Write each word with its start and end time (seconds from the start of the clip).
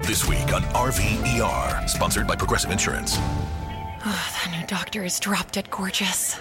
This 0.00 0.26
week 0.26 0.52
on 0.52 0.62
RVER, 0.74 1.88
sponsored 1.88 2.26
by 2.26 2.34
Progressive 2.34 2.70
Insurance. 2.70 3.16
Oh, 3.18 4.32
that 4.44 4.48
new 4.50 4.66
doctor 4.66 5.04
is 5.04 5.20
dropped 5.20 5.54
dead 5.54 5.70
gorgeous. 5.70 6.34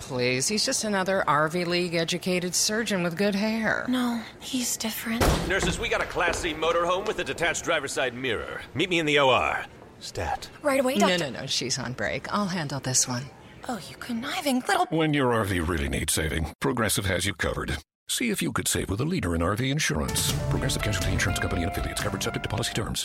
Please, 0.00 0.46
he's 0.46 0.64
just 0.64 0.84
another 0.84 1.24
RV 1.26 1.66
League 1.66 1.94
educated 1.94 2.54
surgeon 2.54 3.02
with 3.02 3.16
good 3.16 3.34
hair. 3.34 3.84
No, 3.88 4.20
he's 4.38 4.76
different. 4.76 5.22
Nurses, 5.48 5.78
we 5.78 5.88
got 5.88 6.00
a 6.02 6.06
Class 6.06 6.38
C 6.38 6.54
motorhome 6.54 7.06
with 7.06 7.18
a 7.18 7.24
detached 7.24 7.64
driver's 7.64 7.92
side 7.92 8.14
mirror. 8.14 8.60
Meet 8.74 8.90
me 8.90 8.98
in 9.00 9.06
the 9.06 9.18
OR. 9.18 9.64
Stat. 9.98 10.48
Right 10.62 10.80
away, 10.80 10.98
doctor. 10.98 11.18
No, 11.18 11.30
no, 11.30 11.40
no, 11.40 11.46
she's 11.46 11.78
on 11.78 11.94
break. 11.94 12.32
I'll 12.32 12.46
handle 12.46 12.80
this 12.80 13.08
one. 13.08 13.24
Oh, 13.68 13.80
you 13.90 13.96
conniving 13.96 14.62
little. 14.68 14.86
When 14.90 15.12
your 15.14 15.32
RV 15.32 15.66
really 15.66 15.88
needs 15.88 16.12
saving, 16.12 16.52
Progressive 16.60 17.06
has 17.06 17.26
you 17.26 17.34
covered. 17.34 17.78
See 18.08 18.30
if 18.30 18.40
you 18.40 18.52
could 18.52 18.68
save 18.68 18.88
with 18.88 19.00
a 19.00 19.04
leader 19.04 19.34
in 19.34 19.40
RV 19.40 19.68
insurance. 19.68 20.32
Progressive 20.48 20.82
Casualty 20.82 21.12
Insurance 21.12 21.40
Company 21.40 21.62
and 21.64 21.72
affiliates 21.72 22.02
covered 22.02 22.22
subject 22.22 22.44
to 22.44 22.48
policy 22.48 22.72
terms. 22.72 23.04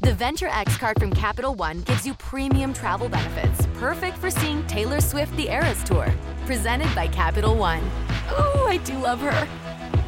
The 0.00 0.14
Venture 0.14 0.46
X 0.48 0.76
card 0.76 0.98
from 1.00 1.12
Capital 1.12 1.54
One 1.54 1.80
gives 1.82 2.06
you 2.06 2.14
premium 2.14 2.72
travel 2.72 3.08
benefits, 3.08 3.66
perfect 3.74 4.16
for 4.18 4.30
seeing 4.30 4.64
Taylor 4.68 5.00
Swift 5.00 5.36
the 5.36 5.48
Eras 5.48 5.82
Tour. 5.82 6.06
Presented 6.46 6.94
by 6.94 7.08
Capital 7.08 7.56
One. 7.56 7.82
Ooh, 8.30 8.66
I 8.66 8.80
do 8.84 8.96
love 8.98 9.20
her. 9.20 9.48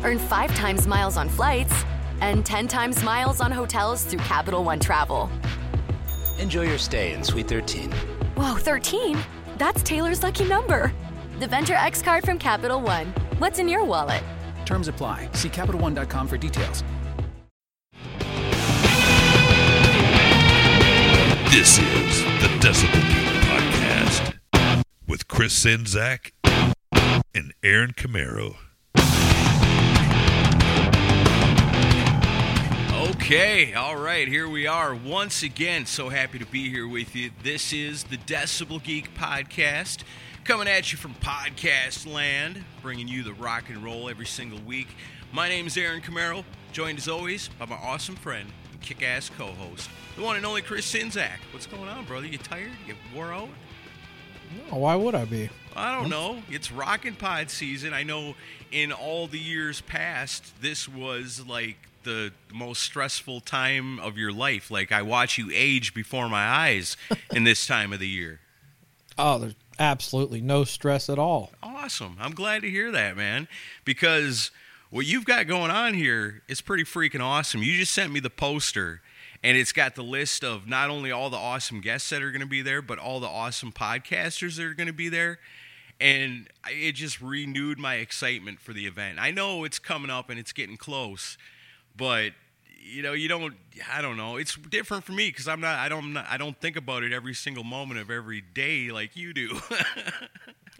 Earn 0.04 0.18
five 0.18 0.54
times 0.54 0.86
miles 0.86 1.16
on 1.16 1.28
flights 1.28 1.74
and 2.20 2.46
10 2.46 2.68
times 2.68 3.02
miles 3.02 3.40
on 3.40 3.50
hotels 3.50 4.04
through 4.04 4.20
Capital 4.20 4.62
One 4.62 4.78
Travel. 4.78 5.28
Enjoy 6.38 6.62
your 6.62 6.78
stay 6.78 7.12
in 7.14 7.24
Suite 7.24 7.48
13. 7.48 7.90
Whoa, 8.36 8.54
13? 8.54 9.18
That's 9.56 9.82
Taylor's 9.82 10.22
lucky 10.22 10.44
number. 10.44 10.92
The 11.38 11.46
Venture 11.46 11.74
X 11.74 12.02
card 12.02 12.24
from 12.24 12.36
Capital 12.36 12.80
One. 12.80 13.06
What's 13.38 13.60
in 13.60 13.68
your 13.68 13.84
wallet? 13.84 14.24
Terms 14.64 14.88
apply. 14.88 15.28
See 15.34 15.48
CapitalOne.com 15.48 16.26
for 16.26 16.36
details. 16.36 16.82
This 21.52 21.78
is 21.78 22.22
the 22.40 22.48
Decibel 22.58 23.00
Geek 23.08 23.42
Podcast 23.44 24.34
with 25.06 25.28
Chris 25.28 25.64
Czynszak 25.64 26.32
and 27.32 27.54
Aaron 27.62 27.92
Camaro. 27.92 28.56
Okay, 33.10 33.74
all 33.74 33.96
right, 33.96 34.26
here 34.26 34.48
we 34.48 34.66
are 34.66 34.94
once 34.94 35.42
again. 35.44 35.86
So 35.86 36.08
happy 36.08 36.38
to 36.38 36.46
be 36.46 36.68
here 36.68 36.88
with 36.88 37.14
you. 37.14 37.30
This 37.42 37.72
is 37.72 38.04
the 38.04 38.16
Decibel 38.16 38.82
Geek 38.82 39.14
Podcast, 39.14 40.02
coming 40.48 40.66
at 40.66 40.90
you 40.90 40.96
from 40.96 41.12
podcast 41.16 42.10
land, 42.10 42.64
bringing 42.80 43.06
you 43.06 43.22
the 43.22 43.34
rock 43.34 43.68
and 43.68 43.84
roll 43.84 44.08
every 44.08 44.24
single 44.24 44.58
week. 44.60 44.88
My 45.30 45.46
name 45.46 45.66
is 45.66 45.76
Aaron 45.76 46.00
Camaro, 46.00 46.42
joined 46.72 46.96
as 46.96 47.06
always 47.06 47.48
by 47.58 47.66
my 47.66 47.76
awesome 47.76 48.16
friend 48.16 48.50
and 48.72 48.80
kick 48.80 49.02
ass 49.02 49.28
co 49.28 49.48
host, 49.48 49.90
the 50.16 50.22
one 50.22 50.36
and 50.36 50.46
only 50.46 50.62
Chris 50.62 50.90
Czynszak. 50.90 51.36
What's 51.52 51.66
going 51.66 51.86
on, 51.90 52.06
brother? 52.06 52.26
You 52.26 52.38
tired? 52.38 52.70
You 52.86 52.94
wore 53.14 53.30
out? 53.30 53.50
No, 54.70 54.78
why 54.78 54.94
would 54.94 55.14
I 55.14 55.26
be? 55.26 55.50
I 55.76 55.94
don't 55.94 56.08
know. 56.08 56.42
It's 56.48 56.72
rockin' 56.72 57.16
pod 57.16 57.50
season. 57.50 57.92
I 57.92 58.02
know 58.02 58.34
in 58.72 58.90
all 58.90 59.26
the 59.26 59.38
years 59.38 59.82
past, 59.82 60.62
this 60.62 60.88
was 60.88 61.46
like 61.46 61.76
the 62.04 62.32
most 62.54 62.82
stressful 62.82 63.42
time 63.42 64.00
of 64.00 64.16
your 64.16 64.32
life. 64.32 64.70
Like 64.70 64.92
I 64.92 65.02
watch 65.02 65.36
you 65.36 65.50
age 65.52 65.92
before 65.92 66.30
my 66.30 66.46
eyes 66.48 66.96
in 67.34 67.44
this 67.44 67.66
time 67.66 67.92
of 67.92 68.00
the 68.00 68.08
year. 68.08 68.40
Oh, 69.20 69.36
there's 69.36 69.54
absolutely 69.78 70.40
no 70.40 70.64
stress 70.64 71.08
at 71.08 71.18
all. 71.18 71.52
Awesome. 71.62 72.16
I'm 72.20 72.34
glad 72.34 72.62
to 72.62 72.70
hear 72.70 72.90
that, 72.92 73.16
man, 73.16 73.48
because 73.84 74.50
what 74.90 75.06
you've 75.06 75.24
got 75.24 75.46
going 75.46 75.70
on 75.70 75.94
here 75.94 76.42
is 76.48 76.60
pretty 76.60 76.84
freaking 76.84 77.20
awesome. 77.20 77.62
You 77.62 77.76
just 77.76 77.92
sent 77.92 78.12
me 78.12 78.20
the 78.20 78.30
poster 78.30 79.02
and 79.42 79.56
it's 79.56 79.72
got 79.72 79.94
the 79.94 80.02
list 80.02 80.42
of 80.42 80.66
not 80.66 80.90
only 80.90 81.12
all 81.12 81.30
the 81.30 81.36
awesome 81.36 81.80
guests 81.80 82.10
that 82.10 82.22
are 82.22 82.30
going 82.30 82.40
to 82.40 82.46
be 82.46 82.62
there, 82.62 82.82
but 82.82 82.98
all 82.98 83.20
the 83.20 83.28
awesome 83.28 83.70
podcasters 83.72 84.56
that 84.56 84.64
are 84.64 84.74
going 84.74 84.88
to 84.88 84.92
be 84.92 85.08
there. 85.08 85.38
And 86.00 86.48
it 86.68 86.92
just 86.92 87.20
renewed 87.20 87.78
my 87.78 87.96
excitement 87.96 88.60
for 88.60 88.72
the 88.72 88.86
event. 88.86 89.18
I 89.20 89.30
know 89.30 89.64
it's 89.64 89.78
coming 89.78 90.10
up 90.10 90.30
and 90.30 90.38
it's 90.38 90.52
getting 90.52 90.76
close, 90.76 91.36
but 91.96 92.32
you 92.88 93.02
know, 93.02 93.12
you 93.12 93.28
don't. 93.28 93.54
I 93.92 94.02
don't 94.02 94.16
know. 94.16 94.36
It's 94.36 94.54
different 94.56 95.04
for 95.04 95.12
me 95.12 95.28
because 95.28 95.46
I'm 95.48 95.60
not. 95.60 95.78
I 95.78 95.88
don't. 95.88 96.16
I 96.16 96.36
don't 96.36 96.58
think 96.60 96.76
about 96.76 97.02
it 97.02 97.12
every 97.12 97.34
single 97.34 97.64
moment 97.64 98.00
of 98.00 98.10
every 98.10 98.40
day 98.40 98.90
like 98.90 99.16
you 99.16 99.32
do. 99.32 99.58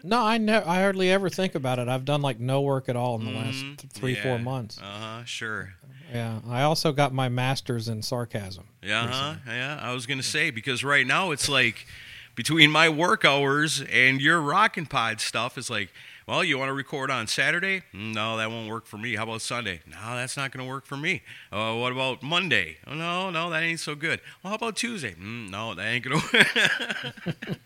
No, 0.01 0.21
I 0.21 0.37
never. 0.37 0.65
I 0.65 0.79
hardly 0.79 1.11
ever 1.11 1.29
think 1.29 1.55
about 1.55 1.77
it. 1.77 1.89
I've 1.89 2.05
done 2.05 2.21
like 2.21 2.39
no 2.39 2.61
work 2.61 2.87
at 2.87 2.95
all 2.95 3.19
in 3.19 3.25
the 3.25 3.31
last 3.31 3.65
three, 3.91 4.15
Mm-hmm. 4.15 4.27
Yeah. 4.27 4.33
four 4.35 4.39
months. 4.39 4.77
Uh 4.79 4.83
huh. 4.85 5.23
Sure. 5.25 5.73
Yeah, 6.13 6.39
I 6.47 6.61
also 6.63 6.93
got 6.93 7.13
my 7.13 7.27
master's 7.27 7.89
in 7.89 8.01
sarcasm. 8.01 8.69
Yeah, 8.81 9.07
huh? 9.07 9.35
yeah. 9.45 9.77
I 9.81 9.93
was 9.93 10.05
gonna 10.05 10.23
say 10.23 10.51
because 10.51 10.85
right 10.85 11.05
now 11.05 11.31
it's 11.31 11.49
like 11.49 11.85
between 12.33 12.71
my 12.71 12.87
work 12.87 13.25
hours 13.25 13.81
and 13.91 14.21
your 14.21 14.39
rockin' 14.39 14.85
pod 14.85 15.19
stuff, 15.19 15.57
it's 15.57 15.69
like, 15.69 15.91
well, 16.29 16.43
you 16.43 16.57
want 16.57 16.69
to 16.69 16.73
record 16.73 17.09
on 17.09 17.27
Saturday? 17.27 17.81
Mm, 17.93 18.13
No, 18.13 18.37
that 18.37 18.49
won't 18.51 18.69
work 18.69 18.85
for 18.85 18.97
me. 18.97 19.15
How 19.15 19.23
about 19.23 19.41
Sunday? 19.41 19.81
No, 19.87 20.15
that's 20.15 20.37
not 20.37 20.51
gonna 20.51 20.67
work 20.67 20.85
for 20.85 20.95
me. 20.97 21.23
Uh, 21.51 21.73
what 21.75 21.91
about 21.91 22.21
Monday? 22.21 22.77
Oh, 22.85 22.93
no, 22.93 23.29
no, 23.29 23.49
that 23.49 23.63
ain't 23.63 23.79
so 23.79 23.95
good. 23.95 24.21
Well, 24.43 24.51
how 24.51 24.55
about 24.55 24.75
Tuesday? 24.75 25.13
Mm, 25.15 25.49
no, 25.49 25.73
that 25.73 25.85
ain't 25.85 26.03
gonna. 26.05 26.21
work. 27.25 27.57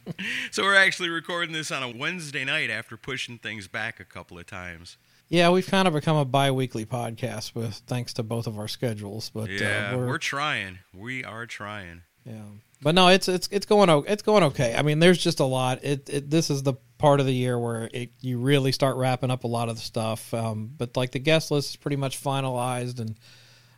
so 0.51 0.63
we're 0.63 0.75
actually 0.75 1.09
recording 1.09 1.53
this 1.53 1.72
on 1.72 1.84
a 1.84 1.90
Wednesday 1.90 2.46
night 2.46 2.69
after 2.69 2.97
pushing 2.97 3.38
things 3.38 3.68
back 3.68 4.00
a 4.00 4.06
couple 4.06 4.40
of 4.40 4.46
times. 4.46 4.97
Yeah, 5.30 5.50
we've 5.50 5.66
kind 5.66 5.88
of 5.88 5.94
become 5.94 6.16
a 6.18 6.25
bi-weekly 6.25 6.85
podcast 6.85 7.56
with 7.56 7.81
thanks 7.88 8.13
to 8.13 8.24
both 8.24 8.45
of 8.45 8.59
our 8.59 8.68
schedules. 8.68 9.31
But 9.34 9.50
Yeah, 9.50 9.91
uh, 9.94 9.97
we're, 9.97 10.07
we're, 10.07 10.18
trying. 10.19 10.80
We 10.94 11.24
are 11.24 11.45
trying. 11.45 12.03
yeah, 12.25 12.41
but 12.83 12.95
no, 12.95 13.07
it's 13.07 13.27
it's 13.27 13.47
it's 13.51 13.66
going 13.66 13.89
it's 14.07 14.23
going 14.23 14.44
okay. 14.44 14.75
I 14.75 14.81
mean, 14.81 14.99
there's 14.99 15.17
just 15.17 15.39
a 15.39 15.45
lot. 15.45 15.83
It, 15.83 16.09
it 16.09 16.29
this 16.29 16.49
is 16.49 16.63
the 16.63 16.73
part 16.97 17.19
of 17.19 17.25
the 17.25 17.33
year 17.33 17.57
where 17.57 17.89
it, 17.94 18.11
you 18.19 18.38
really 18.38 18.71
start 18.71 18.97
wrapping 18.97 19.31
up 19.31 19.45
a 19.45 19.47
lot 19.47 19.69
of 19.69 19.75
the 19.75 19.81
stuff. 19.81 20.33
Um, 20.33 20.71
but 20.77 20.97
like 20.97 21.11
the 21.11 21.19
guest 21.19 21.49
list 21.49 21.71
is 21.71 21.75
pretty 21.77 21.95
much 21.95 22.21
finalized, 22.21 22.99
and 22.99 23.17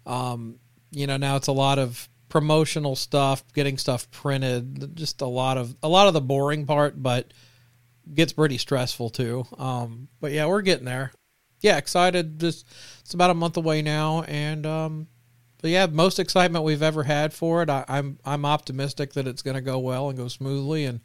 um, 0.06 0.60
you 0.92 1.08
know 1.08 1.18
now 1.18 1.36
it's 1.36 1.48
a 1.48 1.54
lot 1.54 1.78
of 1.78 2.10
promotional 2.30 2.96
stuff, 2.96 3.44
getting 3.54 3.78
stuff 3.78 4.10
printed, 4.12 4.96
just 4.96 5.22
a 5.22 5.28
lot 5.28 5.58
of 5.58 5.76
a 5.84 5.88
lot 5.88 6.08
of 6.08 6.14
the 6.14 6.22
boring 6.22 6.66
part, 6.66 7.02
but 7.02 7.32
gets 8.14 8.34
pretty 8.34 8.58
stressful 8.58 9.10
too. 9.12 9.46
Um, 9.58 10.08
but 10.20 10.32
yeah, 10.32 10.48
we're 10.48 10.62
getting 10.62 10.86
there. 10.86 11.12
Yeah, 11.62 11.78
excited. 11.78 12.40
Just 12.40 12.68
it's 13.02 13.14
about 13.14 13.30
a 13.30 13.36
month 13.36 13.58
away 13.58 13.82
now, 13.82 14.24
and 14.24 14.66
um, 14.66 15.08
but 15.66 15.72
yeah, 15.72 15.88
most 15.88 16.20
excitement 16.20 16.64
we've 16.64 16.84
ever 16.84 17.02
had 17.02 17.34
for 17.34 17.64
it. 17.64 17.72
I, 17.72 17.84
I'm 17.88 18.20
I'm 18.24 18.46
optimistic 18.46 19.14
that 19.14 19.26
it's 19.26 19.42
going 19.42 19.56
to 19.56 19.62
go 19.62 19.80
well 19.80 20.10
and 20.10 20.16
go 20.16 20.28
smoothly, 20.28 20.86
and 20.86 21.00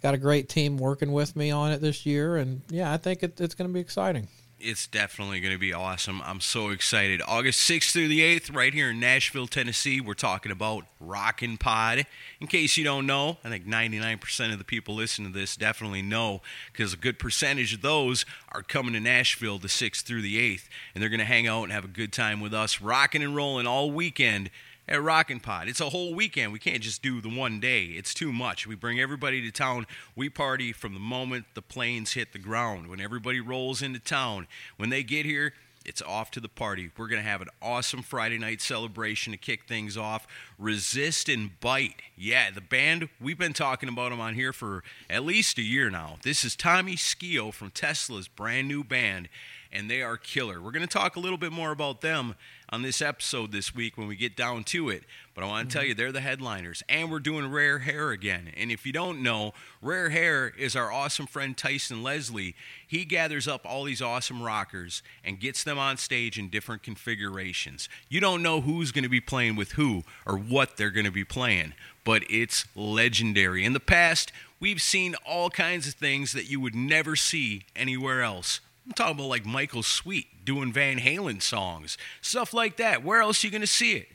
got 0.00 0.14
a 0.14 0.16
great 0.16 0.48
team 0.48 0.78
working 0.78 1.12
with 1.12 1.36
me 1.36 1.50
on 1.50 1.70
it 1.70 1.82
this 1.82 2.06
year. 2.06 2.38
And 2.38 2.62
yeah, 2.70 2.90
I 2.90 2.96
think 2.96 3.22
it, 3.22 3.38
it's 3.38 3.54
going 3.54 3.68
to 3.68 3.74
be 3.74 3.80
exciting. 3.80 4.28
It's 4.58 4.86
definitely 4.86 5.40
going 5.40 5.52
to 5.52 5.58
be 5.58 5.74
awesome. 5.74 6.22
I'm 6.24 6.40
so 6.40 6.70
excited. 6.70 7.20
August 7.28 7.68
6th 7.68 7.92
through 7.92 8.08
the 8.08 8.20
8th, 8.20 8.56
right 8.56 8.72
here 8.72 8.88
in 8.88 8.98
Nashville, 8.98 9.46
Tennessee, 9.46 10.00
we're 10.00 10.14
talking 10.14 10.50
about 10.50 10.84
Rockin' 10.98 11.58
Pod. 11.58 12.06
In 12.40 12.46
case 12.46 12.78
you 12.78 12.82
don't 12.82 13.04
know, 13.04 13.36
I 13.44 13.50
think 13.50 13.66
99% 13.66 14.52
of 14.52 14.58
the 14.58 14.64
people 14.64 14.94
listening 14.94 15.30
to 15.30 15.38
this 15.38 15.58
definitely 15.58 16.00
know 16.00 16.40
because 16.72 16.94
a 16.94 16.96
good 16.96 17.18
percentage 17.18 17.74
of 17.74 17.82
those 17.82 18.24
are 18.50 18.62
coming 18.62 18.94
to 18.94 19.00
Nashville 19.00 19.58
the 19.58 19.68
6th 19.68 20.04
through 20.04 20.22
the 20.22 20.38
8th, 20.38 20.68
and 20.94 21.02
they're 21.02 21.10
going 21.10 21.20
to 21.20 21.26
hang 21.26 21.46
out 21.46 21.64
and 21.64 21.72
have 21.72 21.84
a 21.84 21.88
good 21.88 22.12
time 22.12 22.40
with 22.40 22.54
us, 22.54 22.80
rocking 22.80 23.22
and 23.22 23.36
rolling 23.36 23.66
all 23.66 23.90
weekend 23.90 24.48
at 24.88 25.02
Rockin' 25.02 25.40
Pod. 25.40 25.68
It's 25.68 25.80
a 25.80 25.90
whole 25.90 26.14
weekend. 26.14 26.52
We 26.52 26.58
can't 26.58 26.82
just 26.82 27.02
do 27.02 27.20
the 27.20 27.28
one 27.28 27.60
day. 27.60 27.84
It's 27.84 28.14
too 28.14 28.32
much. 28.32 28.66
We 28.66 28.74
bring 28.74 29.00
everybody 29.00 29.42
to 29.42 29.50
town. 29.50 29.86
We 30.14 30.28
party 30.28 30.72
from 30.72 30.94
the 30.94 31.00
moment 31.00 31.46
the 31.54 31.62
planes 31.62 32.12
hit 32.12 32.32
the 32.32 32.38
ground. 32.38 32.88
When 32.88 33.00
everybody 33.00 33.40
rolls 33.40 33.82
into 33.82 33.98
town, 33.98 34.46
when 34.76 34.90
they 34.90 35.02
get 35.02 35.26
here, 35.26 35.52
it's 35.84 36.02
off 36.02 36.32
to 36.32 36.40
the 36.40 36.48
party. 36.48 36.90
We're 36.96 37.06
going 37.06 37.22
to 37.22 37.28
have 37.28 37.40
an 37.40 37.48
awesome 37.62 38.02
Friday 38.02 38.38
night 38.38 38.60
celebration 38.60 39.32
to 39.32 39.36
kick 39.36 39.68
things 39.68 39.96
off. 39.96 40.26
Resist 40.58 41.28
and 41.28 41.58
Bite. 41.60 42.02
Yeah, 42.16 42.50
the 42.50 42.60
band, 42.60 43.08
we've 43.20 43.38
been 43.38 43.52
talking 43.52 43.88
about 43.88 44.10
them 44.10 44.20
on 44.20 44.34
here 44.34 44.52
for 44.52 44.82
at 45.08 45.24
least 45.24 45.58
a 45.58 45.62
year 45.62 45.88
now. 45.88 46.16
This 46.22 46.44
is 46.44 46.56
Tommy 46.56 46.96
Skeoch 46.96 47.54
from 47.54 47.70
Tesla's 47.70 48.26
brand 48.26 48.66
new 48.66 48.82
band, 48.82 49.28
and 49.72 49.88
they 49.88 50.02
are 50.02 50.16
killer. 50.16 50.60
We're 50.60 50.72
going 50.72 50.86
to 50.86 50.92
talk 50.92 51.14
a 51.14 51.20
little 51.20 51.38
bit 51.38 51.52
more 51.52 51.70
about 51.70 52.00
them 52.00 52.34
on 52.70 52.82
this 52.82 53.00
episode 53.00 53.52
this 53.52 53.74
week 53.74 53.96
when 53.96 54.08
we 54.08 54.16
get 54.16 54.36
down 54.36 54.64
to 54.64 54.88
it. 54.88 55.04
But 55.34 55.44
I 55.44 55.46
want 55.46 55.68
to 55.68 55.72
tell 55.72 55.82
mm-hmm. 55.82 55.90
you, 55.90 55.94
they're 55.94 56.12
the 56.12 56.20
headliners. 56.20 56.82
And 56.88 57.10
we're 57.10 57.20
doing 57.20 57.50
Rare 57.50 57.80
Hair 57.80 58.10
again. 58.10 58.50
And 58.56 58.72
if 58.72 58.86
you 58.86 58.92
don't 58.92 59.22
know, 59.22 59.52
Rare 59.82 60.10
Hair 60.10 60.52
is 60.58 60.74
our 60.74 60.90
awesome 60.90 61.26
friend 61.26 61.56
Tyson 61.56 62.02
Leslie. 62.02 62.54
He 62.86 63.04
gathers 63.04 63.46
up 63.46 63.62
all 63.64 63.84
these 63.84 64.02
awesome 64.02 64.42
rockers 64.42 65.02
and 65.24 65.38
gets 65.38 65.62
them 65.62 65.78
on 65.78 65.96
stage 65.96 66.38
in 66.38 66.48
different 66.48 66.82
configurations. 66.82 67.88
You 68.08 68.20
don't 68.20 68.42
know 68.42 68.60
who's 68.60 68.92
going 68.92 69.04
to 69.04 69.10
be 69.10 69.20
playing 69.20 69.56
with 69.56 69.72
who 69.72 70.04
or 70.24 70.36
what 70.36 70.76
they're 70.76 70.90
going 70.90 71.06
to 71.06 71.12
be 71.12 71.24
playing, 71.24 71.74
but 72.04 72.22
it's 72.30 72.64
legendary. 72.74 73.64
In 73.64 73.74
the 73.74 73.80
past, 73.80 74.32
we've 74.58 74.82
seen 74.82 75.14
all 75.26 75.50
kinds 75.50 75.86
of 75.86 75.94
things 75.94 76.32
that 76.32 76.50
you 76.50 76.60
would 76.60 76.74
never 76.74 77.14
see 77.14 77.64
anywhere 77.74 78.22
else. 78.22 78.60
I'm 78.86 78.92
talking 78.92 79.16
about 79.16 79.28
like 79.28 79.44
Michael 79.44 79.82
Sweet 79.82 80.44
doing 80.44 80.72
Van 80.72 80.98
Halen 80.98 81.42
songs, 81.42 81.98
stuff 82.20 82.54
like 82.54 82.76
that. 82.76 83.02
Where 83.02 83.20
else 83.20 83.42
are 83.42 83.46
you 83.48 83.50
going 83.50 83.60
to 83.60 83.66
see 83.66 83.94
it? 83.94 84.08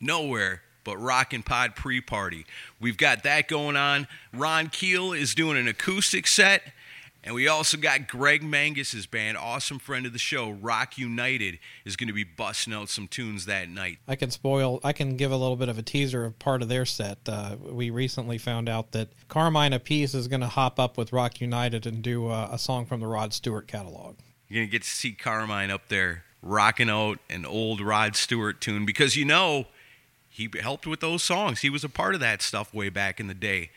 Nowhere 0.00 0.62
but 0.86 0.96
Rockin' 0.98 1.42
Pod 1.42 1.74
pre 1.74 2.00
party. 2.00 2.46
We've 2.80 2.96
got 2.96 3.24
that 3.24 3.48
going 3.48 3.76
on. 3.76 4.06
Ron 4.32 4.68
Keel 4.68 5.12
is 5.12 5.34
doing 5.34 5.58
an 5.58 5.66
acoustic 5.66 6.28
set. 6.28 6.62
And 7.26 7.34
we 7.34 7.48
also 7.48 7.76
got 7.76 8.06
Greg 8.06 8.42
Mangus's 8.42 9.06
band, 9.06 9.36
awesome 9.36 9.80
friend 9.80 10.06
of 10.06 10.12
the 10.12 10.18
show, 10.18 10.48
Rock 10.48 10.96
United, 10.96 11.58
is 11.84 11.96
going 11.96 12.06
to 12.06 12.14
be 12.14 12.22
busting 12.22 12.72
out 12.72 12.88
some 12.88 13.08
tunes 13.08 13.46
that 13.46 13.68
night. 13.68 13.98
I 14.06 14.14
can 14.14 14.30
spoil. 14.30 14.78
I 14.84 14.92
can 14.92 15.16
give 15.16 15.32
a 15.32 15.36
little 15.36 15.56
bit 15.56 15.68
of 15.68 15.76
a 15.76 15.82
teaser 15.82 16.24
of 16.24 16.38
part 16.38 16.62
of 16.62 16.68
their 16.68 16.84
set. 16.84 17.18
Uh, 17.26 17.56
we 17.60 17.90
recently 17.90 18.38
found 18.38 18.68
out 18.68 18.92
that 18.92 19.08
Carmine 19.26 19.72
Appice 19.72 20.14
is 20.14 20.28
going 20.28 20.40
to 20.40 20.46
hop 20.46 20.78
up 20.78 20.96
with 20.96 21.12
Rock 21.12 21.40
United 21.40 21.84
and 21.84 22.00
do 22.00 22.28
uh, 22.28 22.48
a 22.52 22.60
song 22.60 22.86
from 22.86 23.00
the 23.00 23.08
Rod 23.08 23.32
Stewart 23.32 23.66
catalog. 23.66 24.14
You're 24.46 24.60
going 24.60 24.68
to 24.68 24.72
get 24.72 24.82
to 24.84 24.88
see 24.88 25.10
Carmine 25.10 25.72
up 25.72 25.88
there 25.88 26.22
rocking 26.42 26.88
out 26.88 27.18
an 27.28 27.44
old 27.44 27.80
Rod 27.80 28.14
Stewart 28.14 28.60
tune 28.60 28.86
because 28.86 29.16
you 29.16 29.24
know 29.24 29.66
he 30.28 30.48
helped 30.60 30.86
with 30.86 31.00
those 31.00 31.24
songs. 31.24 31.62
He 31.62 31.70
was 31.70 31.82
a 31.82 31.88
part 31.88 32.14
of 32.14 32.20
that 32.20 32.40
stuff 32.40 32.72
way 32.72 32.88
back 32.88 33.18
in 33.18 33.26
the 33.26 33.34
day. 33.34 33.70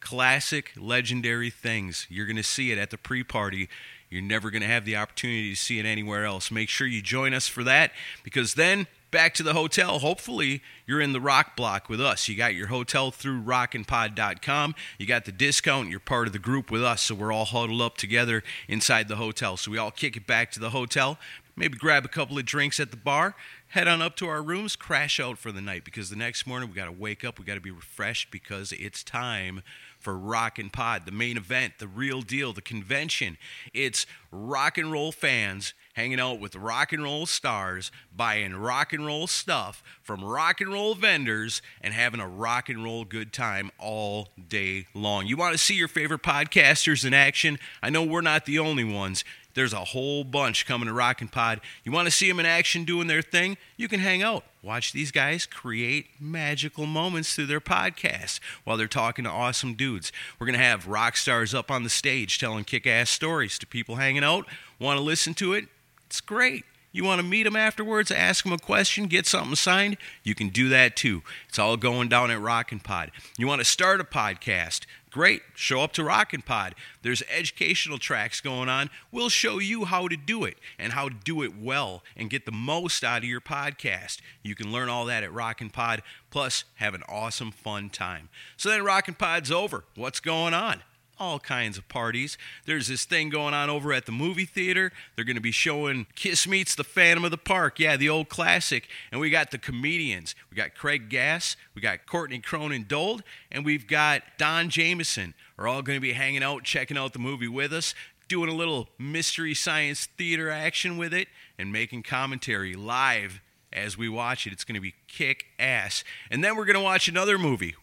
Classic, 0.00 0.72
legendary 0.76 1.50
things. 1.50 2.06
You're 2.08 2.26
going 2.26 2.36
to 2.36 2.42
see 2.42 2.72
it 2.72 2.78
at 2.78 2.90
the 2.90 2.98
pre 2.98 3.22
party. 3.22 3.68
You're 4.08 4.22
never 4.22 4.50
going 4.50 4.62
to 4.62 4.68
have 4.68 4.84
the 4.84 4.96
opportunity 4.96 5.50
to 5.50 5.56
see 5.56 5.78
it 5.78 5.86
anywhere 5.86 6.24
else. 6.24 6.50
Make 6.50 6.68
sure 6.68 6.86
you 6.86 7.00
join 7.00 7.32
us 7.32 7.46
for 7.46 7.62
that 7.64 7.92
because 8.24 8.54
then 8.54 8.88
back 9.10 9.34
to 9.34 9.42
the 9.42 9.52
hotel. 9.52 9.98
Hopefully, 9.98 10.62
you're 10.86 11.00
in 11.00 11.12
the 11.12 11.20
rock 11.20 11.56
block 11.56 11.88
with 11.88 12.00
us. 12.00 12.28
You 12.28 12.36
got 12.36 12.54
your 12.54 12.68
hotel 12.68 13.10
through 13.10 13.42
rockinpod.com. 13.42 14.74
You 14.98 15.06
got 15.06 15.24
the 15.24 15.32
discount. 15.32 15.90
You're 15.90 16.00
part 16.00 16.26
of 16.26 16.32
the 16.32 16.38
group 16.38 16.70
with 16.70 16.82
us. 16.82 17.02
So 17.02 17.14
we're 17.14 17.32
all 17.32 17.44
huddled 17.44 17.82
up 17.82 17.96
together 17.96 18.42
inside 18.68 19.08
the 19.08 19.16
hotel. 19.16 19.56
So 19.56 19.70
we 19.70 19.78
all 19.78 19.90
kick 19.90 20.16
it 20.16 20.26
back 20.26 20.50
to 20.52 20.60
the 20.60 20.70
hotel. 20.70 21.18
Maybe 21.56 21.76
grab 21.76 22.04
a 22.04 22.08
couple 22.08 22.38
of 22.38 22.46
drinks 22.46 22.80
at 22.80 22.90
the 22.90 22.96
bar, 22.96 23.34
head 23.70 23.86
on 23.86 24.02
up 24.02 24.16
to 24.16 24.26
our 24.28 24.42
rooms, 24.42 24.74
crash 24.74 25.20
out 25.20 25.38
for 25.38 25.52
the 25.52 25.60
night 25.60 25.84
because 25.84 26.10
the 26.10 26.16
next 26.16 26.46
morning 26.46 26.68
we 26.68 26.74
got 26.74 26.86
to 26.86 26.92
wake 26.92 27.24
up. 27.24 27.38
We 27.38 27.44
got 27.44 27.54
to 27.54 27.60
be 27.60 27.70
refreshed 27.70 28.30
because 28.30 28.72
it's 28.72 29.04
time 29.04 29.62
for 30.00 30.16
Rockin' 30.16 30.70
Pod, 30.70 31.04
the 31.04 31.12
main 31.12 31.36
event, 31.36 31.74
the 31.78 31.86
real 31.86 32.22
deal, 32.22 32.52
the 32.52 32.62
convention. 32.62 33.36
It's 33.72 34.06
rock 34.32 34.78
and 34.78 34.90
roll 34.90 35.12
fans 35.12 35.74
hanging 35.94 36.18
out 36.18 36.40
with 36.40 36.56
rock 36.56 36.92
and 36.92 37.02
roll 37.02 37.26
stars, 37.26 37.92
buying 38.14 38.54
rock 38.56 38.92
and 38.92 39.04
roll 39.04 39.26
stuff 39.26 39.82
from 40.02 40.24
rock 40.24 40.60
and 40.60 40.72
roll 40.72 40.94
vendors, 40.94 41.60
and 41.80 41.92
having 41.92 42.20
a 42.20 42.28
rock 42.28 42.68
and 42.68 42.82
roll 42.82 43.04
good 43.04 43.32
time 43.32 43.70
all 43.78 44.30
day 44.48 44.86
long. 44.94 45.26
You 45.26 45.36
want 45.36 45.52
to 45.52 45.58
see 45.58 45.74
your 45.74 45.88
favorite 45.88 46.22
podcasters 46.22 47.04
in 47.04 47.12
action? 47.12 47.58
I 47.82 47.90
know 47.90 48.02
we're 48.02 48.20
not 48.22 48.46
the 48.46 48.58
only 48.58 48.84
ones. 48.84 49.24
There's 49.54 49.72
a 49.72 49.84
whole 49.84 50.24
bunch 50.24 50.66
coming 50.66 50.86
to 50.88 50.92
Rockin' 50.94 51.28
Pod. 51.28 51.60
You 51.84 51.92
want 51.92 52.06
to 52.06 52.10
see 52.10 52.28
them 52.28 52.40
in 52.40 52.46
action 52.46 52.84
doing 52.84 53.08
their 53.08 53.22
thing? 53.22 53.56
You 53.76 53.88
can 53.88 54.00
hang 54.00 54.22
out. 54.22 54.44
Watch 54.62 54.92
these 54.92 55.10
guys 55.10 55.46
create 55.46 56.06
magical 56.20 56.86
moments 56.86 57.34
through 57.34 57.46
their 57.46 57.60
podcast 57.60 58.40
while 58.64 58.76
they're 58.76 58.86
talking 58.86 59.24
to 59.24 59.30
awesome 59.30 59.74
dudes. 59.74 60.12
We're 60.38 60.46
going 60.46 60.58
to 60.58 60.64
have 60.64 60.86
rock 60.86 61.16
stars 61.16 61.54
up 61.54 61.70
on 61.70 61.82
the 61.82 61.88
stage 61.88 62.38
telling 62.38 62.64
kick 62.64 62.86
ass 62.86 63.10
stories 63.10 63.58
to 63.58 63.66
people 63.66 63.96
hanging 63.96 64.24
out. 64.24 64.46
Want 64.78 64.98
to 64.98 65.02
listen 65.02 65.34
to 65.34 65.54
it? 65.54 65.66
It's 66.06 66.20
great. 66.20 66.64
You 66.92 67.04
want 67.04 67.20
to 67.20 67.26
meet 67.26 67.44
them 67.44 67.54
afterwards, 67.54 68.10
ask 68.10 68.42
them 68.42 68.52
a 68.52 68.58
question, 68.58 69.06
get 69.06 69.24
something 69.24 69.54
signed? 69.54 69.96
You 70.24 70.34
can 70.34 70.48
do 70.48 70.68
that 70.70 70.96
too. 70.96 71.22
It's 71.48 71.58
all 71.58 71.76
going 71.76 72.08
down 72.08 72.32
at 72.32 72.40
Rockin' 72.40 72.80
Pod. 72.80 73.12
You 73.38 73.46
want 73.46 73.60
to 73.60 73.64
start 73.64 74.00
a 74.00 74.04
podcast? 74.04 74.86
Great. 75.10 75.42
Show 75.56 75.80
up 75.80 75.92
to 75.94 76.04
Rockin' 76.04 76.42
Pod. 76.42 76.76
There's 77.02 77.22
educational 77.28 77.98
tracks 77.98 78.40
going 78.40 78.68
on. 78.68 78.90
We'll 79.10 79.28
show 79.28 79.58
you 79.58 79.84
how 79.84 80.06
to 80.06 80.16
do 80.16 80.44
it 80.44 80.56
and 80.78 80.92
how 80.92 81.08
to 81.08 81.14
do 81.24 81.42
it 81.42 81.52
well 81.58 82.04
and 82.16 82.30
get 82.30 82.46
the 82.46 82.52
most 82.52 83.02
out 83.02 83.18
of 83.18 83.24
your 83.24 83.40
podcast. 83.40 84.18
You 84.44 84.54
can 84.54 84.70
learn 84.70 84.88
all 84.88 85.06
that 85.06 85.24
at 85.24 85.32
Rockin' 85.32 85.70
Pod, 85.70 86.02
plus 86.30 86.62
have 86.76 86.94
an 86.94 87.02
awesome, 87.08 87.50
fun 87.50 87.90
time. 87.90 88.28
So 88.56 88.68
then 88.68 88.84
Rockin' 88.84 89.14
Pod's 89.14 89.50
over. 89.50 89.84
What's 89.96 90.20
going 90.20 90.54
on? 90.54 90.82
All 91.20 91.38
kinds 91.38 91.76
of 91.76 91.86
parties. 91.86 92.38
There's 92.64 92.88
this 92.88 93.04
thing 93.04 93.28
going 93.28 93.52
on 93.52 93.68
over 93.68 93.92
at 93.92 94.06
the 94.06 94.12
movie 94.12 94.46
theater. 94.46 94.90
They're 95.14 95.24
going 95.26 95.36
to 95.36 95.42
be 95.42 95.52
showing 95.52 96.06
Kiss 96.14 96.48
Meets 96.48 96.74
the 96.74 96.82
Phantom 96.82 97.26
of 97.26 97.30
the 97.30 97.36
Park. 97.36 97.78
Yeah, 97.78 97.98
the 97.98 98.08
old 98.08 98.30
classic. 98.30 98.88
And 99.12 99.20
we 99.20 99.28
got 99.28 99.50
the 99.50 99.58
comedians. 99.58 100.34
We 100.50 100.56
got 100.56 100.74
Craig 100.74 101.10
Gass, 101.10 101.58
we 101.74 101.82
got 101.82 102.06
Courtney 102.06 102.38
Cronin 102.38 102.86
Dold, 102.88 103.22
and 103.52 103.66
we've 103.66 103.86
got 103.86 104.22
Don 104.38 104.70
Jamieson. 104.70 105.34
Are 105.58 105.68
all 105.68 105.82
going 105.82 105.98
to 105.98 106.00
be 106.00 106.14
hanging 106.14 106.42
out, 106.42 106.64
checking 106.64 106.96
out 106.96 107.12
the 107.12 107.18
movie 107.18 107.48
with 107.48 107.74
us, 107.74 107.94
doing 108.26 108.48
a 108.48 108.54
little 108.54 108.88
mystery 108.98 109.52
science 109.52 110.06
theater 110.06 110.48
action 110.48 110.96
with 110.96 111.12
it, 111.12 111.28
and 111.58 111.70
making 111.70 112.02
commentary 112.02 112.72
live 112.72 113.42
as 113.74 113.98
we 113.98 114.08
watch 114.08 114.46
it. 114.46 114.54
It's 114.54 114.64
going 114.64 114.76
to 114.76 114.80
be 114.80 114.94
kick 115.06 115.44
ass. 115.58 116.02
And 116.30 116.42
then 116.42 116.56
we're 116.56 116.64
going 116.64 116.78
to 116.78 116.82
watch 116.82 117.08
another 117.08 117.36
movie 117.36 117.74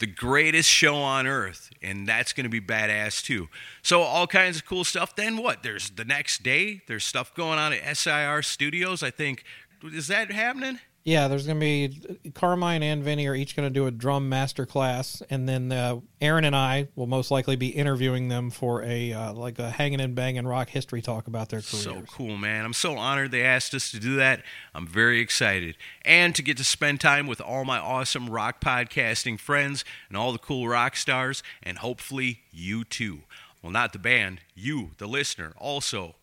the 0.00 0.06
greatest 0.06 0.68
show 0.68 0.96
on 0.96 1.26
earth, 1.26 1.70
and 1.82 2.06
that's 2.06 2.32
going 2.32 2.44
to 2.44 2.50
be 2.50 2.60
badass 2.60 3.22
too. 3.22 3.48
So 3.82 4.00
all 4.00 4.26
kinds 4.26 4.56
of 4.56 4.66
cool 4.66 4.84
stuff. 4.84 5.14
Then 5.14 5.36
what? 5.36 5.62
There's 5.62 5.90
the 5.90 6.04
next 6.04 6.42
day. 6.42 6.82
There's 6.88 7.04
stuff 7.04 7.34
going 7.34 7.58
on 7.58 7.72
at 7.72 7.96
SIR 7.96 8.42
Studios. 8.42 9.02
I 9.02 9.10
think 9.10 9.44
is 9.84 10.08
that 10.08 10.30
happening? 10.32 10.80
Yeah, 11.02 11.28
there's 11.28 11.46
going 11.46 11.58
to 11.58 11.64
be 11.64 12.30
Carmine 12.34 12.82
and 12.82 13.02
Vinny 13.02 13.26
are 13.26 13.34
each 13.34 13.56
going 13.56 13.66
to 13.66 13.72
do 13.72 13.86
a 13.86 13.90
drum 13.90 14.28
master 14.28 14.66
class, 14.66 15.22
and 15.30 15.48
then 15.48 15.72
uh, 15.72 16.00
Aaron 16.20 16.44
and 16.44 16.54
I 16.54 16.88
will 16.94 17.06
most 17.06 17.30
likely 17.30 17.56
be 17.56 17.68
interviewing 17.68 18.28
them 18.28 18.50
for 18.50 18.82
a 18.82 19.12
uh, 19.12 19.32
like 19.32 19.58
a 19.58 19.70
hanging 19.70 20.00
and 20.00 20.14
banging 20.14 20.46
rock 20.46 20.68
history 20.68 21.00
talk 21.00 21.26
about 21.26 21.48
their 21.48 21.62
careers. 21.62 21.84
So 21.84 22.02
cool, 22.06 22.36
man! 22.36 22.66
I'm 22.66 22.74
so 22.74 22.98
honored 22.98 23.30
they 23.30 23.42
asked 23.42 23.72
us 23.72 23.90
to 23.92 23.98
do 23.98 24.16
that. 24.16 24.42
I'm 24.74 24.86
very 24.86 25.20
excited, 25.20 25.76
and 26.04 26.34
to 26.34 26.42
get 26.42 26.58
to 26.58 26.64
spend 26.64 27.00
time 27.00 27.26
with 27.26 27.40
all 27.40 27.64
my 27.64 27.78
awesome 27.78 28.28
rock 28.28 28.60
podcasting 28.60 29.40
friends 29.40 29.86
and 30.08 30.18
all 30.18 30.32
the 30.32 30.38
cool 30.38 30.68
rock 30.68 30.96
stars, 30.96 31.42
and 31.62 31.78
hopefully 31.78 32.40
you 32.52 32.84
too. 32.84 33.22
Well, 33.62 33.72
not 33.72 33.92
the 33.92 33.98
band, 33.98 34.40
you, 34.54 34.92
the 34.98 35.06
listener, 35.06 35.52
also. 35.56 36.16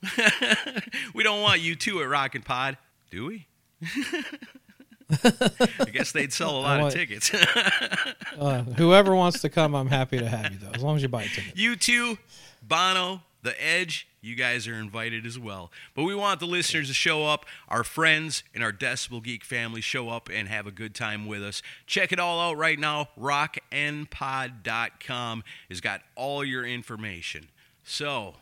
we 1.13 1.24
don't 1.24 1.41
want 1.41 1.62
you 1.62 1.75
too 1.75 2.01
at 2.01 2.10
Rockin' 2.10 2.41
Pod, 2.41 2.77
do 3.12 3.27
we? 3.27 3.48
I 5.10 5.86
guess 5.92 6.12
they'd 6.12 6.32
sell 6.34 6.52
a 6.52 6.60
lot 6.60 6.82
want, 6.82 6.94
of 6.94 7.00
tickets. 7.00 7.34
uh, 8.40 8.64
whoever 8.78 9.16
wants 9.16 9.42
to 9.42 9.50
come, 9.50 9.74
I'm 9.76 9.88
happy 9.88 10.20
to 10.20 10.28
have 10.28 10.52
you, 10.52 10.60
though, 10.60 10.72
as 10.74 10.84
long 10.84 10.98
as 10.98 11.02
you 11.02 11.08
buy 11.08 11.24
a 11.24 11.28
ticket. 11.28 11.58
You 11.58 11.78
too, 11.78 12.18
Bono, 12.62 13.22
The 13.42 13.56
Edge, 13.64 14.06
you 14.22 14.36
guys 14.36 14.68
are 14.68 14.76
invited 14.76 15.26
as 15.26 15.40
well. 15.40 15.72
But 15.96 16.04
we 16.04 16.14
want 16.14 16.42
the 16.42 16.46
listeners 16.46 16.90
to 16.90 16.94
show 16.94 17.26
up, 17.26 17.46
our 17.70 17.86
friends 17.86 18.44
and 18.54 18.62
our 18.64 18.74
Decibel 18.74 19.24
Geek 19.24 19.46
family 19.46 19.80
show 19.80 20.10
up 20.10 20.30
and 20.32 20.50
have 20.50 20.68
a 20.68 20.72
good 20.72 20.94
time 20.94 21.26
with 21.26 21.42
us. 21.42 21.62
Check 21.86 22.12
it 22.12 22.20
all 22.20 22.42
out 22.42 22.58
right 22.58 22.78
now. 22.78 23.08
RockNPod.com 23.18 25.44
has 25.70 25.80
got 25.80 26.02
all 26.16 26.44
your 26.44 26.66
information. 26.66 27.48
So 27.84 28.34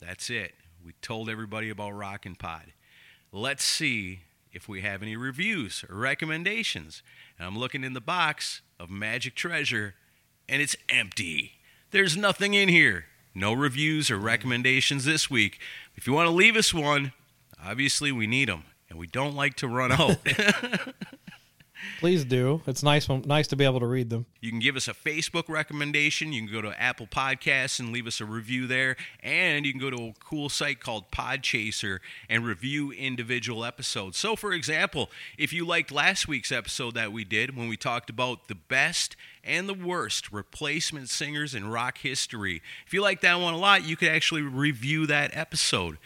that's 0.00 0.28
it. 0.28 0.52
We 0.84 0.92
told 1.00 1.30
everybody 1.30 1.70
about 1.70 1.92
Rockin' 1.92 2.34
Pod. 2.34 2.74
Let's 3.32 3.64
see 3.64 4.20
if 4.52 4.68
we 4.68 4.82
have 4.82 5.02
any 5.02 5.16
reviews 5.16 5.84
or 5.88 5.96
recommendations. 5.96 7.02
And 7.38 7.46
I'm 7.46 7.58
looking 7.58 7.84
in 7.84 7.94
the 7.94 8.00
box 8.00 8.60
of 8.78 8.90
Magic 8.90 9.34
Treasure, 9.34 9.94
and 10.48 10.60
it's 10.60 10.76
empty. 10.88 11.52
There's 11.90 12.16
nothing 12.16 12.54
in 12.54 12.68
here. 12.68 13.06
No 13.34 13.52
reviews 13.52 14.10
or 14.10 14.18
recommendations 14.18 15.04
this 15.04 15.30
week. 15.30 15.58
If 15.94 16.06
you 16.06 16.12
want 16.12 16.26
to 16.26 16.34
leave 16.34 16.56
us 16.56 16.74
one, 16.74 17.12
obviously 17.64 18.12
we 18.12 18.26
need 18.26 18.48
them, 18.48 18.64
and 18.90 18.98
we 18.98 19.06
don't 19.06 19.34
like 19.34 19.54
to 19.56 19.68
run 19.68 19.92
out. 19.92 20.16
Please 21.98 22.24
do. 22.24 22.62
It's 22.66 22.82
nice 22.82 23.08
nice 23.08 23.46
to 23.48 23.56
be 23.56 23.64
able 23.64 23.80
to 23.80 23.86
read 23.86 24.10
them. 24.10 24.26
You 24.40 24.50
can 24.50 24.58
give 24.58 24.76
us 24.76 24.88
a 24.88 24.94
Facebook 24.94 25.48
recommendation. 25.48 26.32
You 26.32 26.42
can 26.42 26.52
go 26.52 26.62
to 26.62 26.80
Apple 26.80 27.06
Podcasts 27.06 27.78
and 27.78 27.92
leave 27.92 28.06
us 28.06 28.20
a 28.20 28.24
review 28.24 28.66
there. 28.66 28.96
And 29.22 29.64
you 29.64 29.72
can 29.72 29.80
go 29.80 29.90
to 29.90 30.08
a 30.08 30.12
cool 30.18 30.48
site 30.48 30.80
called 30.80 31.10
Podchaser 31.10 31.98
and 32.28 32.44
review 32.44 32.92
individual 32.92 33.64
episodes. 33.64 34.18
So, 34.18 34.36
for 34.36 34.52
example, 34.52 35.10
if 35.38 35.52
you 35.52 35.66
liked 35.66 35.92
last 35.92 36.28
week's 36.28 36.52
episode 36.52 36.94
that 36.94 37.12
we 37.12 37.24
did 37.24 37.56
when 37.56 37.68
we 37.68 37.76
talked 37.76 38.10
about 38.10 38.48
the 38.48 38.54
best 38.54 39.16
and 39.44 39.68
the 39.68 39.74
worst 39.74 40.32
replacement 40.32 41.08
singers 41.08 41.54
in 41.54 41.68
rock 41.68 41.98
history, 41.98 42.62
if 42.86 42.92
you 42.92 43.02
like 43.02 43.20
that 43.20 43.40
one 43.40 43.54
a 43.54 43.58
lot, 43.58 43.84
you 43.84 43.96
could 43.96 44.08
actually 44.08 44.42
review 44.42 45.06
that 45.06 45.36
episode. 45.36 45.98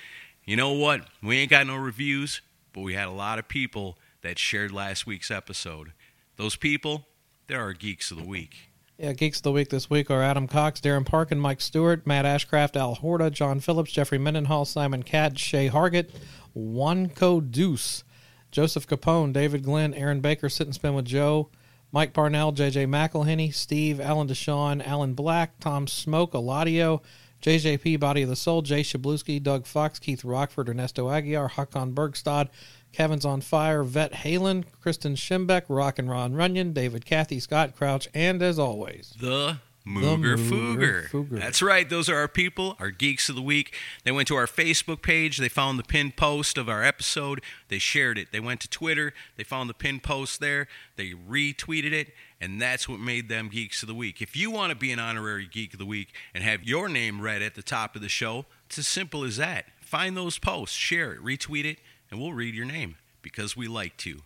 You 0.44 0.56
know 0.56 0.72
what? 0.72 1.06
We 1.22 1.38
ain't 1.38 1.50
got 1.50 1.66
no 1.66 1.76
reviews, 1.76 2.40
but 2.72 2.82
we 2.82 2.94
had 2.94 3.08
a 3.08 3.12
lot 3.12 3.38
of 3.38 3.48
people 3.48 3.98
that 4.22 4.38
shared 4.38 4.72
last 4.72 5.06
week's 5.06 5.30
episode. 5.30 5.92
Those 6.36 6.56
people, 6.56 7.06
they're 7.46 7.60
our 7.60 7.72
Geeks 7.72 8.10
of 8.10 8.18
the 8.18 8.24
Week. 8.24 8.70
Yeah, 8.98 9.12
Geeks 9.12 9.38
of 9.38 9.42
the 9.42 9.52
Week 9.52 9.68
this 9.68 9.90
week 9.90 10.10
are 10.10 10.22
Adam 10.22 10.48
Cox, 10.48 10.80
Darren 10.80 11.04
Parkin, 11.04 11.38
Mike 11.38 11.60
Stewart, 11.60 12.06
Matt 12.06 12.24
Ashcraft, 12.24 12.76
Al 12.76 12.94
Horta, 12.94 13.30
John 13.30 13.60
Phillips, 13.60 13.92
Jeffrey 13.92 14.18
Mendenhall, 14.18 14.64
Simon 14.64 15.02
Catt, 15.02 15.38
Shay 15.38 15.68
Hargett, 15.68 16.10
Wanko 16.56 17.50
Deuce, 17.50 18.04
Joseph 18.50 18.86
Capone, 18.86 19.34
David 19.34 19.62
Glenn, 19.62 19.92
Aaron 19.92 20.20
Baker, 20.20 20.48
Sit 20.48 20.66
and 20.66 20.74
Spin 20.74 20.94
with 20.94 21.04
Joe, 21.04 21.50
Mike 21.92 22.14
Parnell, 22.14 22.52
JJ 22.52 22.86
McElhenney, 22.86 23.52
Steve, 23.52 24.00
Alan 24.00 24.28
Deshawn, 24.28 24.86
Alan 24.86 25.12
Black, 25.12 25.60
Tom 25.60 25.86
Smoke, 25.86 26.32
Eladio, 26.32 27.02
JJP, 27.42 28.00
Body 28.00 28.22
of 28.22 28.28
the 28.28 28.36
Soul, 28.36 28.62
Jay 28.62 28.80
Shabluski, 28.80 29.42
Doug 29.42 29.66
Fox, 29.66 29.98
Keith 29.98 30.24
Rockford, 30.24 30.68
Ernesto 30.68 31.06
Aguiar, 31.08 31.50
Hakon 31.50 31.92
Bergstad, 31.92 32.48
Kevin's 32.96 33.26
on 33.26 33.42
Fire, 33.42 33.82
Vet 33.82 34.10
Halen, 34.12 34.64
Kristen 34.80 35.16
Schimbeck, 35.16 35.64
Rock 35.68 35.98
and 35.98 36.08
Ron 36.08 36.32
Runyon, 36.32 36.72
David 36.72 37.04
Cathy, 37.04 37.38
Scott 37.38 37.76
Crouch, 37.76 38.08
and 38.14 38.42
as 38.42 38.58
always, 38.58 39.12
the 39.20 39.58
Mooger 39.86 40.38
Fooger. 40.38 41.06
Fooger. 41.10 41.38
That's 41.38 41.60
right. 41.60 41.90
Those 41.90 42.08
are 42.08 42.16
our 42.16 42.26
people, 42.26 42.74
our 42.80 42.90
geeks 42.90 43.28
of 43.28 43.36
the 43.36 43.42
week. 43.42 43.74
They 44.04 44.12
went 44.12 44.28
to 44.28 44.36
our 44.36 44.46
Facebook 44.46 45.02
page. 45.02 45.36
They 45.36 45.50
found 45.50 45.78
the 45.78 45.82
pinned 45.82 46.16
post 46.16 46.56
of 46.56 46.70
our 46.70 46.82
episode. 46.82 47.42
They 47.68 47.78
shared 47.78 48.16
it. 48.16 48.28
They 48.32 48.40
went 48.40 48.60
to 48.62 48.70
Twitter. 48.70 49.12
They 49.36 49.44
found 49.44 49.68
the 49.68 49.74
pinned 49.74 50.02
post 50.02 50.40
there. 50.40 50.66
They 50.96 51.10
retweeted 51.10 51.92
it. 51.92 52.14
And 52.40 52.62
that's 52.62 52.88
what 52.88 52.98
made 52.98 53.28
them 53.28 53.50
Geeks 53.50 53.82
of 53.82 53.88
the 53.88 53.94
Week. 53.94 54.22
If 54.22 54.34
you 54.34 54.50
want 54.50 54.70
to 54.70 54.76
be 54.76 54.90
an 54.90 54.98
honorary 54.98 55.46
Geek 55.46 55.74
of 55.74 55.78
the 55.78 55.84
Week 55.84 56.14
and 56.32 56.42
have 56.42 56.64
your 56.64 56.88
name 56.88 57.20
read 57.20 57.42
at 57.42 57.56
the 57.56 57.62
top 57.62 57.94
of 57.94 58.00
the 58.00 58.08
show, 58.08 58.46
it's 58.64 58.78
as 58.78 58.88
simple 58.88 59.22
as 59.22 59.36
that. 59.36 59.66
Find 59.82 60.16
those 60.16 60.38
posts, 60.38 60.74
share 60.74 61.12
it, 61.12 61.22
retweet 61.22 61.66
it, 61.66 61.78
and 62.10 62.20
we'll 62.20 62.32
read 62.32 62.54
your 62.54 62.66
name 62.66 62.96
because 63.22 63.56
we 63.56 63.68
like 63.68 63.96
to. 63.98 64.20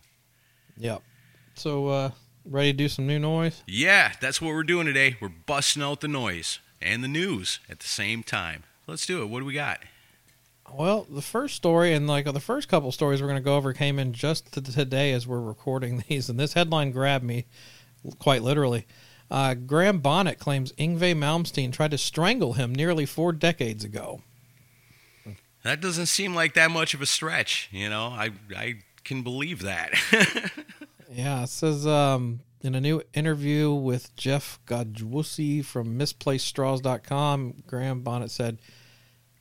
Yep. 0.77 1.01
So, 1.55 1.87
uh, 1.87 2.11
ready 2.45 2.71
to 2.71 2.77
do 2.77 2.89
some 2.89 3.07
new 3.07 3.19
noise? 3.19 3.63
Yeah, 3.67 4.13
that's 4.21 4.41
what 4.41 4.53
we're 4.53 4.63
doing 4.63 4.85
today. 4.85 5.17
We're 5.19 5.29
busting 5.29 5.83
out 5.83 6.01
the 6.01 6.07
noise 6.07 6.59
and 6.81 7.03
the 7.03 7.07
news 7.07 7.59
at 7.69 7.79
the 7.79 7.87
same 7.87 8.23
time. 8.23 8.63
Let's 8.87 9.05
do 9.05 9.21
it. 9.21 9.29
What 9.29 9.39
do 9.39 9.45
we 9.45 9.53
got? 9.53 9.79
Well, 10.73 11.05
the 11.09 11.21
first 11.21 11.55
story 11.55 11.93
and 11.93 12.07
like 12.07 12.25
the 12.25 12.39
first 12.39 12.69
couple 12.69 12.91
stories 12.91 13.21
we're 13.21 13.27
going 13.27 13.41
to 13.41 13.43
go 13.43 13.57
over 13.57 13.73
came 13.73 13.99
in 13.99 14.13
just 14.13 14.53
to 14.53 14.61
today 14.61 15.11
as 15.11 15.27
we're 15.27 15.41
recording 15.41 16.03
these, 16.09 16.29
and 16.29 16.39
this 16.39 16.53
headline 16.53 16.91
grabbed 16.91 17.25
me 17.25 17.45
quite 18.19 18.41
literally. 18.41 18.87
Uh, 19.29 19.53
Graham 19.53 19.99
Bonnet 19.99 20.39
claims 20.39 20.73
Yngwie 20.73 21.15
Malmsteen 21.15 21.71
tried 21.71 21.91
to 21.91 21.97
strangle 21.97 22.53
him 22.53 22.73
nearly 22.73 23.05
four 23.05 23.31
decades 23.31 23.83
ago. 23.83 24.21
That 25.63 25.81
doesn't 25.81 26.07
seem 26.07 26.33
like 26.33 26.53
that 26.55 26.71
much 26.71 26.93
of 26.93 27.01
a 27.01 27.05
stretch, 27.05 27.69
you 27.71 27.89
know. 27.89 28.07
I 28.07 28.31
I 28.55 28.75
can 29.03 29.23
believe 29.23 29.61
that. 29.63 29.93
yeah, 31.11 31.43
it 31.43 31.49
says 31.49 31.85
um, 31.85 32.41
in 32.61 32.75
a 32.75 32.81
new 32.81 33.01
interview 33.13 33.73
with 33.73 34.15
Jeff 34.15 34.59
Godwussy 34.65 35.63
from 35.63 35.97
MisplacedStraws.com, 35.97 37.63
Graham 37.67 38.01
Bonnet 38.01 38.31
said, 38.31 38.59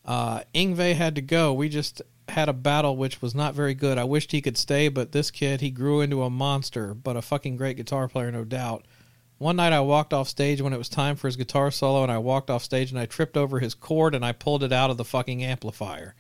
uh, 0.04 0.40
Yngwie 0.54 0.94
had 0.94 1.14
to 1.14 1.22
go. 1.22 1.52
We 1.52 1.68
just 1.68 2.02
had 2.28 2.48
a 2.48 2.54
battle 2.54 2.96
which 2.96 3.20
was 3.20 3.34
not 3.34 3.54
very 3.54 3.74
good. 3.74 3.98
I 3.98 4.04
wished 4.04 4.32
he 4.32 4.40
could 4.40 4.56
stay, 4.56 4.88
but 4.88 5.12
this 5.12 5.30
kid, 5.30 5.60
he 5.60 5.70
grew 5.70 6.00
into 6.00 6.22
a 6.22 6.30
monster, 6.30 6.94
but 6.94 7.16
a 7.16 7.22
fucking 7.22 7.56
great 7.56 7.76
guitar 7.76 8.08
player, 8.08 8.30
no 8.30 8.44
doubt. 8.44 8.86
One 9.40 9.56
night 9.56 9.73
I 9.73 9.80
walked 9.80 10.12
off 10.12 10.28
stage 10.28 10.61
when 10.61 10.75
it 10.75 10.78
was 10.78 10.90
time 10.90 11.16
for 11.16 11.26
his 11.26 11.37
guitar 11.37 11.70
solo, 11.70 12.02
and 12.02 12.12
I 12.12 12.18
walked 12.18 12.50
off 12.50 12.62
stage 12.62 12.90
and 12.90 13.00
I 13.00 13.06
tripped 13.06 13.38
over 13.38 13.59
his 13.59 13.73
cord 13.73 14.14
and 14.14 14.23
I 14.23 14.32
pulled 14.32 14.62
it 14.62 14.70
out 14.70 14.90
of 14.90 14.99
the 14.99 15.04
fucking 15.04 15.42
amplifier. 15.42 16.14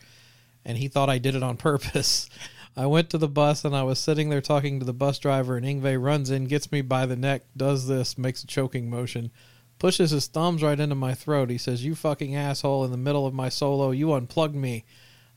And 0.64 0.78
he 0.78 0.88
thought 0.88 1.10
I 1.10 1.18
did 1.18 1.34
it 1.34 1.42
on 1.42 1.56
purpose. 1.58 2.30
I 2.74 2.86
went 2.86 3.10
to 3.10 3.18
the 3.18 3.28
bus 3.28 3.62
and 3.62 3.76
I 3.76 3.82
was 3.82 3.98
sitting 3.98 4.30
there 4.30 4.40
talking 4.40 4.78
to 4.78 4.86
the 4.86 4.94
bus 4.94 5.18
driver, 5.18 5.58
and 5.58 5.66
Yngwie 5.66 6.02
runs 6.02 6.30
in, 6.30 6.46
gets 6.46 6.72
me 6.72 6.80
by 6.80 7.04
the 7.04 7.14
neck, 7.14 7.42
does 7.54 7.86
this, 7.86 8.16
makes 8.16 8.42
a 8.42 8.46
choking 8.46 8.88
motion, 8.88 9.30
pushes 9.78 10.12
his 10.12 10.26
thumbs 10.26 10.62
right 10.62 10.80
into 10.80 10.94
my 10.94 11.12
throat. 11.12 11.50
He 11.50 11.58
says, 11.58 11.84
You 11.84 11.94
fucking 11.94 12.34
asshole, 12.34 12.86
in 12.86 12.90
the 12.90 12.96
middle 12.96 13.26
of 13.26 13.34
my 13.34 13.50
solo, 13.50 13.90
you 13.90 14.14
unplugged 14.14 14.56
me. 14.56 14.86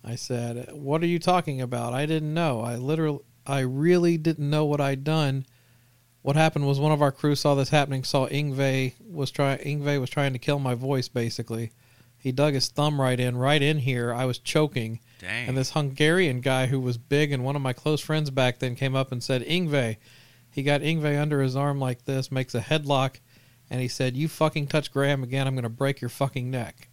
I 0.05 0.15
said, 0.15 0.69
What 0.71 1.03
are 1.03 1.07
you 1.07 1.19
talking 1.19 1.59
about? 1.59 1.91
I 1.91 2.05
didn't 2.05 2.33
know. 2.33 2.61
I 2.61 2.77
literally, 2.77 3.25
I 3.45 3.59
really 3.59 4.17
didn't 4.17 4.49
know 4.49 4.63
what 4.63 4.79
I'd 4.79 5.03
done 5.03 5.45
what 6.23 6.35
happened 6.35 6.65
was 6.65 6.79
one 6.79 6.91
of 6.91 7.01
our 7.01 7.11
crew 7.11 7.35
saw 7.35 7.53
this 7.53 7.69
happening, 7.69 8.03
saw 8.03 8.27
Yngwie 8.27 8.93
was 9.05 9.29
trying 9.29 9.59
Yngwie 9.59 9.99
was 9.99 10.09
trying 10.09 10.33
to 10.33 10.39
kill 10.39 10.57
my 10.57 10.73
voice 10.73 11.07
basically. 11.07 11.71
He 12.17 12.31
dug 12.31 12.53
his 12.53 12.69
thumb 12.69 12.99
right 12.99 13.19
in, 13.19 13.35
right 13.35 13.61
in 13.61 13.79
here. 13.79 14.13
I 14.13 14.23
was 14.23 14.39
choking. 14.39 15.01
Dang. 15.19 15.49
And 15.49 15.57
this 15.57 15.71
Hungarian 15.71 16.39
guy 16.39 16.67
who 16.67 16.79
was 16.79 16.97
big 16.97 17.33
and 17.33 17.43
one 17.43 17.57
of 17.57 17.61
my 17.61 17.73
close 17.73 17.99
friends 17.99 18.29
back 18.29 18.59
then 18.59 18.75
came 18.75 18.95
up 18.95 19.11
and 19.11 19.21
said, 19.21 19.45
Yngwie. 19.45 19.97
He 20.49 20.63
got 20.63 20.81
Yngwie 20.81 21.21
under 21.21 21.41
his 21.41 21.57
arm 21.57 21.79
like 21.79 22.05
this, 22.05 22.31
makes 22.31 22.55
a 22.55 22.61
headlock, 22.61 23.19
and 23.69 23.81
he 23.81 23.89
said, 23.89 24.15
You 24.15 24.29
fucking 24.29 24.67
touch 24.67 24.93
Graham 24.93 25.23
again, 25.23 25.47
I'm 25.47 25.55
going 25.55 25.63
to 25.63 25.69
break 25.69 25.99
your 25.99 26.09
fucking 26.09 26.49
neck. 26.49 26.87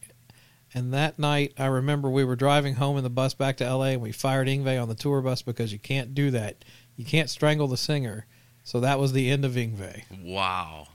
And 0.72 0.92
that 0.94 1.18
night, 1.18 1.52
I 1.58 1.66
remember 1.66 2.08
we 2.08 2.24
were 2.24 2.36
driving 2.36 2.74
home 2.74 2.96
in 2.96 3.04
the 3.04 3.10
bus 3.10 3.34
back 3.34 3.58
to 3.58 3.72
LA, 3.72 3.86
and 3.86 4.00
we 4.00 4.12
fired 4.12 4.48
Yngwie 4.48 4.80
on 4.80 4.88
the 4.88 4.94
tour 4.94 5.20
bus 5.20 5.42
because 5.42 5.72
you 5.72 5.78
can't 5.78 6.14
do 6.14 6.30
that. 6.32 6.64
You 6.96 7.04
can't 7.04 7.30
strangle 7.30 7.68
the 7.68 7.76
singer. 7.76 8.26
So 8.64 8.80
that 8.80 8.98
was 8.98 9.12
the 9.12 9.30
end 9.30 9.44
of 9.44 9.52
Yngwie. 9.52 10.04
Wow. 10.22 10.88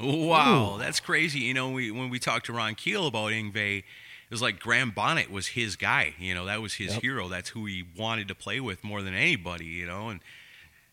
Wow, 0.00 0.74
Ooh. 0.76 0.78
that's 0.78 1.00
crazy. 1.00 1.40
You 1.40 1.54
know, 1.54 1.70
we, 1.70 1.90
when 1.90 2.08
we 2.08 2.20
talked 2.20 2.46
to 2.46 2.52
Ron 2.52 2.76
Keel 2.76 3.08
about 3.08 3.32
Yngwie, 3.32 3.78
it 3.78 3.84
was 4.30 4.40
like 4.40 4.60
Graham 4.60 4.90
Bonnet 4.90 5.30
was 5.30 5.48
his 5.48 5.74
guy. 5.74 6.14
You 6.18 6.34
know, 6.34 6.44
that 6.46 6.62
was 6.62 6.74
his 6.74 6.94
yep. 6.94 7.02
hero. 7.02 7.28
That's 7.28 7.48
who 7.48 7.66
he 7.66 7.84
wanted 7.96 8.28
to 8.28 8.34
play 8.34 8.60
with 8.60 8.84
more 8.84 9.02
than 9.02 9.14
anybody, 9.14 9.64
you 9.64 9.86
know. 9.86 10.08
And 10.08 10.20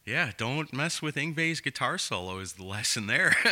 yeah, 0.06 0.32
don't 0.38 0.74
mess 0.74 1.02
with 1.02 1.16
Yngwie's 1.16 1.62
guitar 1.62 1.98
solo 1.98 2.40
is 2.40 2.54
the 2.54 2.64
lesson 2.64 3.06
there. 3.08 3.36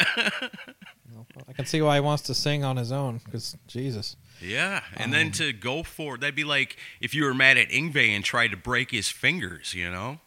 I 1.47 1.53
can 1.53 1.65
see 1.65 1.81
why 1.81 1.95
he 1.95 2.01
wants 2.01 2.23
to 2.23 2.33
sing 2.33 2.63
on 2.63 2.77
his 2.77 2.91
own 2.91 3.21
because 3.23 3.55
Jesus. 3.67 4.15
Yeah, 4.41 4.81
and 4.95 5.05
um, 5.05 5.11
then 5.11 5.31
to 5.33 5.53
go 5.53 5.83
for 5.83 6.17
that'd 6.17 6.35
be 6.35 6.43
like 6.43 6.77
if 6.99 7.13
you 7.13 7.25
were 7.25 7.33
mad 7.33 7.57
at 7.57 7.69
Yngwie 7.69 8.09
and 8.09 8.23
tried 8.23 8.49
to 8.49 8.57
break 8.57 8.89
his 8.89 9.09
fingers, 9.09 9.73
you 9.75 9.91
know. 9.91 10.19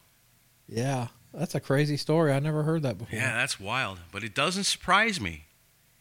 Yeah, 0.69 1.09
that's 1.37 1.55
a 1.55 1.61
crazy 1.61 1.97
story. 1.97 2.33
I 2.33 2.39
never 2.39 2.63
heard 2.63 2.83
that 2.83 2.99
before. 2.99 3.19
Yeah, 3.19 3.35
that's 3.37 3.61
wild. 3.61 3.99
But 4.11 4.25
it 4.25 4.35
doesn't 4.35 4.65
surprise 4.65 5.21
me. 5.21 5.45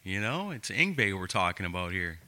You 0.02 0.20
know, 0.20 0.50
it's 0.50 0.70
Yngwie 0.70 1.18
we're 1.18 1.26
talking 1.26 1.66
about 1.66 1.92
here. 1.92 2.20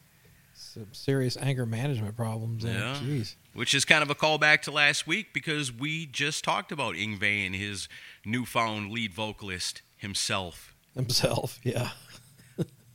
Some 0.55 0.89
serious 0.93 1.37
anger 1.37 1.65
management 1.65 2.17
problems. 2.17 2.65
Yeah. 2.65 2.97
Jeez. 3.01 3.37
Which 3.55 3.75
is 3.75 3.85
kind 3.85 4.03
of 4.03 4.11
a 4.11 4.15
callback 4.15 4.63
to 4.63 4.73
last 4.73 5.07
week 5.07 5.33
because 5.33 5.73
we 5.73 6.07
just 6.07 6.45
talked 6.45 6.73
about 6.73 6.95
Yngwie 6.95 7.47
and 7.47 7.55
his 7.55 7.89
newfound 8.25 8.91
lead 8.91 9.15
vocalist 9.15 9.83
himself. 9.97 10.75
Himself, 10.95 11.61
yeah. 11.63 11.91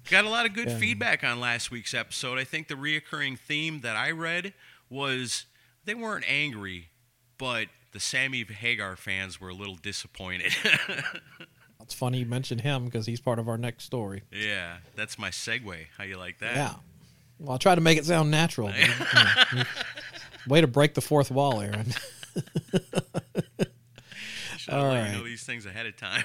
Got 0.10 0.26
a 0.26 0.30
lot 0.30 0.46
of 0.46 0.54
good 0.54 0.68
yeah. 0.68 0.78
feedback 0.78 1.24
on 1.24 1.40
last 1.40 1.72
week's 1.72 1.94
episode. 1.94 2.38
I 2.38 2.44
think 2.44 2.68
the 2.68 2.76
reoccurring 2.76 3.40
theme 3.40 3.80
that 3.82 3.96
I 3.96 4.12
read 4.12 4.54
was 4.90 5.46
they 5.86 5.96
weren't 5.96 6.26
angry, 6.28 6.90
but 7.38 7.68
the 7.94 8.00
Sammy 8.00 8.44
Hagar 8.44 8.96
fans 8.96 9.40
were 9.40 9.50
a 9.50 9.54
little 9.54 9.76
disappointed. 9.76 10.54
it's 11.82 11.94
funny 11.94 12.20
you 12.20 12.26
mentioned 12.26 12.62
him 12.62 12.86
because 12.86 13.06
he's 13.06 13.22
part 13.22 13.40
of 13.40 13.48
our 13.48 13.58
next 13.58 13.86
story. 13.86 14.24
Yeah, 14.32 14.78
that's 14.96 15.18
my 15.18 15.30
segue. 15.30 15.86
How 15.98 16.04
you 16.04 16.18
like 16.18 16.40
that? 16.40 16.56
Yeah. 16.56 16.74
Well, 17.40 17.54
I'll 17.54 17.60
try 17.60 17.76
to 17.76 17.82
make 17.82 17.98
it 17.98 18.06
sound 18.06 18.32
natural. 18.32 18.72
way 20.48 20.62
to 20.62 20.68
break 20.68 20.96
the 20.96 21.02
fourth 21.02 21.30
wall, 21.32 21.62
Aaron. 21.62 21.94
All 24.72 24.86
right. 24.86 25.12
You 25.12 25.18
know 25.18 25.24
these 25.24 25.44
things 25.44 25.66
ahead 25.66 25.86
of 25.86 25.98
time. 25.98 26.24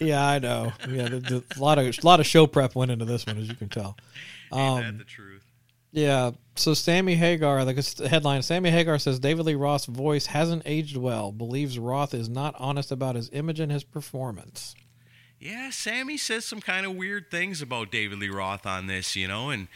yeah, 0.00 0.26
I 0.26 0.38
know. 0.38 0.72
Yeah, 0.88 1.08
the, 1.08 1.20
the, 1.20 1.44
a 1.56 1.60
lot 1.60 1.78
of 1.78 1.86
a 1.86 1.92
lot 2.02 2.18
of 2.18 2.26
show 2.26 2.46
prep 2.46 2.74
went 2.74 2.90
into 2.90 3.04
this 3.04 3.26
one, 3.26 3.36
as 3.38 3.46
you 3.46 3.54
can 3.54 3.68
tell. 3.68 3.96
Um, 4.50 4.60
Ain't 4.60 4.86
that 4.86 4.98
the 4.98 5.04
truth? 5.04 5.33
Yeah. 5.94 6.32
So 6.56 6.74
Sammy 6.74 7.14
Hagar, 7.14 7.64
the 7.64 8.08
headline: 8.08 8.42
Sammy 8.42 8.70
Hagar 8.70 8.98
says 8.98 9.20
David 9.20 9.46
Lee 9.46 9.54
Roth's 9.54 9.86
voice 9.86 10.26
hasn't 10.26 10.62
aged 10.66 10.96
well. 10.96 11.30
Believes 11.30 11.78
Roth 11.78 12.12
is 12.12 12.28
not 12.28 12.54
honest 12.58 12.90
about 12.90 13.14
his 13.14 13.30
image 13.32 13.60
and 13.60 13.70
his 13.70 13.84
performance. 13.84 14.74
Yeah, 15.38 15.70
Sammy 15.70 16.16
says 16.16 16.44
some 16.44 16.60
kind 16.60 16.84
of 16.84 16.96
weird 16.96 17.30
things 17.30 17.62
about 17.62 17.92
David 17.92 18.18
Lee 18.18 18.28
Roth 18.28 18.66
on 18.66 18.88
this, 18.88 19.14
you 19.14 19.28
know, 19.28 19.50
and 19.50 19.68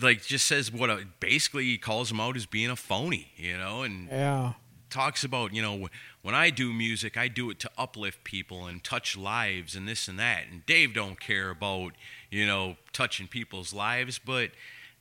like 0.00 0.24
just 0.24 0.46
says 0.46 0.72
what 0.72 0.90
a, 0.90 1.06
basically 1.20 1.64
he 1.64 1.78
calls 1.78 2.10
him 2.10 2.18
out 2.18 2.36
as 2.36 2.46
being 2.46 2.70
a 2.70 2.76
phony, 2.76 3.32
you 3.36 3.56
know, 3.56 3.82
and 3.82 4.08
yeah, 4.08 4.54
talks 4.90 5.22
about 5.22 5.54
you 5.54 5.62
know 5.62 5.88
when 6.22 6.34
I 6.34 6.50
do 6.50 6.72
music, 6.72 7.16
I 7.16 7.28
do 7.28 7.50
it 7.50 7.60
to 7.60 7.70
uplift 7.78 8.24
people 8.24 8.66
and 8.66 8.82
touch 8.82 9.16
lives 9.16 9.76
and 9.76 9.86
this 9.86 10.08
and 10.08 10.18
that, 10.18 10.44
and 10.50 10.66
Dave 10.66 10.94
don't 10.94 11.20
care 11.20 11.50
about 11.50 11.92
you 12.28 12.44
know 12.44 12.76
touching 12.92 13.28
people's 13.28 13.72
lives, 13.72 14.18
but 14.18 14.50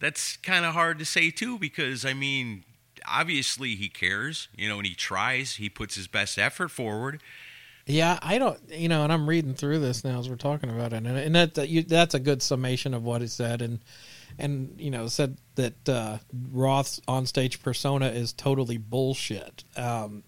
that's 0.03 0.35
kind 0.35 0.65
of 0.65 0.73
hard 0.73 0.99
to 0.99 1.05
say 1.05 1.31
too 1.31 1.57
because 1.57 2.03
I 2.03 2.13
mean 2.13 2.65
obviously 3.07 3.75
he 3.75 3.87
cares, 3.87 4.49
you 4.53 4.67
know, 4.67 4.77
and 4.77 4.85
he 4.85 4.93
tries, 4.93 5.55
he 5.55 5.69
puts 5.69 5.95
his 5.95 6.07
best 6.07 6.37
effort 6.37 6.69
forward. 6.69 7.21
Yeah, 7.85 8.19
I 8.21 8.37
don't, 8.37 8.59
you 8.69 8.89
know, 8.89 9.03
and 9.03 9.13
I'm 9.13 9.27
reading 9.27 9.53
through 9.53 9.79
this 9.79 10.03
now 10.03 10.19
as 10.19 10.29
we're 10.29 10.35
talking 10.35 10.69
about 10.69 10.91
it, 10.91 10.97
and, 10.97 11.07
and 11.07 11.35
that, 11.35 11.53
that 11.55 11.69
you, 11.69 11.83
that's 11.83 12.13
a 12.13 12.19
good 12.19 12.41
summation 12.41 12.93
of 12.93 13.03
what 13.03 13.21
it 13.21 13.29
said, 13.29 13.61
and 13.61 13.79
and 14.39 14.73
you 14.77 14.89
know 14.89 15.07
said 15.07 15.37
that 15.55 15.89
uh, 15.89 16.17
Roth's 16.51 17.01
onstage 17.07 17.61
persona 17.61 18.07
is 18.07 18.31
totally 18.31 18.77
bullshit. 18.77 19.65
Um, 19.75 20.23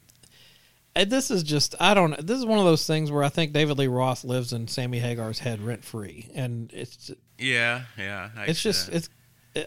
this 0.96 1.32
is 1.32 1.44
just 1.44 1.75
I 1.79 1.94
don't. 1.94 2.27
This 2.27 2.38
is 2.38 2.46
one 2.46 2.60
of 2.60 2.65
those 2.65 2.86
things 2.86 3.10
where 3.10 3.24
I 3.24 3.29
think 3.29 3.53
David 3.53 3.77
Lee 3.77 3.88
Roth 3.88 4.25
lives 4.25 4.51
in 4.51 4.67
Sammy 4.67 5.00
Hagar's 5.00 5.39
head 5.39 5.62
rent 5.62 5.86
free, 5.86 6.29
and 6.36 6.70
it's 6.74 7.12
yeah, 7.38 7.84
yeah. 7.98 8.32
I 8.36 8.46
it's 8.48 8.62
just 8.62 8.88
that. 8.88 8.98
it's 8.98 9.10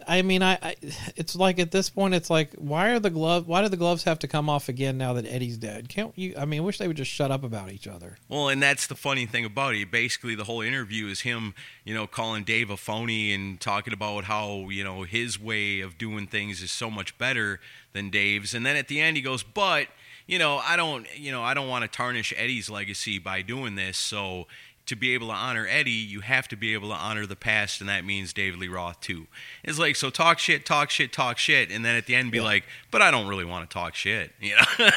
I 0.07 0.21
mean, 0.21 0.43
I, 0.43 0.53
I, 0.61 0.75
it's 1.15 1.35
like 1.35 1.57
at 1.57 1.71
this 1.71 1.89
point, 1.89 2.13
it's 2.13 2.29
like, 2.29 2.53
why 2.55 2.89
are 2.89 2.99
the 2.99 3.09
glove? 3.09 3.47
Why 3.47 3.63
do 3.63 3.69
the 3.69 3.77
gloves 3.77 4.03
have 4.03 4.19
to 4.19 4.27
come 4.27 4.49
off 4.49 4.69
again 4.69 4.97
now 4.97 5.13
that 5.13 5.25
Eddie's 5.25 5.57
dead? 5.57 5.89
Can't 5.89 6.15
you? 6.17 6.35
I 6.37 6.45
mean, 6.45 6.61
I 6.61 6.63
wish 6.63 6.77
they 6.77 6.87
would 6.87 6.97
just 6.97 7.09
shut 7.09 7.31
up 7.31 7.43
about 7.43 7.71
each 7.71 7.87
other. 7.87 8.17
Well, 8.27 8.49
and 8.49 8.61
that's 8.61 8.85
the 8.87 8.95
funny 8.95 9.25
thing 9.25 9.45
about 9.45 9.73
it. 9.75 9.89
Basically, 9.89 10.35
the 10.35 10.43
whole 10.43 10.61
interview 10.61 11.07
is 11.07 11.21
him, 11.21 11.55
you 11.83 11.93
know, 11.93 12.05
calling 12.05 12.43
Dave 12.43 12.69
a 12.69 12.77
phony 12.77 13.33
and 13.33 13.59
talking 13.59 13.93
about 13.93 14.25
how 14.25 14.69
you 14.69 14.83
know 14.83 15.03
his 15.03 15.39
way 15.39 15.79
of 15.79 15.97
doing 15.97 16.27
things 16.27 16.61
is 16.61 16.71
so 16.71 16.91
much 16.91 17.17
better 17.17 17.59
than 17.93 18.11
Dave's. 18.11 18.53
And 18.53 18.65
then 18.65 18.75
at 18.75 18.87
the 18.87 19.01
end, 19.01 19.17
he 19.17 19.23
goes, 19.23 19.43
"But." 19.43 19.87
You 20.27 20.37
know, 20.37 20.57
I 20.59 20.75
don't, 20.75 21.07
you 21.17 21.31
know, 21.31 21.41
I 21.41 21.55
don't 21.55 21.67
want 21.67 21.81
to 21.81 21.87
tarnish 21.87 22.35
Eddie's 22.37 22.69
legacy 22.69 23.17
by 23.17 23.41
doing 23.41 23.73
this. 23.73 23.97
So, 23.97 24.45
to 24.89 24.95
be 24.95 25.13
able 25.13 25.27
to 25.27 25.33
honor 25.33 25.67
Eddie, 25.69 25.91
you 25.91 26.21
have 26.21 26.47
to 26.47 26.55
be 26.55 26.73
able 26.73 26.89
to 26.89 26.95
honor 26.95 27.27
the 27.27 27.35
past, 27.35 27.79
and 27.79 27.87
that 27.89 28.03
means 28.03 28.33
David 28.33 28.59
Lee 28.59 28.67
Roth 28.67 28.99
too. 28.99 29.27
It's 29.63 29.77
like 29.77 29.95
so 29.95 30.09
talk 30.09 30.39
shit, 30.39 30.65
talk 30.65 30.89
shit, 30.89 31.13
talk 31.13 31.37
shit, 31.37 31.69
and 31.69 31.85
then 31.85 31.95
at 31.95 32.07
the 32.07 32.15
end 32.15 32.31
be 32.31 32.39
yeah. 32.39 32.43
like, 32.43 32.63
but 32.89 32.99
I 32.99 33.11
don't 33.11 33.27
really 33.27 33.45
want 33.45 33.69
to 33.69 33.73
talk 33.73 33.95
shit. 33.95 34.31
You 34.41 34.55
know? 34.55 34.89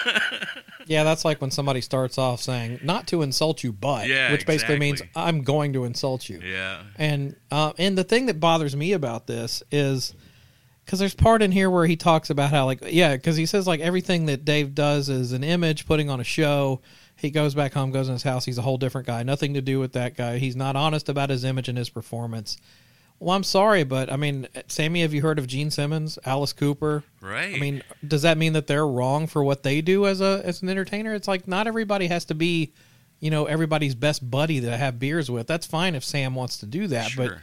yeah, 0.87 1.05
that's 1.05 1.27
like 1.27 1.43
when 1.43 1.51
somebody 1.51 1.83
starts 1.83 2.17
off 2.17 2.41
saying 2.41 2.81
not 2.83 3.07
to 3.09 3.21
insult 3.21 3.63
you, 3.63 3.71
but 3.71 4.09
yeah, 4.09 4.33
which 4.33 4.47
basically 4.47 4.77
exactly. 4.77 4.79
means 4.79 5.03
I'm 5.15 5.43
going 5.43 5.75
to 5.75 5.85
insult 5.85 6.27
you. 6.31 6.41
Yeah. 6.43 6.85
And 6.97 7.37
uh, 7.51 7.75
and 7.77 7.99
the 7.99 8.05
thing 8.05 8.27
that 8.27 8.41
bothers 8.41 8.75
me 8.75 8.95
about 8.95 9.27
this 9.27 9.63
is 9.71 10.15
because 10.87 11.01
there's 11.01 11.15
part 11.15 11.43
in 11.43 11.53
here 11.53 11.69
where 11.69 11.85
he 11.85 11.97
talks 11.97 12.31
about 12.31 12.51
how 12.51 12.65
like 12.65 12.83
yeah 12.87 13.15
because 13.15 13.37
he 13.37 13.45
says 13.45 13.67
like 13.67 13.81
everything 13.81 14.25
that 14.27 14.47
Dave 14.47 14.75
does 14.75 15.11
is 15.11 15.33
an 15.33 15.45
image 15.45 15.87
putting 15.87 16.09
on 16.09 16.19
a 16.19 16.25
show 16.25 16.81
he 17.23 17.31
goes 17.31 17.55
back 17.55 17.73
home, 17.73 17.91
goes 17.91 18.09
in 18.09 18.15
his 18.15 18.25
house. 18.25 18.45
He's 18.45 18.59
a 18.59 18.63
whole 18.63 18.77
different 18.77 19.07
guy. 19.07 19.23
Nothing 19.23 19.55
to 19.55 19.61
do 19.61 19.79
with 19.79 19.93
that 19.93 20.17
guy. 20.17 20.39
He's 20.39 20.57
not 20.57 20.77
honest 20.77 21.09
about 21.09 21.31
his 21.31 21.45
image 21.45 21.69
and 21.69 21.79
his 21.79 21.89
performance. 21.89 22.59
Well, 23.19 23.37
I'm 23.37 23.45
sorry, 23.45 23.85
but 23.85 24.13
I 24.13 24.17
mean, 24.17 24.49
Sammy, 24.67 25.03
have 25.03 25.15
you 25.15 25.23
heard 25.23 25.39
of 25.39 25.47
Gene 25.47 25.71
Simmons, 25.71 26.19
Alice 26.25 26.53
Cooper? 26.53 27.05
Right. 27.21 27.55
I 27.55 27.59
mean, 27.59 27.83
does 28.07 28.23
that 28.23 28.37
mean 28.37 28.55
that 28.55 28.67
they're 28.67 28.87
wrong 28.87 29.29
for 29.29 29.45
what 29.45 29.63
they 29.63 29.81
do 29.81 30.07
as 30.07 30.21
a 30.21 30.43
as 30.45 30.61
an 30.61 30.69
entertainer? 30.69 31.15
It's 31.15 31.29
like 31.29 31.47
not 31.47 31.69
everybody 31.69 32.09
has 32.09 32.25
to 32.27 32.35
be, 32.35 32.73
you 33.21 33.31
know, 33.31 33.45
everybody's 33.45 33.95
best 33.95 34.29
buddy 34.29 34.59
that 34.59 34.73
I 34.73 34.77
have 34.77 34.99
beers 34.99 35.31
with. 35.31 35.47
That's 35.47 35.67
fine 35.67 35.95
if 35.95 36.05
Sam 36.05 36.35
wants 36.35 36.59
to 36.59 36.67
do 36.67 36.89
that, 36.89 37.13
sure. 37.13 37.29
but 37.29 37.39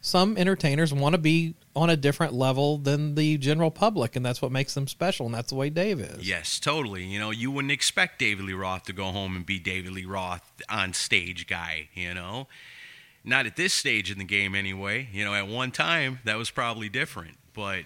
some 0.00 0.36
entertainers 0.36 0.92
want 0.92 1.14
to 1.14 1.18
be 1.18 1.54
on 1.74 1.90
a 1.90 1.96
different 1.96 2.32
level 2.32 2.78
than 2.78 3.14
the 3.14 3.36
general 3.38 3.70
public, 3.70 4.16
and 4.16 4.24
that's 4.24 4.40
what 4.40 4.52
makes 4.52 4.74
them 4.74 4.86
special, 4.86 5.26
and 5.26 5.34
that's 5.34 5.50
the 5.50 5.54
way 5.54 5.70
Dave 5.70 6.00
is. 6.00 6.26
Yes, 6.28 6.58
totally. 6.60 7.04
You 7.04 7.18
know, 7.18 7.30
you 7.30 7.50
wouldn't 7.50 7.72
expect 7.72 8.18
David 8.18 8.46
Lee 8.46 8.52
Roth 8.52 8.84
to 8.84 8.92
go 8.92 9.06
home 9.06 9.36
and 9.36 9.44
be 9.44 9.58
David 9.58 9.92
Lee 9.92 10.04
Roth 10.04 10.50
on 10.68 10.92
stage 10.92 11.46
guy, 11.46 11.88
you 11.94 12.14
know? 12.14 12.46
Not 13.24 13.46
at 13.46 13.56
this 13.56 13.74
stage 13.74 14.10
in 14.10 14.18
the 14.18 14.24
game, 14.24 14.54
anyway. 14.54 15.08
You 15.12 15.24
know, 15.24 15.34
at 15.34 15.48
one 15.48 15.70
time, 15.70 16.20
that 16.24 16.38
was 16.38 16.50
probably 16.50 16.88
different. 16.88 17.36
But, 17.52 17.84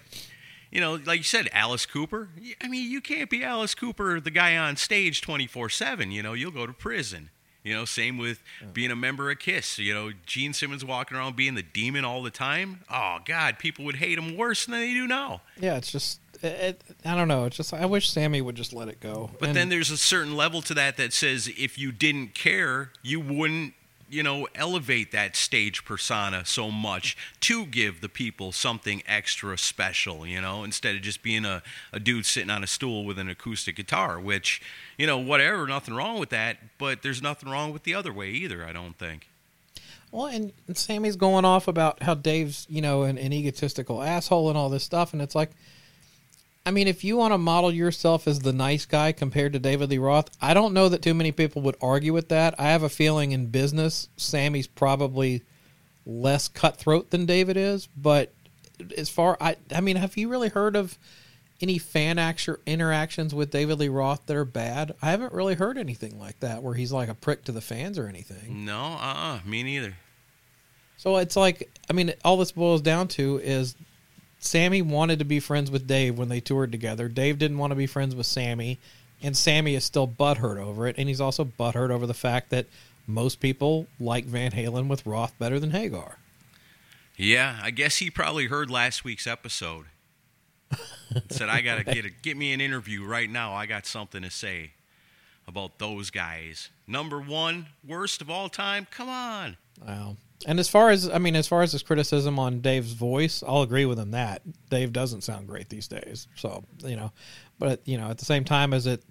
you 0.71 0.79
know, 0.79 0.99
like 1.05 1.17
you 1.17 1.23
said, 1.23 1.49
Alice 1.51 1.85
Cooper, 1.85 2.29
I 2.61 2.67
mean, 2.67 2.89
you 2.89 3.01
can't 3.01 3.29
be 3.29 3.43
Alice 3.43 3.75
Cooper, 3.75 4.19
the 4.19 4.31
guy 4.31 4.55
on 4.55 4.77
stage 4.77 5.21
24 5.21 5.69
7. 5.69 6.11
You 6.11 6.23
know, 6.23 6.33
you'll 6.33 6.51
go 6.51 6.65
to 6.65 6.73
prison. 6.73 7.29
You 7.63 7.73
know, 7.73 7.85
same 7.85 8.17
with 8.17 8.43
being 8.73 8.91
a 8.91 8.95
member 8.95 9.31
of 9.31 9.39
Kiss. 9.39 9.79
You 9.79 9.93
know, 9.93 10.11
Gene 10.25 10.53
Simmons 10.53 10.83
walking 10.83 11.17
around 11.17 11.35
being 11.35 11.55
the 11.55 11.63
demon 11.63 12.03
all 12.03 12.21
the 12.21 12.31
time. 12.31 12.81
Oh 12.91 13.19
God, 13.25 13.57
people 13.57 13.85
would 13.85 13.95
hate 13.95 14.17
him 14.17 14.37
worse 14.37 14.65
than 14.65 14.79
they 14.79 14.93
do 14.93 15.07
now. 15.07 15.41
Yeah, 15.57 15.77
it's 15.77 15.91
just, 15.91 16.19
it, 16.41 16.83
I 17.05 17.15
don't 17.15 17.29
know. 17.29 17.45
It's 17.45 17.55
just, 17.55 17.73
I 17.73 17.85
wish 17.85 18.09
Sammy 18.09 18.41
would 18.41 18.55
just 18.55 18.73
let 18.73 18.89
it 18.89 18.99
go. 18.99 19.29
But 19.39 19.49
and, 19.49 19.55
then 19.55 19.69
there's 19.69 19.91
a 19.91 19.97
certain 19.97 20.35
level 20.35 20.61
to 20.63 20.73
that 20.73 20.97
that 20.97 21.13
says 21.13 21.49
if 21.57 21.77
you 21.77 21.91
didn't 21.91 22.35
care, 22.35 22.91
you 23.01 23.21
wouldn't 23.21 23.73
you 24.13 24.23
know, 24.23 24.47
elevate 24.55 25.11
that 25.11 25.35
stage 25.35 25.83
persona 25.83 26.45
so 26.45 26.69
much 26.69 27.17
to 27.41 27.65
give 27.65 28.01
the 28.01 28.09
people 28.09 28.51
something 28.51 29.01
extra 29.07 29.57
special, 29.57 30.25
you 30.25 30.39
know, 30.39 30.63
instead 30.63 30.95
of 30.95 31.01
just 31.01 31.23
being 31.23 31.45
a, 31.45 31.63
a 31.91 31.99
dude 31.99 32.25
sitting 32.25 32.49
on 32.49 32.63
a 32.63 32.67
stool 32.67 33.03
with 33.03 33.17
an 33.17 33.29
acoustic 33.29 33.75
guitar, 33.75 34.19
which, 34.19 34.61
you 34.97 35.07
know, 35.07 35.17
whatever, 35.17 35.67
nothing 35.67 35.95
wrong 35.95 36.19
with 36.19 36.29
that, 36.29 36.57
but 36.77 37.01
there's 37.01 37.21
nothing 37.21 37.49
wrong 37.49 37.73
with 37.73 37.83
the 37.83 37.93
other 37.93 38.13
way 38.13 38.29
either, 38.29 38.63
I 38.65 38.71
don't 38.71 38.97
think. 38.97 39.27
Well, 40.11 40.27
and, 40.27 40.53
Sammy's 40.73 41.15
going 41.15 41.43
off 41.43 41.67
about 41.67 42.03
how 42.03 42.13
Dave's, 42.13 42.67
you 42.69 42.81
know, 42.81 43.01
an, 43.01 43.17
an 43.17 43.33
egotistical 43.33 44.03
asshole 44.03 44.49
and 44.49 44.57
all 44.57 44.69
this 44.69 44.83
stuff, 44.83 45.11
and 45.13 45.21
it's 45.21 45.33
like, 45.33 45.49
I 46.65 46.71
mean, 46.71 46.87
if 46.87 47.03
you 47.03 47.17
want 47.17 47.33
to 47.33 47.37
model 47.37 47.73
yourself 47.73 48.25
as 48.27 48.39
the 48.39 48.53
nice 48.53 48.85
guy 48.85 49.11
compared 49.11 49.53
to 49.53 49.59
David 49.59 49.89
Lee 49.89 49.97
Roth, 49.97 50.29
I 50.41 50.53
don't 50.53 50.73
know 50.73 50.87
that 50.89 51.01
too 51.01 51.13
many 51.13 51.33
people 51.33 51.61
would 51.63 51.75
argue 51.81 52.13
with 52.13 52.29
that. 52.29 52.55
I 52.57 52.69
have 52.69 52.83
a 52.83 52.89
feeling 52.89 53.33
in 53.33 53.47
business, 53.47 54.07
Sammy's 54.15 54.67
probably 54.67 55.43
less 56.05 56.47
cutthroat 56.47 57.09
than 57.11 57.25
David 57.25 57.57
is. 57.57 57.87
But 57.87 58.33
as 58.97 59.09
far, 59.09 59.37
I, 59.41 59.57
I 59.75 59.81
mean, 59.81 59.97
have 59.97 60.15
you 60.15 60.29
really 60.29 60.47
heard 60.47 60.77
of 60.77 60.97
any 61.59 61.77
fan 61.77 62.17
actor 62.17 62.61
interactions 62.65 63.35
with 63.35 63.51
David 63.51 63.79
Lee 63.79 63.89
Roth 63.89 64.25
that 64.27 64.37
are 64.37 64.45
bad? 64.45 64.95
I 65.01 65.11
haven't 65.11 65.33
really 65.33 65.55
heard 65.55 65.77
anything 65.77 66.17
like 66.17 66.39
that 66.39 66.63
where 66.63 66.75
he's 66.75 66.93
like 66.93 67.09
a 67.09 67.13
prick 67.13 67.43
to 67.45 67.51
the 67.51 67.61
fans 67.61 67.99
or 67.99 68.07
anything. 68.07 68.63
No, 68.63 68.79
uh, 68.79 69.13
uh-uh, 69.15 69.39
me 69.45 69.63
neither. 69.63 69.95
So 70.95 71.17
it's 71.17 71.35
like, 71.35 71.69
I 71.89 71.93
mean, 71.93 72.13
all 72.23 72.37
this 72.37 72.53
boils 72.53 72.81
down 72.81 73.09
to 73.09 73.37
is 73.39 73.75
Sammy 74.43 74.81
wanted 74.81 75.19
to 75.19 75.25
be 75.25 75.39
friends 75.39 75.71
with 75.71 75.87
Dave 75.87 76.17
when 76.17 76.29
they 76.29 76.39
toured 76.39 76.71
together. 76.71 77.07
Dave 77.07 77.39
didn't 77.39 77.57
want 77.57 77.71
to 77.71 77.75
be 77.75 77.87
friends 77.87 78.15
with 78.15 78.25
Sammy, 78.25 78.79
and 79.21 79.37
Sammy 79.37 79.75
is 79.75 79.83
still 79.83 80.07
butthurt 80.07 80.57
over 80.57 80.87
it. 80.87 80.95
And 80.97 81.07
he's 81.07 81.21
also 81.21 81.45
butthurt 81.45 81.91
over 81.91 82.05
the 82.05 82.13
fact 82.13 82.49
that 82.49 82.65
most 83.07 83.39
people 83.39 83.87
like 83.99 84.25
Van 84.25 84.51
Halen 84.51 84.87
with 84.87 85.05
Roth 85.05 85.37
better 85.39 85.59
than 85.59 85.71
Hagar. 85.71 86.17
Yeah, 87.15 87.59
I 87.61 87.71
guess 87.71 87.97
he 87.97 88.09
probably 88.09 88.47
heard 88.47 88.69
last 88.69 89.03
week's 89.03 89.27
episode. 89.27 89.85
said, 91.29 91.49
"I 91.49 91.61
gotta 91.61 91.83
get 91.83 92.05
a, 92.05 92.09
get 92.09 92.35
me 92.37 92.53
an 92.53 92.61
interview 92.61 93.05
right 93.05 93.29
now. 93.29 93.53
I 93.53 93.65
got 93.65 93.85
something 93.85 94.23
to 94.23 94.31
say 94.31 94.71
about 95.47 95.77
those 95.77 96.09
guys. 96.09 96.69
Number 96.87 97.19
one, 97.19 97.67
worst 97.87 98.21
of 98.21 98.29
all 98.29 98.49
time. 98.49 98.87
Come 98.89 99.09
on." 99.09 99.57
Wow. 99.85 100.17
And 100.45 100.59
as 100.59 100.69
far 100.69 100.89
as 100.89 101.09
I 101.09 101.17
mean, 101.19 101.35
as 101.35 101.47
far 101.47 101.61
as 101.61 101.71
his 101.71 101.83
criticism 101.83 102.39
on 102.39 102.59
Dave's 102.59 102.93
voice, 102.93 103.43
I'll 103.47 103.61
agree 103.61 103.85
with 103.85 103.99
him 103.99 104.11
that 104.11 104.41
Dave 104.69 104.93
doesn't 104.93 105.21
sound 105.21 105.47
great 105.47 105.69
these 105.69 105.87
days. 105.87 106.27
So 106.35 106.63
you 106.83 106.95
know, 106.95 107.11
but 107.59 107.81
you 107.85 107.97
know, 107.97 108.09
at 108.09 108.17
the 108.17 108.25
same 108.25 108.43
time, 108.43 108.73
is 108.73 108.87
it 108.87 109.03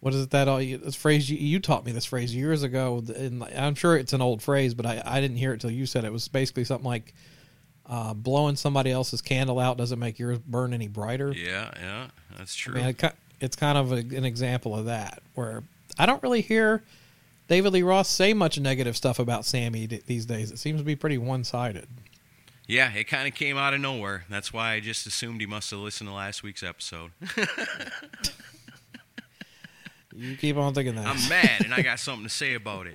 what 0.00 0.14
is 0.14 0.22
it 0.22 0.30
that 0.30 0.48
all 0.48 0.60
you, 0.60 0.78
this 0.78 0.96
phrase 0.96 1.30
you, 1.30 1.38
you 1.38 1.60
taught 1.60 1.84
me 1.84 1.92
this 1.92 2.04
phrase 2.04 2.34
years 2.34 2.62
ago? 2.62 3.04
And 3.16 3.44
I'm 3.44 3.74
sure 3.74 3.96
it's 3.96 4.12
an 4.12 4.20
old 4.20 4.42
phrase, 4.42 4.74
but 4.74 4.84
I, 4.84 5.02
I 5.04 5.20
didn't 5.20 5.36
hear 5.36 5.52
it 5.52 5.60
till 5.60 5.70
you 5.70 5.86
said 5.86 6.04
it. 6.04 6.08
it 6.08 6.12
was 6.12 6.26
basically 6.28 6.64
something 6.64 6.86
like 6.86 7.14
uh, 7.86 8.14
blowing 8.14 8.56
somebody 8.56 8.90
else's 8.90 9.22
candle 9.22 9.58
out 9.58 9.76
doesn't 9.76 9.98
make 9.98 10.18
yours 10.18 10.38
burn 10.38 10.72
any 10.72 10.88
brighter. 10.88 11.32
Yeah, 11.32 11.70
yeah, 11.80 12.06
that's 12.36 12.54
true. 12.54 12.74
I 12.74 12.76
mean, 12.78 12.96
it, 12.98 13.14
it's 13.40 13.56
kind 13.56 13.78
of 13.78 13.92
a, 13.92 13.96
an 13.96 14.24
example 14.24 14.76
of 14.76 14.86
that 14.86 15.22
where 15.34 15.62
I 15.98 16.06
don't 16.06 16.22
really 16.22 16.40
hear 16.40 16.82
David 17.52 17.74
Lee 17.74 17.82
Roth 17.82 18.06
say 18.06 18.32
much 18.32 18.58
negative 18.58 18.96
stuff 18.96 19.18
about 19.18 19.44
Sammy 19.44 19.84
these 19.84 20.24
days. 20.24 20.50
It 20.50 20.58
seems 20.58 20.80
to 20.80 20.84
be 20.86 20.96
pretty 20.96 21.18
one 21.18 21.44
sided. 21.44 21.86
Yeah, 22.66 22.90
it 22.94 23.04
kind 23.04 23.28
of 23.28 23.34
came 23.34 23.58
out 23.58 23.74
of 23.74 23.80
nowhere. 23.80 24.24
That's 24.30 24.54
why 24.54 24.72
I 24.72 24.80
just 24.80 25.06
assumed 25.06 25.42
he 25.42 25.46
must 25.46 25.70
have 25.70 25.80
listened 25.80 26.08
to 26.08 26.14
last 26.14 26.42
week's 26.42 26.62
episode. 26.62 27.10
you 30.16 30.34
keep 30.38 30.56
on 30.56 30.72
thinking 30.72 30.94
that. 30.94 31.06
I'm 31.06 31.28
mad, 31.28 31.62
and 31.62 31.74
I 31.74 31.82
got 31.82 31.98
something 31.98 32.24
to 32.24 32.30
say 32.30 32.54
about 32.54 32.86
it. 32.86 32.94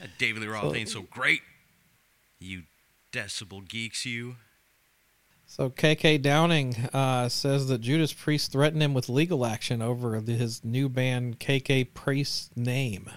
That 0.00 0.08
David 0.16 0.40
Lee 0.40 0.48
Roth 0.48 0.74
ain't 0.74 0.88
so 0.88 1.02
great. 1.02 1.42
You 2.38 2.62
decibel 3.12 3.68
geeks, 3.68 4.06
you. 4.06 4.36
So 5.44 5.68
KK 5.68 6.22
Downing 6.22 6.76
uh, 6.94 7.28
says 7.28 7.68
that 7.68 7.82
Judas 7.82 8.14
Priest 8.14 8.52
threatened 8.52 8.82
him 8.82 8.94
with 8.94 9.10
legal 9.10 9.44
action 9.44 9.82
over 9.82 10.18
his 10.18 10.64
new 10.64 10.88
band 10.88 11.40
KK 11.40 11.92
Priest 11.92 12.56
name. 12.56 13.10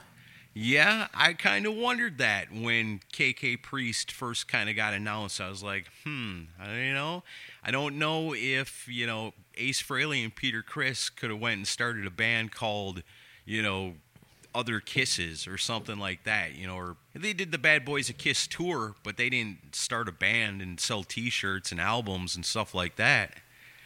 Yeah, 0.54 1.08
I 1.14 1.34
kind 1.34 1.66
of 1.66 1.76
wondered 1.76 2.18
that 2.18 2.52
when 2.52 3.02
KK 3.14 3.62
Priest 3.62 4.12
first 4.12 4.48
kind 4.48 4.70
of 4.70 4.76
got 4.76 4.94
announced. 4.94 5.40
I 5.40 5.50
was 5.50 5.62
like, 5.62 5.86
hmm, 6.04 6.42
I, 6.60 6.76
you 6.80 6.94
know, 6.94 7.24
I 7.64 7.72
don't 7.72 8.00
know 8.00 8.34
if 8.36 8.88
you 8.90 9.06
know 9.06 9.34
Ace 9.58 9.82
Frehley 9.82 10.24
and 10.24 10.36
Peter 10.36 10.62
Criss 10.62 11.10
could 11.10 11.30
have 11.30 11.40
went 11.40 11.58
and 11.58 11.68
started 11.68 12.06
a 12.06 12.12
band 12.12 12.52
called, 12.52 13.04
you 13.46 13.62
know, 13.62 13.94
Other 14.56 14.80
Kisses 14.80 15.48
or 15.48 15.58
something 15.58 16.00
like 16.00 16.24
that. 16.24 16.56
You 16.56 16.66
know, 16.66 16.76
or 16.76 16.96
they 17.14 17.34
did 17.34 17.52
the 17.52 17.60
Bad 17.60 17.86
Boys 17.86 18.10
a 18.10 18.14
Kiss 18.14 18.48
tour, 18.48 18.96
but 19.04 19.18
they 19.18 19.30
didn't 19.30 19.76
start 19.76 20.10
a 20.10 20.14
band 20.14 20.62
and 20.62 20.80
sell 20.80 21.04
T-shirts 21.04 21.72
and 21.72 21.80
albums 21.80 22.36
and 22.36 22.44
stuff 22.46 22.74
like 22.74 22.96
that. 22.96 23.36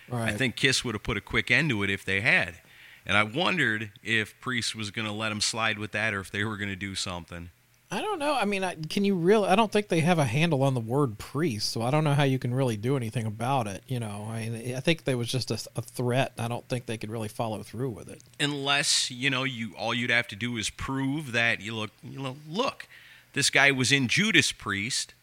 Right. 0.08 0.30
I 0.30 0.32
think 0.32 0.56
Kiss 0.56 0.84
would 0.86 0.95
have 0.95 1.04
put 1.04 1.17
a 1.17 1.21
quick 1.21 1.52
end 1.52 1.69
to 1.69 1.84
it 1.84 1.89
if 1.89 2.06
they 2.06 2.21
had. 2.21 2.56
And 3.05 3.17
I 3.17 3.23
wondered 3.23 3.91
if 4.03 4.39
Priest 4.39 4.75
was 4.75 4.91
going 4.91 5.07
to 5.07 5.13
let 5.13 5.31
him 5.31 5.41
slide 5.41 5.77
with 5.77 5.91
that 5.91 6.13
or 6.13 6.21
if 6.21 6.31
they 6.31 6.43
were 6.43 6.57
going 6.57 6.69
to 6.69 6.75
do 6.75 6.95
something. 6.95 7.49
I 7.93 8.01
don't 8.01 8.17
know. 8.17 8.33
I 8.33 8.45
mean, 8.45 8.63
I, 8.63 8.75
can 8.89 9.05
you 9.05 9.13
really? 9.13 9.47
I 9.47 9.55
don't 9.55 9.71
think 9.71 9.89
they 9.89 9.99
have 9.99 10.17
a 10.17 10.25
handle 10.25 10.63
on 10.63 10.73
the 10.73 10.79
word 10.79 11.19
priest, 11.19 11.69
so 11.69 11.83
I 11.83 11.91
don't 11.91 12.03
know 12.03 12.15
how 12.15 12.23
you 12.23 12.39
can 12.39 12.51
really 12.51 12.75
do 12.75 12.97
anything 12.97 13.27
about 13.27 13.67
it. 13.67 13.83
You 13.87 13.99
know, 13.99 14.27
I 14.31 14.49
mean, 14.49 14.75
I 14.75 14.79
think 14.79 15.03
there 15.03 15.15
was 15.15 15.27
just 15.27 15.51
a, 15.51 15.59
a 15.75 15.81
threat. 15.83 16.33
I 16.39 16.47
don't 16.47 16.67
think 16.67 16.87
they 16.87 16.97
could 16.97 17.11
really 17.11 17.27
follow 17.27 17.61
through 17.61 17.91
with 17.91 18.09
it. 18.09 18.23
Unless 18.39 19.11
you 19.11 19.29
know, 19.29 19.43
you 19.43 19.73
all 19.77 19.93
you'd 19.93 20.09
have 20.09 20.27
to 20.29 20.35
do 20.35 20.57
is 20.57 20.71
prove 20.71 21.33
that 21.33 21.61
you 21.61 21.75
look, 21.75 21.91
you 22.01 22.19
know, 22.19 22.37
look, 22.49 22.87
this 23.33 23.51
guy 23.51 23.69
was 23.69 23.91
in 23.91 24.07
Judas 24.07 24.51
Priest, 24.51 25.13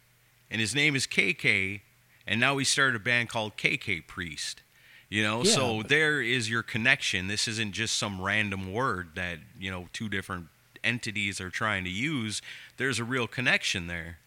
and 0.48 0.60
his 0.60 0.72
name 0.72 0.94
is 0.94 1.08
KK, 1.08 1.80
and 2.24 2.38
now 2.38 2.56
he 2.56 2.64
started 2.64 2.94
a 2.94 3.00
band 3.00 3.30
called 3.30 3.56
KK 3.56 4.06
Priest. 4.06 4.62
You 5.10 5.24
know, 5.24 5.42
Yeah, 5.42 5.52
so 5.52 5.82
there 5.82 6.22
is 6.22 6.48
your 6.48 6.62
connection. 6.62 7.26
This 7.26 7.48
isn't 7.48 7.72
just 7.72 7.98
some 7.98 8.20
random 8.22 8.72
word 8.72 9.08
that 9.16 9.38
you 9.58 9.70
know 9.70 9.88
two 9.92 10.08
different 10.08 10.46
entities 10.84 11.40
are 11.40 11.50
trying 11.50 11.84
to 11.84 11.90
use. 11.90 12.40
There's 12.76 12.98
a 13.00 13.04
real 13.04 13.26
connection 13.26 13.88
there. 13.88 14.18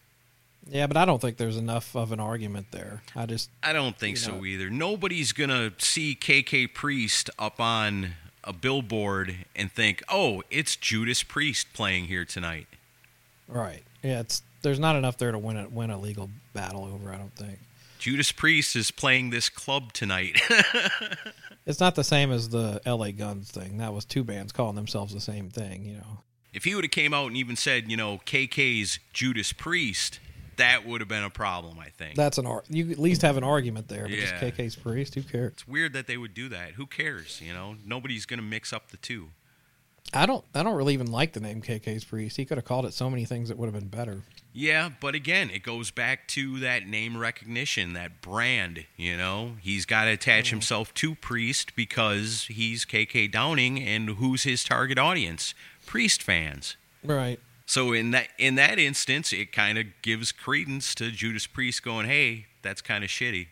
Yeah, 0.68 0.86
but 0.86 0.96
I 0.96 1.04
don't 1.04 1.20
think 1.20 1.36
there's 1.36 1.56
enough 1.56 1.94
of 1.96 2.12
an 2.12 2.20
argument 2.20 2.66
there. 2.70 3.02
I 3.16 3.26
just 3.26 3.48
I 3.62 3.72
don't 3.72 3.98
think 3.98 4.18
so 4.18 4.36
know- 4.36 4.44
either. 4.44 4.68
Nobody's 4.70 5.32
gonna 5.32 5.72
see 5.78 6.14
KK 6.14 6.66
Priest 6.72 7.30
up 7.38 7.60
on 7.60 8.14
a 8.44 8.52
billboard 8.52 9.46
and 9.56 9.72
think, 9.72 10.02
"Oh, 10.08 10.42
it's 10.50 10.76
Judas 10.76 11.22
Priest 11.22 11.72
playing 11.72 12.06
here 12.06 12.26
tonight." 12.26 12.66
right. 13.48 13.82
Yeah, 14.02 14.20
it's 14.20 14.42
there's 14.60 14.78
not 14.78 14.96
enough 14.96 15.16
there 15.16 15.32
to 15.32 15.38
win 15.38 15.56
a 15.56 15.66
win 15.68 15.90
a 15.90 15.98
legal 15.98 16.28
battle 16.52 16.84
over. 16.84 17.12
I 17.12 17.16
don't 17.16 17.34
think 17.34 17.58
Judas 18.04 18.32
Priest 18.32 18.76
is 18.76 18.90
playing 18.90 19.30
this 19.30 19.48
club 19.48 19.94
tonight. 19.94 20.38
it's 21.66 21.80
not 21.80 21.94
the 21.94 22.04
same 22.04 22.30
as 22.30 22.50
the 22.50 22.78
L.A. 22.84 23.12
Guns 23.12 23.50
thing. 23.50 23.78
That 23.78 23.94
was 23.94 24.04
two 24.04 24.22
bands 24.22 24.52
calling 24.52 24.76
themselves 24.76 25.14
the 25.14 25.22
same 25.22 25.48
thing. 25.48 25.86
You 25.86 25.94
know. 25.94 26.18
if 26.52 26.64
he 26.64 26.74
would 26.74 26.84
have 26.84 26.90
came 26.90 27.14
out 27.14 27.28
and 27.28 27.36
even 27.38 27.56
said, 27.56 27.90
you 27.90 27.96
know, 27.96 28.20
KK's 28.26 28.98
Judas 29.14 29.54
Priest, 29.54 30.20
that 30.56 30.86
would 30.86 31.00
have 31.00 31.08
been 31.08 31.24
a 31.24 31.30
problem. 31.30 31.78
I 31.78 31.88
think. 31.88 32.14
That's 32.14 32.36
an 32.36 32.44
ar- 32.44 32.64
you 32.68 32.90
at 32.90 32.98
least 32.98 33.22
have 33.22 33.38
an 33.38 33.42
argument 33.42 33.88
there. 33.88 34.02
But 34.02 34.10
Yeah. 34.10 34.20
just 34.20 34.34
KK's 34.34 34.76
priest, 34.76 35.14
who 35.14 35.22
cares? 35.22 35.52
it's 35.54 35.66
weird 35.66 35.94
that 35.94 36.06
they 36.06 36.18
would 36.18 36.34
do 36.34 36.50
that. 36.50 36.72
Who 36.72 36.84
cares? 36.84 37.40
You 37.42 37.54
know, 37.54 37.76
nobody's 37.86 38.26
gonna 38.26 38.42
mix 38.42 38.70
up 38.70 38.90
the 38.90 38.98
two. 38.98 39.30
I 40.12 40.26
don't. 40.26 40.44
I 40.54 40.62
don't 40.62 40.76
really 40.76 40.92
even 40.92 41.10
like 41.10 41.32
the 41.32 41.40
name 41.40 41.62
KK's 41.62 42.04
priest. 42.04 42.36
He 42.36 42.44
could 42.44 42.58
have 42.58 42.66
called 42.66 42.84
it 42.84 42.92
so 42.92 43.08
many 43.08 43.24
things 43.24 43.48
that 43.48 43.56
would 43.56 43.64
have 43.72 43.74
been 43.74 43.88
better. 43.88 44.20
Yeah, 44.56 44.90
but 45.00 45.16
again, 45.16 45.50
it 45.50 45.64
goes 45.64 45.90
back 45.90 46.28
to 46.28 46.60
that 46.60 46.86
name 46.86 47.16
recognition, 47.16 47.92
that 47.94 48.20
brand. 48.22 48.86
You 48.96 49.16
know, 49.16 49.56
he's 49.60 49.84
got 49.84 50.04
to 50.04 50.12
attach 50.12 50.46
mm-hmm. 50.46 50.56
himself 50.56 50.94
to 50.94 51.16
Priest 51.16 51.74
because 51.74 52.44
he's 52.44 52.84
KK 52.84 53.32
Downing, 53.32 53.82
and 53.82 54.10
who's 54.10 54.44
his 54.44 54.62
target 54.62 54.96
audience? 54.96 55.54
Priest 55.86 56.22
fans. 56.22 56.76
Right. 57.02 57.40
So 57.66 57.92
in 57.92 58.12
that 58.12 58.28
in 58.38 58.54
that 58.54 58.78
instance, 58.78 59.32
it 59.32 59.50
kind 59.50 59.76
of 59.76 59.86
gives 60.02 60.30
credence 60.30 60.94
to 60.96 61.10
Judas 61.10 61.48
Priest 61.48 61.82
going, 61.82 62.06
"Hey, 62.06 62.46
that's 62.62 62.80
kind 62.80 63.02
of 63.02 63.10
shitty." 63.10 63.48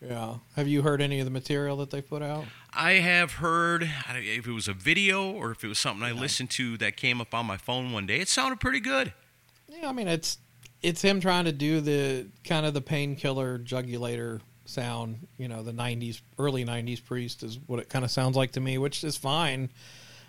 Yeah. 0.00 0.38
Have 0.56 0.66
you 0.66 0.82
heard 0.82 1.00
any 1.00 1.20
of 1.20 1.26
the 1.26 1.30
material 1.30 1.76
that 1.76 1.90
they 1.90 2.02
put 2.02 2.22
out? 2.22 2.46
I 2.72 2.94
have 2.94 3.34
heard 3.34 3.88
I 4.08 4.14
don't- 4.14 4.24
if 4.24 4.48
it 4.48 4.52
was 4.52 4.66
a 4.66 4.72
video 4.72 5.30
or 5.30 5.52
if 5.52 5.62
it 5.62 5.68
was 5.68 5.78
something 5.78 6.02
I 6.02 6.10
listened 6.10 6.50
to 6.50 6.76
that 6.78 6.96
came 6.96 7.20
up 7.20 7.32
on 7.34 7.46
my 7.46 7.56
phone 7.56 7.92
one 7.92 8.06
day. 8.06 8.18
It 8.18 8.28
sounded 8.28 8.58
pretty 8.58 8.80
good. 8.80 9.12
Yeah, 9.80 9.88
I 9.88 9.92
mean 9.92 10.08
it's 10.08 10.38
it's 10.82 11.02
him 11.02 11.20
trying 11.20 11.44
to 11.44 11.52
do 11.52 11.80
the 11.80 12.26
kind 12.44 12.66
of 12.66 12.74
the 12.74 12.80
painkiller 12.80 13.58
jugulator 13.58 14.40
sound. 14.64 15.26
You 15.38 15.48
know, 15.48 15.62
the 15.62 15.72
'90s, 15.72 16.20
early 16.38 16.64
'90s 16.64 17.04
priest 17.04 17.42
is 17.42 17.58
what 17.66 17.80
it 17.80 17.88
kind 17.88 18.04
of 18.04 18.10
sounds 18.10 18.36
like 18.36 18.52
to 18.52 18.60
me, 18.60 18.78
which 18.78 19.04
is 19.04 19.16
fine. 19.16 19.70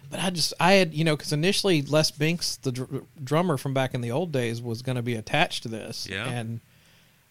But 0.10 0.19
I 0.19 0.29
just 0.29 0.53
I 0.60 0.73
had 0.73 0.93
you 0.93 1.03
know 1.03 1.15
because 1.15 1.34
initially 1.34 1.82
Les 1.82 2.12
Binks, 2.12 2.58
the 2.58 2.71
dr- 2.71 3.03
drummer 3.23 3.58
from 3.58 3.73
back 3.73 3.93
in 3.93 4.01
the 4.01 4.12
old 4.12 4.32
days, 4.32 4.62
was 4.62 4.82
going 4.82 4.95
to 4.97 5.01
be 5.01 5.15
attached 5.15 5.63
to 5.63 5.69
this. 5.69 6.08
Yeah. 6.10 6.27
And 6.27 6.60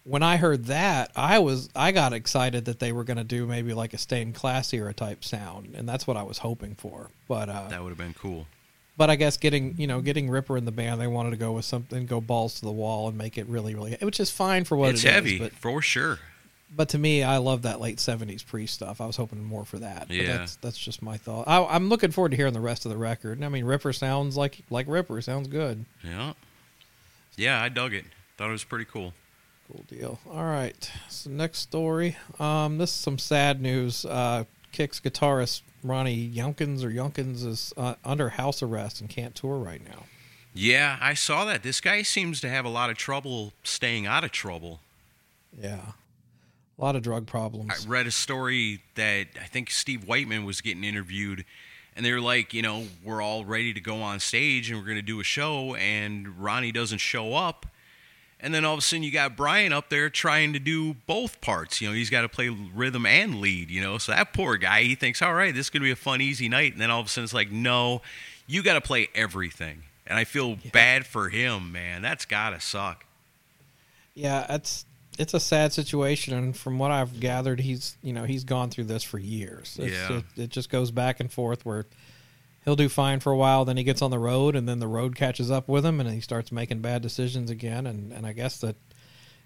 when 0.04 0.22
I 0.22 0.36
heard 0.36 0.64
that, 0.66 1.12
I 1.14 1.38
was 1.38 1.68
I 1.76 1.92
got 1.92 2.12
excited 2.12 2.64
that 2.64 2.80
they 2.80 2.92
were 2.92 3.04
going 3.04 3.18
to 3.18 3.24
do 3.24 3.46
maybe 3.46 3.74
like 3.74 3.94
a 3.94 3.98
stained 3.98 4.34
class 4.34 4.72
era 4.72 4.92
type 4.92 5.22
sound, 5.22 5.74
and 5.74 5.88
that's 5.88 6.06
what 6.06 6.16
I 6.16 6.22
was 6.22 6.38
hoping 6.38 6.74
for. 6.74 7.10
But 7.28 7.48
uh, 7.48 7.68
That 7.68 7.82
would 7.82 7.90
have 7.90 7.98
been 7.98 8.14
cool. 8.14 8.46
But 8.96 9.08
I 9.08 9.16
guess 9.16 9.36
getting 9.38 9.74
you 9.78 9.86
know 9.86 10.00
getting 10.00 10.28
Ripper 10.28 10.56
in 10.56 10.64
the 10.66 10.72
band, 10.72 11.00
they 11.00 11.06
wanted 11.06 11.30
to 11.30 11.36
go 11.36 11.52
with 11.52 11.64
something, 11.64 12.04
go 12.06 12.20
balls 12.20 12.54
to 12.56 12.60
the 12.66 12.70
wall, 12.72 13.08
and 13.08 13.16
make 13.16 13.38
it 13.38 13.46
really, 13.46 13.74
really, 13.74 13.96
which 14.02 14.20
is 14.20 14.30
fine 14.30 14.64
for 14.64 14.76
what 14.76 14.90
it's 14.90 15.02
it 15.04 15.08
is, 15.08 15.14
heavy 15.14 15.38
but 15.38 15.52
for 15.52 15.80
sure. 15.80 16.18
but 16.76 16.90
to 16.90 16.98
me, 16.98 17.22
I 17.22 17.38
love 17.38 17.62
that 17.62 17.80
late 17.80 17.96
'70s 17.98 18.46
pre 18.46 18.66
stuff. 18.66 19.00
I 19.00 19.06
was 19.06 19.16
hoping 19.16 19.42
more 19.42 19.64
for 19.64 19.78
that. 19.78 20.08
But 20.08 20.16
Yeah. 20.16 20.36
that's 20.36 20.56
that's 20.56 20.78
just 20.78 21.00
my 21.00 21.16
thought. 21.16 21.44
I, 21.48 21.64
I'm 21.64 21.88
looking 21.88 22.10
forward 22.10 22.30
to 22.32 22.36
hearing 22.36 22.52
the 22.52 22.60
rest 22.60 22.84
of 22.84 22.90
the 22.90 22.98
record. 22.98 23.38
And 23.38 23.44
I 23.46 23.48
mean, 23.48 23.64
Ripper 23.64 23.94
sounds 23.94 24.36
like 24.36 24.58
like 24.68 24.86
Ripper 24.88 25.22
sounds 25.22 25.48
good. 25.48 25.86
Yeah. 26.04 26.34
Yeah, 27.36 27.62
I 27.62 27.70
dug 27.70 27.94
it. 27.94 28.04
Thought 28.36 28.48
it 28.50 28.52
was 28.52 28.64
pretty 28.64 28.84
cool. 28.84 29.14
Cool 29.68 29.84
deal. 29.88 30.20
All 30.30 30.44
right. 30.44 30.90
So 31.08 31.30
next 31.30 31.60
story. 31.60 32.16
Um, 32.38 32.76
this 32.76 32.90
is 32.90 32.96
some 32.96 33.18
sad 33.18 33.62
news. 33.62 34.04
Uh, 34.04 34.44
Kix 34.74 35.00
guitarist 35.00 35.62
Ronnie 35.82 36.30
Younkins 36.30 36.84
or 36.84 36.90
Yonkins 36.90 37.44
is 37.44 37.72
uh, 37.76 37.94
under 38.04 38.30
house 38.30 38.62
arrest 38.62 39.00
and 39.00 39.10
can't 39.10 39.34
tour 39.34 39.56
right 39.56 39.82
now. 39.86 40.04
Yeah, 40.54 40.98
I 41.00 41.14
saw 41.14 41.44
that. 41.46 41.62
This 41.62 41.80
guy 41.80 42.02
seems 42.02 42.40
to 42.42 42.48
have 42.48 42.64
a 42.64 42.68
lot 42.68 42.90
of 42.90 42.96
trouble 42.96 43.52
staying 43.64 44.06
out 44.06 44.22
of 44.22 44.32
trouble. 44.32 44.80
Yeah. 45.58 45.92
A 46.78 46.82
lot 46.82 46.96
of 46.96 47.02
drug 47.02 47.26
problems. 47.26 47.86
I 47.86 47.88
read 47.88 48.06
a 48.06 48.10
story 48.10 48.82
that 48.94 49.28
I 49.40 49.46
think 49.46 49.70
Steve 49.70 50.06
Whiteman 50.06 50.44
was 50.44 50.60
getting 50.60 50.84
interviewed, 50.84 51.44
and 51.96 52.04
they 52.04 52.12
were 52.12 52.20
like, 52.20 52.52
you 52.52 52.62
know, 52.62 52.84
we're 53.04 53.22
all 53.22 53.44
ready 53.44 53.72
to 53.72 53.80
go 53.80 54.02
on 54.02 54.20
stage 54.20 54.70
and 54.70 54.78
we're 54.78 54.86
going 54.86 54.96
to 54.96 55.02
do 55.02 55.20
a 55.20 55.24
show, 55.24 55.74
and 55.74 56.38
Ronnie 56.42 56.72
doesn't 56.72 56.98
show 56.98 57.34
up. 57.34 57.66
And 58.42 58.52
then 58.52 58.64
all 58.64 58.72
of 58.74 58.78
a 58.80 58.82
sudden, 58.82 59.04
you 59.04 59.12
got 59.12 59.36
Brian 59.36 59.72
up 59.72 59.88
there 59.88 60.10
trying 60.10 60.52
to 60.54 60.58
do 60.58 60.94
both 61.06 61.40
parts. 61.40 61.80
You 61.80 61.88
know, 61.88 61.94
he's 61.94 62.10
got 62.10 62.22
to 62.22 62.28
play 62.28 62.48
rhythm 62.48 63.06
and 63.06 63.40
lead, 63.40 63.70
you 63.70 63.80
know. 63.80 63.98
So 63.98 64.10
that 64.10 64.32
poor 64.32 64.56
guy, 64.56 64.82
he 64.82 64.96
thinks, 64.96 65.22
all 65.22 65.32
right, 65.32 65.54
this 65.54 65.66
is 65.66 65.70
going 65.70 65.82
to 65.82 65.84
be 65.84 65.92
a 65.92 65.96
fun, 65.96 66.20
easy 66.20 66.48
night. 66.48 66.72
And 66.72 66.80
then 66.80 66.90
all 66.90 66.98
of 67.00 67.06
a 67.06 67.08
sudden, 67.08 67.24
it's 67.24 67.32
like, 67.34 67.52
no, 67.52 68.02
you 68.48 68.62
got 68.64 68.74
to 68.74 68.80
play 68.80 69.08
everything. 69.14 69.84
And 70.08 70.18
I 70.18 70.24
feel 70.24 70.58
bad 70.72 71.06
for 71.06 71.28
him, 71.28 71.70
man. 71.70 72.02
That's 72.02 72.24
got 72.24 72.50
to 72.50 72.60
suck. 72.60 73.06
Yeah, 74.14 74.44
it's 74.50 74.84
it's 75.18 75.34
a 75.34 75.40
sad 75.40 75.72
situation, 75.72 76.34
and 76.34 76.56
from 76.56 76.78
what 76.78 76.90
I've 76.90 77.20
gathered, 77.20 77.60
he's 77.60 77.96
you 78.02 78.12
know 78.12 78.24
he's 78.24 78.44
gone 78.44 78.70
through 78.70 78.84
this 78.84 79.02
for 79.04 79.18
years. 79.18 79.78
It's, 79.80 79.92
Yeah. 79.94 80.18
it, 80.18 80.24
it 80.36 80.50
just 80.50 80.68
goes 80.68 80.90
back 80.90 81.20
and 81.20 81.30
forth 81.32 81.64
where 81.64 81.86
he'll 82.64 82.76
do 82.76 82.88
fine 82.88 83.20
for 83.20 83.32
a 83.32 83.36
while, 83.36 83.64
then 83.64 83.76
he 83.76 83.84
gets 83.84 84.02
on 84.02 84.10
the 84.10 84.18
road, 84.18 84.56
and 84.56 84.68
then 84.68 84.78
the 84.78 84.88
road 84.88 85.16
catches 85.16 85.50
up 85.50 85.68
with 85.68 85.84
him, 85.84 86.00
and 86.00 86.10
he 86.10 86.20
starts 86.20 86.52
making 86.52 86.80
bad 86.80 87.02
decisions 87.02 87.50
again. 87.50 87.86
And 87.86 88.12
and 88.12 88.26
I 88.26 88.32
guess 88.32 88.58
that 88.60 88.76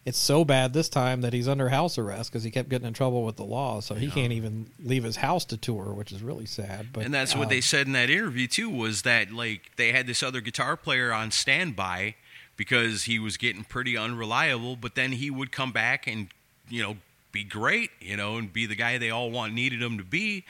it's 0.05 0.18
so 0.18 0.44
bad 0.44 0.72
this 0.72 0.88
time 0.88 1.22
that 1.22 1.33
he's 1.33 1.48
under 1.48 1.68
house 1.68 1.98
arrest 1.98 2.31
because 2.31 2.44
he 2.44 2.50
kept 2.50 2.68
getting 2.68 2.87
in 2.87 2.94
trouble 2.94 3.24
with 3.24 3.37
the 3.37 3.44
law, 3.44 3.81
so 3.81 3.94
he 3.94 4.11
can't 4.11 4.33
even 4.33 4.70
leave 4.79 5.02
his 5.02 5.16
house 5.16 5.44
to 5.46 5.57
tour, 5.57 5.92
which 5.92 6.12
is 6.12 6.22
really 6.22 6.46
sad. 6.46 6.92
But 6.92 7.05
and 7.05 7.12
that's 7.12 7.35
what 7.35 7.44
um, 7.44 7.48
they 7.50 7.61
said 7.61 7.87
in 7.87 7.92
that 7.94 8.11
interview 8.11 8.46
too 8.46 8.70
was 8.70 9.02
that 9.02 9.33
like 9.33 9.74
they 9.76 9.92
had 9.92 10.07
this 10.07 10.22
other 10.22 10.40
guitar 10.40 10.76
player 10.76 11.12
on 11.12 11.31
standby 11.31 12.14
because 12.57 13.05
he 13.05 13.18
was 13.18 13.37
getting 13.37 13.64
pretty 13.64 13.96
unreliable 13.96 14.76
but 14.76 14.94
then 14.94 15.12
he 15.12 15.31
would 15.31 15.52
come 15.52 15.72
back 15.72 16.07
and 16.07 16.29
you 16.68 16.83
know 16.83 16.96
be 17.33 17.44
great 17.44 17.90
you 18.00 18.16
know 18.16 18.37
and 18.37 18.52
be 18.52 18.66
the 18.66 18.74
guy 18.74 18.98
they 18.98 19.11
all 19.11 19.31
want 19.31 19.52
needed 19.52 19.83
him 19.83 19.98
to 19.98 20.05
be 20.05 20.44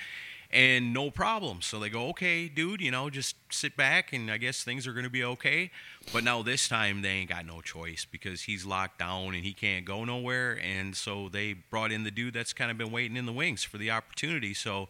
and 0.51 0.93
no 0.93 1.11
problem. 1.11 1.63
So 1.63 1.79
they 1.79 1.89
go 1.89 2.09
okay 2.09 2.49
dude 2.49 2.81
you 2.81 2.91
know 2.91 3.11
just 3.11 3.37
sit 3.51 3.77
back 3.77 4.13
and 4.13 4.31
i 4.31 4.37
guess 4.39 4.63
things 4.65 4.87
are 4.87 4.93
going 4.93 5.05
to 5.05 5.11
be 5.11 5.25
okay. 5.25 5.71
But 6.13 6.25
now 6.25 6.43
this 6.43 6.69
time 6.69 7.03
they 7.03 7.11
ain't 7.11 7.31
got 7.31 7.47
no 7.47 7.61
choice 7.61 8.07
because 8.11 8.43
he's 8.43 8.65
locked 8.65 8.99
down 8.99 9.35
and 9.35 9.45
he 9.45 9.53
can't 9.53 9.85
go 9.85 10.05
nowhere. 10.05 10.59
And 10.63 10.97
so 10.97 11.29
they 11.29 11.53
brought 11.53 11.91
in 11.91 12.05
the 12.05 12.11
dude 12.11 12.35
that's 12.35 12.53
kind 12.53 12.71
of 12.71 12.79
been 12.79 12.93
waiting 12.93 13.17
in 13.17 13.27
the 13.27 13.33
wings 13.33 13.65
for 13.65 13.79
the 13.79 13.91
opportunity. 13.91 14.55
So 14.55 14.89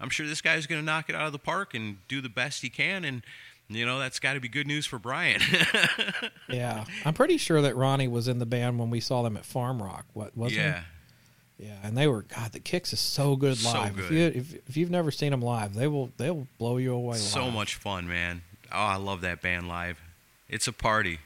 i'm 0.00 0.10
sure 0.10 0.26
this 0.26 0.40
guy's 0.40 0.66
going 0.66 0.80
to 0.80 0.84
knock 0.84 1.08
it 1.08 1.16
out 1.16 1.26
of 1.26 1.32
the 1.32 1.38
park 1.38 1.74
and 1.74 1.98
do 2.08 2.20
the 2.20 2.28
best 2.28 2.62
he 2.62 2.68
can. 2.70 3.04
And 3.04 3.22
you 3.68 3.84
know 3.84 3.98
that's 3.98 4.18
got 4.18 4.34
to 4.34 4.40
be 4.40 4.48
good 4.48 4.66
news 4.66 4.86
for 4.86 4.98
brian. 4.98 5.40
Yeah, 6.48 6.84
I'm 7.04 7.12
pretty 7.12 7.36
sure 7.36 7.60
that 7.60 7.76
Ronnie 7.76 8.08
was 8.08 8.26
in 8.26 8.38
the 8.38 8.46
band 8.46 8.78
when 8.78 8.88
we 8.88 9.00
saw 9.00 9.22
them 9.22 9.36
at 9.36 9.44
Farm 9.44 9.82
Rock. 9.82 10.06
What 10.14 10.36
wasn't 10.36 10.60
he? 10.60 10.66
yeah 10.66 10.82
Yeah, 11.58 11.74
and 11.82 11.96
they 11.98 12.06
were 12.06 12.22
God. 12.22 12.52
The 12.52 12.60
Kix 12.60 12.92
is 12.92 13.00
so 13.00 13.34
good 13.34 13.56
So 13.58 13.70
live. 13.72 13.98
If 13.98 14.08
good. 14.08 14.34
you 14.34 14.40
if, 14.40 14.54
if 14.68 14.76
you've 14.76 14.90
never 14.90 15.10
seen 15.10 15.32
them 15.32 15.42
live, 15.42 15.74
they 15.74 15.88
will 15.88 16.10
they 16.16 16.30
will 16.30 16.46
blow 16.58 16.76
you 16.76 16.94
away. 16.94 17.16
So 17.16 17.46
live. 17.46 17.54
much 17.54 17.74
fun, 17.74 18.06
man. 18.08 18.42
Oh, 18.70 18.76
I 18.78 18.96
love 18.96 19.22
that 19.22 19.42
band 19.42 19.66
live. 19.68 19.98
It's 20.48 20.68
a 20.68 20.72
party. 20.72 21.18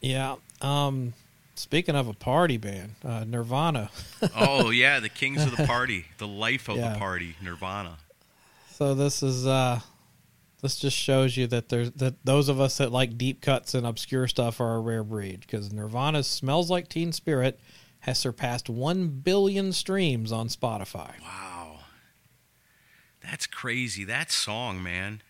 Yeah. 0.00 0.36
Um. 0.60 1.12
Speaking 1.56 1.94
of 1.94 2.08
a 2.08 2.12
party 2.14 2.56
band, 2.56 2.96
uh, 3.04 3.22
Nirvana. 3.24 3.90
oh 4.36 4.70
yeah, 4.70 4.98
the 4.98 5.08
kings 5.08 5.44
of 5.44 5.56
the 5.56 5.64
party, 5.66 6.06
the 6.18 6.26
life 6.26 6.68
of 6.68 6.76
Yeah. 6.78 6.94
the 6.94 6.98
party, 6.98 7.36
Nirvana. 7.42 7.98
So 8.72 8.94
this 8.94 9.22
is 9.22 9.46
uh 9.46 9.80
this 10.62 10.76
just 10.80 10.96
shows 10.96 11.36
you 11.36 11.46
that 11.48 11.68
there's 11.68 11.92
that 11.92 12.14
those 12.24 12.48
of 12.48 12.60
us 12.60 12.78
that 12.78 12.90
like 12.90 13.16
deep 13.16 13.40
cuts 13.40 13.72
and 13.74 13.86
obscure 13.86 14.26
stuff 14.26 14.60
are 14.60 14.74
a 14.74 14.80
rare 14.80 15.04
breed 15.04 15.40
because 15.42 15.72
Nirvana 15.72 16.24
"Smells 16.24 16.70
Like 16.70 16.88
Teen 16.88 17.12
Spirit" 17.12 17.60
has 18.04 18.18
surpassed 18.18 18.68
one 18.68 19.08
billion 19.08 19.72
streams 19.72 20.30
on 20.30 20.48
Spotify. 20.48 21.12
Wow, 21.22 21.78
that's 23.22 23.46
crazy. 23.46 24.04
That 24.04 24.30
song, 24.30 24.82
man, 24.82 25.22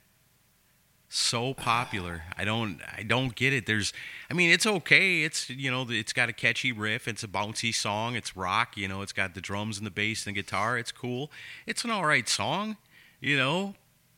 so 1.08 1.54
popular. 1.54 2.24
I 2.36 2.44
don't, 2.44 2.80
I 2.96 3.04
don't 3.04 3.36
get 3.36 3.52
it. 3.52 3.66
There's, 3.66 3.92
I 4.28 4.34
mean, 4.34 4.50
it's 4.50 4.66
okay. 4.66 5.22
It's 5.22 5.48
you 5.48 5.70
know, 5.70 5.86
it's 5.88 6.12
got 6.12 6.28
a 6.28 6.32
catchy 6.32 6.72
riff. 6.72 7.06
It's 7.06 7.22
a 7.22 7.28
bouncy 7.28 7.72
song. 7.72 8.16
It's 8.16 8.36
rock. 8.36 8.76
You 8.76 8.88
know, 8.88 9.02
it's 9.02 9.12
got 9.12 9.34
the 9.34 9.40
drums 9.40 9.78
and 9.78 9.86
the 9.86 9.92
bass 9.92 10.26
and 10.26 10.34
the 10.34 10.42
guitar. 10.42 10.76
It's 10.76 10.90
cool. 10.90 11.30
It's 11.66 11.84
an 11.84 11.90
all 11.90 12.06
right 12.06 12.28
song. 12.28 12.76
You 13.20 13.38
know, 13.38 13.74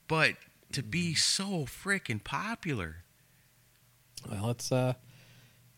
but 0.09 0.37
to 0.73 0.83
be 0.83 1.15
so 1.15 1.67
freaking 1.67 2.25
popular. 2.25 3.05
Well, 4.29 4.49
it's 4.49 4.73
uh, 4.73 4.95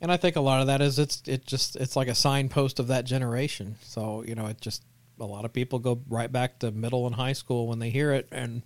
and 0.00 0.10
I 0.12 0.16
think 0.16 0.36
a 0.36 0.40
lot 0.40 0.60
of 0.60 0.66
that 0.68 0.80
is 0.80 0.98
it's 0.98 1.22
it 1.26 1.46
just 1.46 1.76
it's 1.76 1.96
like 1.96 2.08
a 2.08 2.14
signpost 2.14 2.78
of 2.78 2.86
that 2.88 3.04
generation. 3.04 3.76
So 3.82 4.22
you 4.26 4.34
know, 4.34 4.46
it 4.46 4.60
just 4.60 4.82
a 5.20 5.24
lot 5.26 5.44
of 5.44 5.52
people 5.52 5.78
go 5.78 6.00
right 6.08 6.30
back 6.30 6.60
to 6.60 6.70
middle 6.70 7.06
and 7.06 7.14
high 7.16 7.32
school 7.32 7.66
when 7.66 7.78
they 7.80 7.90
hear 7.90 8.12
it, 8.12 8.28
and 8.30 8.62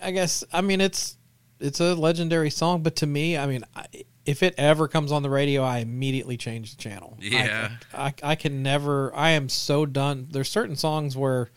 I 0.00 0.10
guess 0.10 0.44
I 0.52 0.60
mean 0.60 0.80
it's 0.80 1.16
it's 1.58 1.80
a 1.80 1.94
legendary 1.94 2.50
song, 2.50 2.82
but 2.82 2.96
to 2.96 3.06
me, 3.06 3.38
I 3.38 3.46
mean, 3.46 3.64
I, 3.74 3.86
if 4.26 4.42
it 4.42 4.54
ever 4.58 4.88
comes 4.88 5.10
on 5.10 5.22
the 5.22 5.30
radio, 5.30 5.62
I 5.62 5.78
immediately 5.78 6.36
change 6.36 6.76
the 6.76 6.82
channel. 6.82 7.16
I- 7.22 7.24
Yeah. 7.24 7.70
I, 7.94 8.14
I 8.22 8.34
can 8.34 8.62
never. 8.62 9.14
I 9.14 9.30
am 9.30 9.48
so 9.48 9.86
done. 9.86 10.28
There's 10.30 10.50
certain 10.50 10.76
songs 10.76 11.16
where. 11.16 11.50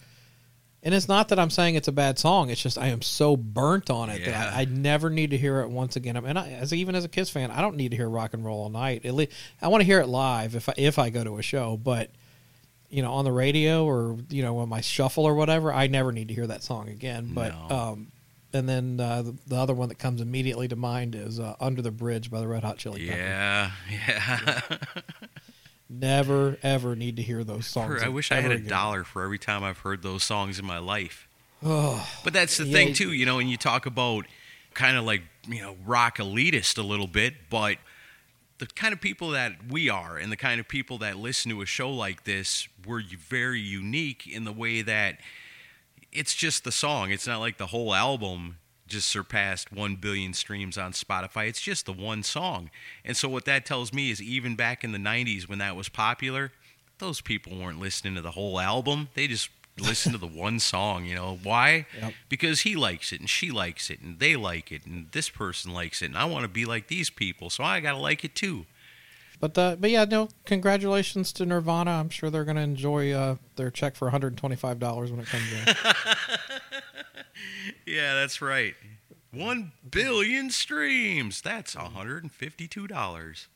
And 0.82 0.94
it's 0.96 1.08
not 1.10 1.28
that 1.30 1.40
I'm 1.40 1.50
saying 1.50 1.76
it's 1.76 1.90
a 1.90 1.92
bad 1.92 2.18
song. 2.18 2.50
It's 2.50 2.62
just 2.62 2.78
I 2.78 2.88
am 2.88 3.02
so 3.02 3.36
burnt 3.36 3.90
on 3.90 4.10
it 4.10 4.22
Yeah. 4.22 4.32
that 4.32 4.54
I, 4.54 4.62
I 4.62 4.66
never 4.66 5.10
need 5.10 5.32
to 5.32 5.38
hear 5.38 5.60
it 5.60 5.70
once 5.70 5.98
again. 5.98 6.16
And 6.16 6.40
I, 6.40 6.52
as 6.52 6.74
even 6.74 6.96
as 6.96 7.04
a 7.04 7.10
Kiss 7.10 7.30
fan, 7.30 7.52
I 7.52 7.60
don't 7.62 7.76
need 7.76 7.90
to 7.92 7.98
hear 7.98 8.08
rock 8.10 8.34
and 8.34 8.46
roll 8.46 8.62
all 8.62 8.70
night. 8.70 9.06
At 9.06 9.14
least 9.14 9.34
I 9.62 9.68
want 9.68 9.82
to 9.82 9.86
hear 9.86 10.00
it 10.00 10.08
live 10.08 10.56
if 10.56 10.70
I, 10.70 10.74
if 10.78 10.98
I 10.98 11.10
go 11.10 11.24
to 11.26 11.38
a 11.38 11.42
show. 11.42 11.76
But 11.76 12.10
you 12.90 13.02
know, 13.04 13.12
on 13.14 13.26
the 13.26 13.32
radio 13.32 13.86
or 13.86 14.18
you 14.30 14.42
know 14.42 14.58
on 14.60 14.70
my 14.70 14.80
shuffle 14.82 15.26
or 15.26 15.36
whatever, 15.36 15.74
I 15.74 15.88
never 15.88 16.12
need 16.14 16.30
to 16.30 16.34
hear 16.34 16.48
that 16.48 16.64
song 16.64 16.88
again. 16.88 17.32
But 17.34 17.54
No. 17.70 17.76
um, 17.76 18.08
and 18.54 18.68
then 18.68 19.00
uh, 19.00 19.22
the, 19.22 19.36
the 19.48 19.56
other 19.58 19.74
one 19.76 19.90
that 19.90 20.00
comes 20.00 20.22
immediately 20.22 20.68
to 20.70 20.76
mind 20.78 21.14
is 21.14 21.40
uh, 21.42 21.56
"Under 21.60 21.82
the 21.84 21.92
Bridge" 21.92 22.32
by 22.32 22.40
the 22.40 22.48
Red 22.48 22.64
Hot 22.64 22.78
Chili 22.78 23.06
Peppers. 23.06 23.20
Yeah, 23.20 23.72
yeah. 24.08 24.62
Never 25.90 26.58
ever 26.62 26.96
need 26.96 27.16
to 27.16 27.24
hear 27.24 27.44
those 27.44 27.66
songs. 27.66 28.04
I 28.04 28.10
wish 28.10 28.32
I 28.32 28.42
had 28.42 28.52
a 28.52 28.56
again. 28.56 28.68
dollar 28.70 29.04
for 29.04 29.24
every 29.24 29.40
time 29.40 29.64
I've 29.64 29.80
heard 29.80 30.04
those 30.04 30.24
songs 30.24 30.60
in 30.60 30.66
my 30.66 30.78
life. 30.78 31.28
Oh, 31.64 32.08
But 32.24 32.32
that's 32.34 32.58
the 32.58 32.66
Yeah, 32.66 32.74
thing 32.74 32.94
too, 32.94 33.12
you 33.12 33.26
know, 33.26 33.38
when 33.38 33.48
you 33.48 33.58
talk 33.58 33.86
about 33.86 34.26
kind 34.76 34.98
of 34.98 35.04
like, 35.04 35.24
you 35.48 35.62
know, 35.62 35.76
rock 35.86 36.20
elitist 36.20 36.78
a 36.78 36.84
little 36.84 37.08
bit, 37.08 37.34
but 37.50 37.78
the 38.60 38.68
kind 38.68 38.94
of 38.94 39.02
people 39.02 39.32
that 39.32 39.54
we 39.70 39.90
are 39.90 40.18
and 40.18 40.32
the 40.32 40.38
kind 40.38 40.60
of 40.60 40.68
people 40.68 41.00
that 41.00 41.18
listen 41.18 41.50
to 41.52 41.62
a 41.62 41.66
show 41.66 41.90
like 41.90 42.24
this, 42.24 42.68
we're 42.86 43.02
very 43.18 43.60
unique 43.60 44.28
in 44.28 44.44
the 44.46 44.54
way 44.54 44.82
that 44.84 45.18
it's 46.12 46.36
just 46.36 46.64
the 46.64 46.72
song. 46.72 47.12
It's 47.12 47.26
not 47.28 47.40
like 47.40 47.58
the 47.58 47.68
whole 47.68 47.94
album 47.96 48.58
just 48.90 49.08
surpassed 49.08 49.72
1 49.72 49.96
billion 49.96 50.34
streams 50.34 50.78
on 50.78 50.92
Spotify. 50.92 51.48
It's 51.48 51.62
just 51.62 51.86
the 51.86 51.94
one 51.94 52.24
song. 52.24 52.70
And 53.06 53.16
so 53.16 53.30
what 53.30 53.46
that 53.46 53.66
tells 53.66 53.94
me 53.94 54.12
is 54.12 54.22
even 54.22 54.56
back 54.56 54.84
in 54.84 54.92
the 54.92 54.98
90s 54.98 55.48
when 55.48 55.60
that 55.60 55.76
was 55.76 55.90
popular, 55.90 56.52
those 56.98 57.22
people 57.22 57.58
weren't 57.58 57.80
listening 57.80 58.16
to 58.16 58.22
the 58.22 58.32
whole 58.32 58.60
album. 58.60 59.10
They 59.14 59.28
just 59.28 59.50
listened 59.80 60.14
to 60.14 60.20
the 60.20 60.28
one 60.28 60.60
song, 60.60 61.06
you 61.06 61.16
know. 61.16 61.40
Why? 61.42 61.86
Yep. 62.02 62.14
Because 62.28 62.62
he 62.62 62.76
likes 62.76 63.14
it 63.14 63.20
and 63.20 63.30
she 63.30 63.52
likes 63.52 63.90
it 63.90 64.02
and 64.02 64.20
they 64.20 64.36
like 64.36 64.72
it 64.72 64.86
and 64.86 65.08
this 65.12 65.30
person 65.30 65.74
likes 65.74 66.02
it 66.02 66.08
and 66.08 66.18
I 66.18 66.26
want 66.26 66.44
to 66.44 66.50
be 66.50 66.66
like 66.66 66.88
these 66.88 67.10
people, 67.10 67.50
so 67.50 67.64
I 67.64 67.80
got 67.80 67.94
to 67.94 67.98
like 67.98 68.26
it 68.26 68.36
too. 68.36 68.66
But 69.40 69.58
uh, 69.58 69.78
but 69.80 69.90
yeah, 69.90 70.04
no. 70.04 70.28
Congratulations 70.46 71.32
to 71.34 71.46
Nirvana. 71.46 71.92
I'm 71.92 72.10
sure 72.10 72.30
they're 72.30 72.44
going 72.44 72.58
to 72.58 72.62
enjoy 72.62 73.14
uh, 73.14 73.36
their 73.56 73.72
check 73.72 73.96
for 73.96 74.06
125 74.06 74.80
dollars 74.80 75.12
when 75.12 75.22
it 75.22 75.28
comes 75.28 75.46
in. 75.54 75.76
Yeah, 77.86 78.16
that's 78.16 78.42
right. 78.42 78.76
1 79.32 79.72
billion 79.90 80.50
streams. 80.50 81.42
That's 81.42 81.76
$152. 81.76 83.48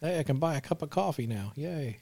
hey, 0.00 0.18
I 0.18 0.22
can 0.22 0.38
buy 0.38 0.56
a 0.56 0.60
cup 0.60 0.82
of 0.82 0.90
coffee 0.90 1.26
now. 1.26 1.52
Yay! 1.54 1.98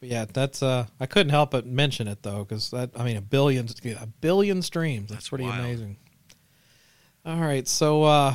But 0.00 0.08
yeah, 0.08 0.24
that's 0.24 0.62
uh, 0.62 0.86
I 0.98 1.06
couldn't 1.06 1.30
help 1.30 1.50
but 1.50 1.66
mention 1.66 2.08
it 2.08 2.22
though, 2.22 2.44
because 2.44 2.70
that 2.70 2.90
I 2.96 3.04
mean 3.04 3.18
a 3.18 3.20
billion 3.20 3.68
a 4.00 4.06
billion 4.06 4.62
streams. 4.62 5.10
That's, 5.10 5.16
That's 5.16 5.28
pretty 5.28 5.44
wild. 5.44 5.60
amazing. 5.60 5.98
All 7.26 7.36
right, 7.36 7.68
so 7.68 8.04
uh, 8.04 8.34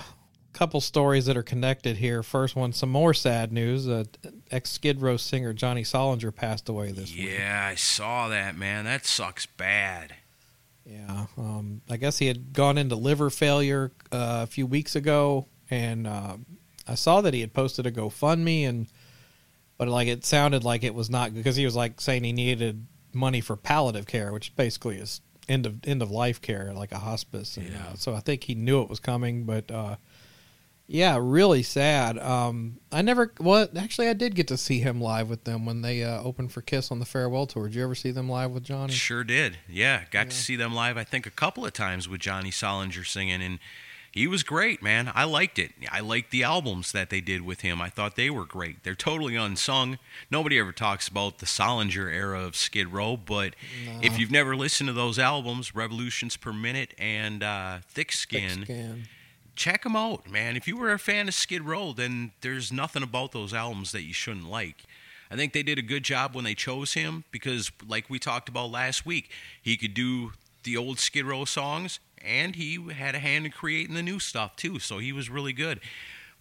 couple 0.56 0.80
stories 0.80 1.25
that 1.25 1.36
are 1.36 1.43
connected 1.43 1.97
here. 1.97 2.23
First 2.23 2.56
one, 2.56 2.71
some 2.71 2.89
more 2.89 3.13
sad 3.13 3.51
news. 3.51 3.88
Uh, 3.88 4.06
Ex 4.49 4.71
Skid 4.71 5.01
Row 5.01 5.17
singer 5.17 5.54
Johnny 5.54 5.84
Solinger 5.84 6.34
passed 6.34 6.69
away 6.69 6.91
this 6.91 7.13
week. 7.13 7.30
Yeah, 7.38 7.67
I 7.71 7.75
saw 7.75 8.30
that, 8.30 8.56
man. 8.56 8.86
That 8.86 9.06
sucks 9.06 9.45
bad. 9.45 10.15
Yeah, 10.86 11.26
um, 11.38 11.82
I 11.89 11.98
guess 11.98 12.19
he 12.19 12.28
had 12.28 12.54
gone 12.54 12.78
into 12.78 12.95
liver 12.95 13.30
failure 13.30 13.91
uh, 14.12 14.41
a 14.43 14.48
few 14.48 14.67
weeks 14.67 14.95
ago, 14.95 15.48
and 15.69 16.06
uh, 16.06 16.38
I 16.88 16.95
saw 16.95 17.21
that 17.21 17.34
he 17.34 17.41
had 17.41 17.54
posted 17.54 17.88
a 17.88 17.91
GoFundMe, 17.91 18.67
and 18.69 18.88
but 19.78 19.88
like 19.88 20.08
it 20.08 20.26
sounded 20.26 20.63
like 20.63 20.84
it 20.84 20.93
was 20.93 21.10
not 21.10 21.34
because 21.34 21.56
he 21.56 21.65
was 21.65 21.76
like 21.76 22.00
saying 22.00 22.24
he 22.24 22.34
needed 22.34 22.86
money 23.13 23.41
for 23.41 23.56
palliative 23.56 24.06
care, 24.06 24.32
which 24.32 24.56
basically 24.56 24.98
is 24.98 25.21
end 25.50 25.65
of 25.65 25.80
end 25.86 26.04
of 26.04 26.12
life 26.12 26.41
care, 26.41 26.71
like 26.74 26.91
a 26.91 27.00
hospice. 27.00 27.58
And, 27.58 27.67
uh, 27.76 27.95
so 27.95 28.13
I 28.13 28.19
think 28.19 28.43
he 28.43 28.54
knew 28.54 28.82
it 28.82 28.89
was 28.89 29.00
coming, 29.00 29.45
but 29.45 29.71
uh, 29.71 29.95
yeah, 30.88 31.17
really 31.19 31.63
sad. 31.63 32.17
Um, 32.19 32.78
I 32.91 33.02
never, 33.02 33.34
well, 33.39 33.67
actually, 33.78 34.08
I 34.08 34.13
did 34.13 34.36
get 34.36 34.48
to 34.50 34.58
see 34.58 34.80
him 34.80 35.02
live 35.02 35.30
with 35.30 35.43
them 35.43 35.65
when 35.65 35.82
they 35.82 36.04
uh, 36.04 36.21
opened 36.21 36.52
for 36.52 36.62
Kiss 36.62 36.91
on 36.91 37.00
the 37.00 37.06
farewell 37.06 37.48
tour. 37.48 37.65
Did 37.67 37.76
you 37.76 37.84
ever 37.84 37.95
see 37.95 38.12
them 38.12 38.30
live 38.30 38.52
with 38.52 38.63
Johnny? 38.63 38.93
Sure 38.93 39.24
did. 39.24 39.58
Yeah, 39.67 40.04
got 40.12 40.30
to 40.30 40.36
see 40.36 40.56
them 40.56 40.74
live. 40.74 40.98
I 40.98 41.04
think 41.04 41.26
a 41.26 41.32
couple 41.32 41.65
of 41.65 41.74
times 41.74 42.08
with 42.08 42.21
Johnny 42.21 42.52
Solinger 42.52 43.06
singing, 43.06 43.41
and 43.41 43.60
he 44.12 44.28
was 44.28 44.43
great, 44.43 44.82
man. 44.82 45.12
I 45.13 45.26
liked 45.26 45.60
it. 45.60 45.71
I 45.91 46.00
liked 46.00 46.32
the 46.32 46.43
albums 46.43 46.93
that 46.93 47.10
they 47.10 47.19
did 47.19 47.41
with 47.41 47.62
him. 47.62 47.82
I 47.82 47.89
thought 47.89 48.15
they 48.15 48.30
were 48.30 48.45
great. 48.45 48.84
They're 48.84 48.95
totally 48.95 49.36
unsung. 49.36 50.00
Nobody 50.32 50.58
ever 50.58 50.71
talks 50.71 51.10
about 51.10 51.39
the 51.39 51.45
Solinger 51.45 52.13
era 52.13 52.41
of 52.41 52.56
Skid 52.56 52.93
Row, 52.93 53.17
but 53.17 53.56
if 54.02 54.17
you've 54.17 54.32
never 54.32 54.56
listened 54.56 54.88
to 54.88 54.93
those 54.93 55.19
albums, 55.19 55.76
Revolutions 55.76 56.38
Per 56.38 56.54
Minute 56.54 56.93
and 56.98 57.43
uh, 57.43 57.80
Thick 57.89 58.13
Skin, 58.13 58.63
Skin. 58.63 59.08
Check 59.56 59.84
them 59.84 59.96
out, 59.96 60.30
man. 60.30 60.56
If 60.56 60.68
you 60.68 60.78
were 60.78 60.91
a 60.91 61.00
fan 61.00 61.28
of 61.28 61.34
Skid 61.34 61.63
Row, 61.63 61.94
then 61.94 62.32
there's 62.41 62.72
nothing 62.72 63.04
about 63.04 63.32
those 63.32 63.54
albums 63.54 63.91
that 63.91 64.04
you 64.04 64.13
shouldn't 64.13 64.50
like. 64.50 64.84
I 65.32 65.36
think 65.36 65.54
they 65.54 65.63
did 65.63 65.80
a 65.80 65.84
good 65.84 66.04
job 66.04 66.36
when 66.36 66.44
they 66.44 66.54
chose 66.54 66.94
him 66.94 67.24
because, 67.32 67.72
like 67.88 68.10
we 68.10 68.20
talked 68.20 68.48
about 68.48 68.70
last 68.72 69.06
week, 69.06 69.30
he 69.62 69.76
could 69.76 69.94
do 69.94 70.34
the 70.63 70.78
old 70.78 71.00
Skid 71.00 71.26
Row 71.26 71.46
songs 71.46 72.00
and 72.24 72.56
he 72.56 72.80
had 72.91 73.15
a 73.15 73.20
hand 73.20 73.46
in 73.46 73.52
creating 73.52 73.96
the 73.96 74.04
new 74.04 74.20
stuff 74.20 74.56
too. 74.56 74.80
So 74.80 74.98
he 74.98 75.12
was 75.12 75.30
really 75.30 75.54
good. 75.54 75.80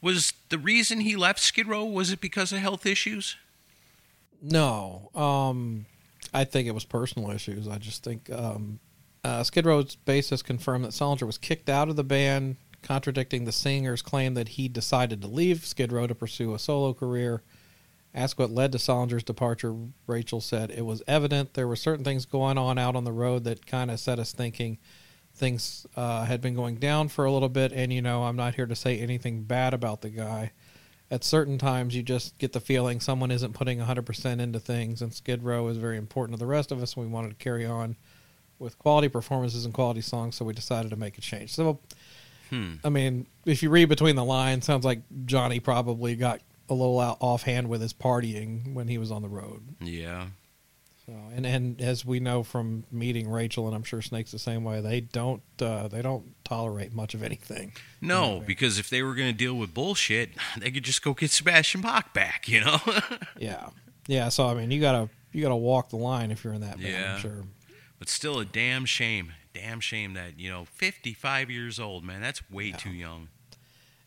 Was 0.01 0.33
the 0.49 0.59
reason 0.59 1.01
he 1.01 1.17
left 1.17 1.41
Skid 1.41 1.67
Row 1.67 1.85
was 1.85 2.11
it 2.11 2.21
because 2.21 2.53
of 2.53 2.59
health 2.59 2.85
issues? 2.85 3.37
No, 4.43 5.11
um, 5.15 5.87
I 6.33 6.45
think 6.45 6.69
it 6.69 6.73
was 6.73 6.85
personal 6.85 7.31
issues. 7.31 7.67
I 7.69 7.79
just 7.79 8.05
think 8.05 8.31
um, 8.31 8.81
uh, 9.23 9.43
Skid 9.43 9.65
Row's 9.65 9.97
bassist 10.07 10.45
confirmed 10.45 10.85
that 10.85 10.93
Solinger 10.93 11.27
was 11.27 11.39
kicked 11.39 11.71
out 11.71 11.89
of 11.89 11.97
the 11.97 12.05
band, 12.05 12.57
contradicting 12.85 13.45
the 13.45 13.53
singer's 13.53 14.03
claim 14.03 14.35
that 14.35 14.51
he 14.51 14.69
decided 14.69 15.21
to 15.21 15.27
leave 15.27 15.67
Skid 15.67 15.91
Row 15.91 16.07
to 16.07 16.15
pursue 16.15 16.55
a 16.55 16.59
solo 16.59 16.95
career. 16.95 17.43
Asked 18.15 18.39
what 18.39 18.51
led 18.51 18.71
to 18.71 18.79
Solinger's 18.79 19.25
departure, 19.25 19.75
Rachel 20.07 20.41
said 20.41 20.71
it 20.71 20.87
was 20.87 21.03
evident 21.09 21.55
there 21.55 21.67
were 21.67 21.75
certain 21.75 22.05
things 22.05 22.27
going 22.27 22.59
on 22.59 22.79
out 22.79 22.95
on 22.95 23.03
the 23.03 23.13
road 23.13 23.43
that 23.45 23.67
kind 23.67 23.91
of 23.91 23.99
set 23.99 24.21
us 24.21 24.33
thinking 24.33 24.79
things 25.35 25.85
uh, 25.97 26.25
had 26.25 26.41
been 26.41 26.55
going 26.55 26.77
down 26.77 27.09
for 27.09 27.25
a 27.25 27.33
little 27.33 27.49
bit. 27.49 27.73
And 27.73 27.93
you 27.93 28.01
know, 28.01 28.23
I'm 28.23 28.37
not 28.37 28.55
here 28.55 28.67
to 28.67 28.77
say 28.77 29.01
anything 29.01 29.43
bad 29.43 29.75
about 29.75 30.03
the 30.03 30.11
guy 30.11 30.53
at 31.11 31.23
certain 31.23 31.59
times 31.59 31.95
you 31.95 32.03
just 32.03 32.39
get 32.39 32.53
the 32.53 32.61
feeling 32.61 33.01
someone 33.01 33.31
isn't 33.31 33.53
putting 33.53 33.79
100% 33.79 34.41
into 34.41 34.59
things 34.59 35.03
and 35.03 35.13
skid 35.13 35.43
row 35.43 35.69
is 35.69 35.77
very 35.77 35.97
important 35.97 36.37
to 36.37 36.39
the 36.39 36.47
rest 36.47 36.73
of 36.73 36.83
us 36.83 36.95
and 36.95 37.05
we 37.05 37.13
wanted 37.13 37.29
to 37.29 37.37
carry 37.37 37.65
on 37.65 37.97
with 38.59 38.79
quality 38.79 39.09
performances 39.09 39.65
and 39.65 39.75
quality 39.75 40.01
songs 40.01 40.35
so 40.35 40.45
we 40.45 40.53
decided 40.53 40.91
to 40.91 40.97
make 40.97 41.19
a 41.19 41.21
change 41.21 41.55
so 41.55 41.79
Hmm. 42.51 42.75
i 42.85 42.89
mean 42.89 43.27
if 43.45 43.63
you 43.63 43.71
read 43.71 43.89
between 43.89 44.17
the 44.17 44.25
lines 44.25 44.65
sounds 44.65 44.85
like 44.85 45.01
johnny 45.25 45.61
probably 45.61 46.15
got 46.17 46.41
a 46.69 46.75
little 46.75 47.01
out 47.01 47.19
offhand 47.21 47.69
with 47.69 47.81
his 47.81 47.93
partying 47.93 48.75
when 48.75 48.89
he 48.89 48.99
was 48.99 49.11
on 49.11 49.23
the 49.23 49.29
road 49.29 49.63
Yeah. 49.81 50.27
So, 51.07 51.13
and 51.35 51.45
and 51.45 51.83
as 51.83 52.03
we 52.07 52.19
know 52.19 52.43
from 52.43 52.85
meeting 52.91 53.29
Rachel, 53.29 53.67
and 53.67 53.77
I'm 53.77 53.83
sure 53.83 54.01
Snake's 54.01 54.33
the 54.33 54.39
same 54.39 54.65
way. 54.65 54.81
They 54.81 55.03
don't 55.03 55.43
uh, 55.61 55.87
they 55.89 56.01
don't 56.01 56.35
tolerate 56.45 56.95
much 56.95 57.13
of 57.13 57.23
anything. 57.23 57.73
No, 58.01 58.43
because 58.47 58.79
if 58.79 58.89
they 58.89 59.03
were 59.03 59.15
going 59.15 59.31
to 59.31 59.37
deal 59.37 59.53
with 59.53 59.75
bullshit, 59.75 60.31
they 60.59 60.71
could 60.71 60.83
just 60.83 61.03
go 61.03 61.13
get 61.13 61.31
Sebastian 61.31 61.83
Bach 61.83 62.15
back, 62.15 62.49
you 62.49 62.61
know? 62.65 62.79
yeah, 63.39 63.69
yeah. 64.07 64.31
So 64.31 64.47
I 64.47 64.55
mean, 64.55 64.71
you 64.71 64.81
gotta 64.81 65.11
you 65.31 65.43
gotta 65.43 65.57
walk 65.57 65.91
the 65.91 65.97
line 65.97 66.31
if 66.31 66.43
you're 66.43 66.55
in 66.55 66.63
that 66.63 66.79
band. 66.79 66.89
Yeah. 66.89 67.15
I'm 67.17 67.21
sure. 67.21 67.45
But 67.99 68.09
still, 68.09 68.39
a 68.39 68.47
damn 68.47 68.87
shame. 68.87 69.33
Damn 69.55 69.81
shame 69.81 70.15
that, 70.15 70.39
you 70.39 70.51
know, 70.51 70.65
55 70.67 71.49
years 71.51 71.79
old, 71.81 72.05
man. 72.05 72.21
That's 72.21 72.43
way 72.51 72.73
too 72.73 72.91
young. 72.91 73.29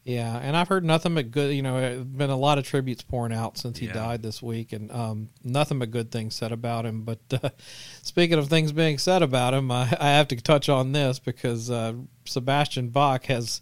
Yeah, 0.03 0.37
and 0.37 0.55
I've 0.55 0.69
heard 0.69 0.85
nothing 0.85 1.15
but 1.15 1.31
good. 1.31 1.53
You 1.53 1.61
know, 1.61 1.81
there's 1.81 2.03
been 2.03 2.29
a 2.29 2.37
lot 2.37 2.57
of 2.57 2.65
tributes 2.65 3.01
pouring 3.01 3.33
out 3.33 3.57
since 3.57 3.77
he 3.79 3.87
Yeah. 3.87 3.93
died 3.93 4.23
this 4.23 4.41
week, 4.41 4.71
and 4.71 4.89
um, 4.91 5.29
nothing 5.43 5.79
but 5.79 5.91
good 5.91 6.11
things 6.11 6.33
said 6.35 6.51
about 6.53 6.85
him. 6.85 7.01
But 7.03 7.19
uh, 7.31 7.49
speaking 8.03 8.37
of 8.37 8.47
things 8.47 8.71
being 8.71 8.97
said 8.99 9.21
about 9.21 9.53
him, 9.53 9.69
I, 9.71 9.83
I 9.99 10.09
have 10.11 10.27
to 10.29 10.35
touch 10.37 10.69
on 10.69 10.91
this 10.93 11.19
because 11.19 11.69
uh, 11.69 11.93
Sebastian 12.25 12.87
Bach 12.89 13.25
has 13.25 13.61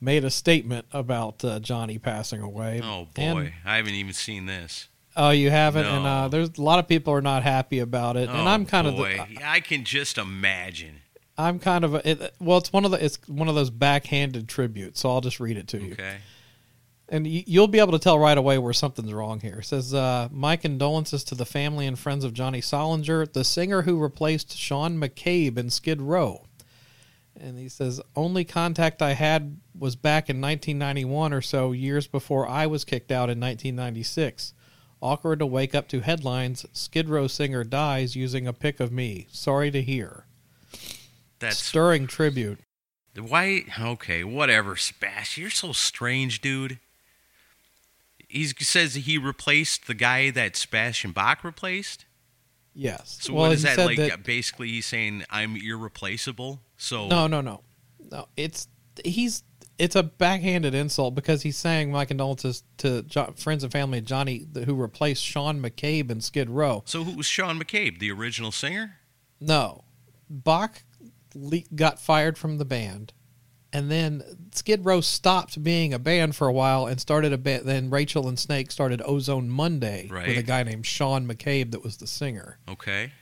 made 0.00 0.24
a 0.24 0.30
statement 0.30 0.86
about 0.92 1.44
uh, 1.44 1.60
Johnny 1.60 1.98
passing 1.98 2.40
away. 2.40 2.80
Oh, 2.82 3.06
boy. 3.14 3.22
And- 3.22 3.52
I 3.64 3.76
haven't 3.76 3.94
even 3.94 4.12
seen 4.14 4.46
this. 4.46 4.88
oh, 5.16 5.30
you 5.30 5.48
haven't, 5.50 5.86
and 5.86 6.04
uh, 6.06 6.26
there's 6.26 6.50
a 6.58 6.62
lot 6.62 6.80
of 6.80 6.88
people 6.88 7.12
are 7.14 7.22
not 7.22 7.44
happy 7.44 7.78
about 7.78 8.16
it, 8.16 8.28
and 8.28 8.38
Oh, 8.40 8.44
I'm 8.46 8.66
kind 8.66 8.88
boy. 8.96 9.20
of 9.20 9.28
the, 9.28 9.38
I 9.48 9.60
can 9.60 9.84
just 9.84 10.18
imagine. 10.18 11.02
I'm 11.36 11.58
kind 11.58 11.84
of 11.84 11.94
a, 11.94 12.10
it, 12.10 12.34
well, 12.40 12.58
it's 12.58 12.72
one 12.72 12.84
of 12.84 12.90
the 12.90 13.04
it's 13.04 13.18
one 13.26 13.48
of 13.48 13.54
those 13.54 13.70
backhanded 13.70 14.48
tributes, 14.48 15.00
so 15.00 15.10
I'll 15.10 15.20
just 15.20 15.40
read 15.40 15.56
it 15.56 15.68
to 15.68 15.80
you. 15.80 15.92
Okay. 15.92 16.16
And 17.08 17.26
you'll 17.26 17.68
be 17.68 17.80
able 17.80 17.92
to 17.92 17.98
tell 17.98 18.18
right 18.18 18.36
away 18.36 18.56
where 18.56 18.72
something's 18.72 19.12
wrong 19.12 19.38
here. 19.40 19.58
It 19.58 19.66
says, 19.66 19.92
uh, 19.92 20.28
My 20.32 20.56
condolences 20.56 21.22
to 21.24 21.34
the 21.34 21.44
family 21.44 21.86
and 21.86 21.98
friends 21.98 22.24
of 22.24 22.32
Johnny 22.32 22.62
Solinger, 22.62 23.30
the 23.30 23.44
singer 23.44 23.82
who 23.82 23.98
replaced 23.98 24.56
Sean 24.56 24.98
McCabe 24.98 25.58
in 25.58 25.68
Skid 25.68 26.00
Row. 26.00 26.46
And 27.38 27.58
he 27.58 27.68
says, 27.68 28.00
Only 28.16 28.44
contact 28.44 29.02
I 29.02 29.12
had 29.12 29.58
was 29.78 29.96
back 29.96 30.30
in 30.30 30.40
1991 30.40 31.34
or 31.34 31.42
so, 31.42 31.72
years 31.72 32.06
before 32.06 32.48
I 32.48 32.66
was 32.66 32.84
kicked 32.84 33.12
out 33.12 33.28
in 33.28 33.38
1996. 33.38 34.54
Awkward 35.02 35.40
to 35.40 35.46
wake 35.46 35.74
up 35.74 35.88
to 35.88 36.00
headlines 36.00 36.64
Skid 36.72 37.10
Row 37.10 37.26
singer 37.26 37.64
dies 37.64 38.16
using 38.16 38.46
a 38.46 38.54
pic 38.54 38.80
of 38.80 38.90
me. 38.90 39.26
Sorry 39.30 39.70
to 39.70 39.82
hear. 39.82 40.24
That's 41.38 41.58
Stirring 41.62 42.06
tribute. 42.06 42.60
Why? 43.18 43.64
Okay, 43.78 44.24
whatever, 44.24 44.76
Sebastian. 44.76 45.42
You're 45.42 45.50
so 45.50 45.72
strange, 45.72 46.40
dude. 46.40 46.78
He 48.28 48.44
says 48.46 48.94
he 48.94 49.18
replaced 49.18 49.86
the 49.86 49.94
guy 49.94 50.30
that 50.30 50.56
Sebastian 50.56 51.12
Bach 51.12 51.44
replaced. 51.44 52.04
Yes. 52.74 53.18
So 53.20 53.32
Well, 53.32 53.42
what 53.44 53.52
is 53.52 53.62
that 53.62 53.78
like? 53.78 53.96
that- 53.98 54.24
basically, 54.24 54.68
he's 54.68 54.86
saying 54.86 55.24
I'm 55.30 55.54
irreplaceable. 55.56 56.60
So 56.76 57.06
No, 57.06 57.26
no, 57.28 57.40
no, 57.40 57.60
no. 58.10 58.26
It's 58.36 58.66
he's 59.04 59.44
it's 59.78 59.94
a 59.96 60.02
backhanded 60.02 60.74
insult 60.74 61.14
because 61.14 61.42
he's 61.42 61.56
saying 61.56 61.90
my 61.92 62.04
condolences 62.04 62.62
to 62.78 63.02
jo- 63.02 63.32
friends 63.36 63.62
and 63.62 63.72
family 63.72 63.98
of 63.98 64.04
Johnny 64.04 64.46
who 64.64 64.74
replaced 64.74 65.22
Sean 65.24 65.60
McCabe 65.62 66.10
in 66.10 66.20
Skid 66.20 66.50
Row. 66.50 66.82
So 66.86 67.04
who 67.04 67.12
was 67.16 67.26
Sean 67.26 67.58
McCabe, 67.60 67.98
the 68.00 68.10
original 68.10 68.50
singer? 68.52 68.96
No, 69.40 69.84
Bach 70.28 70.82
got 71.74 72.00
fired 72.00 72.38
from 72.38 72.58
the 72.58 72.64
band, 72.64 73.12
and 73.72 73.90
then 73.90 74.22
Skid 74.52 74.84
Row 74.84 75.00
stopped 75.00 75.62
being 75.62 75.92
a 75.92 75.98
band 75.98 76.36
for 76.36 76.46
a 76.46 76.52
while 76.52 76.86
and 76.86 77.00
started 77.00 77.32
a 77.32 77.38
band. 77.38 77.66
Then 77.66 77.90
Rachel 77.90 78.28
and 78.28 78.38
Snake 78.38 78.70
started 78.70 79.02
Ozone 79.04 79.48
Monday 79.48 80.08
with 80.10 80.38
a 80.38 80.42
guy 80.42 80.62
named 80.62 80.86
Sean 80.86 81.26
McCabe 81.26 81.72
that 81.72 81.82
was 81.82 81.96
the 81.96 82.06
singer. 82.06 82.58
Okay. 82.68 83.12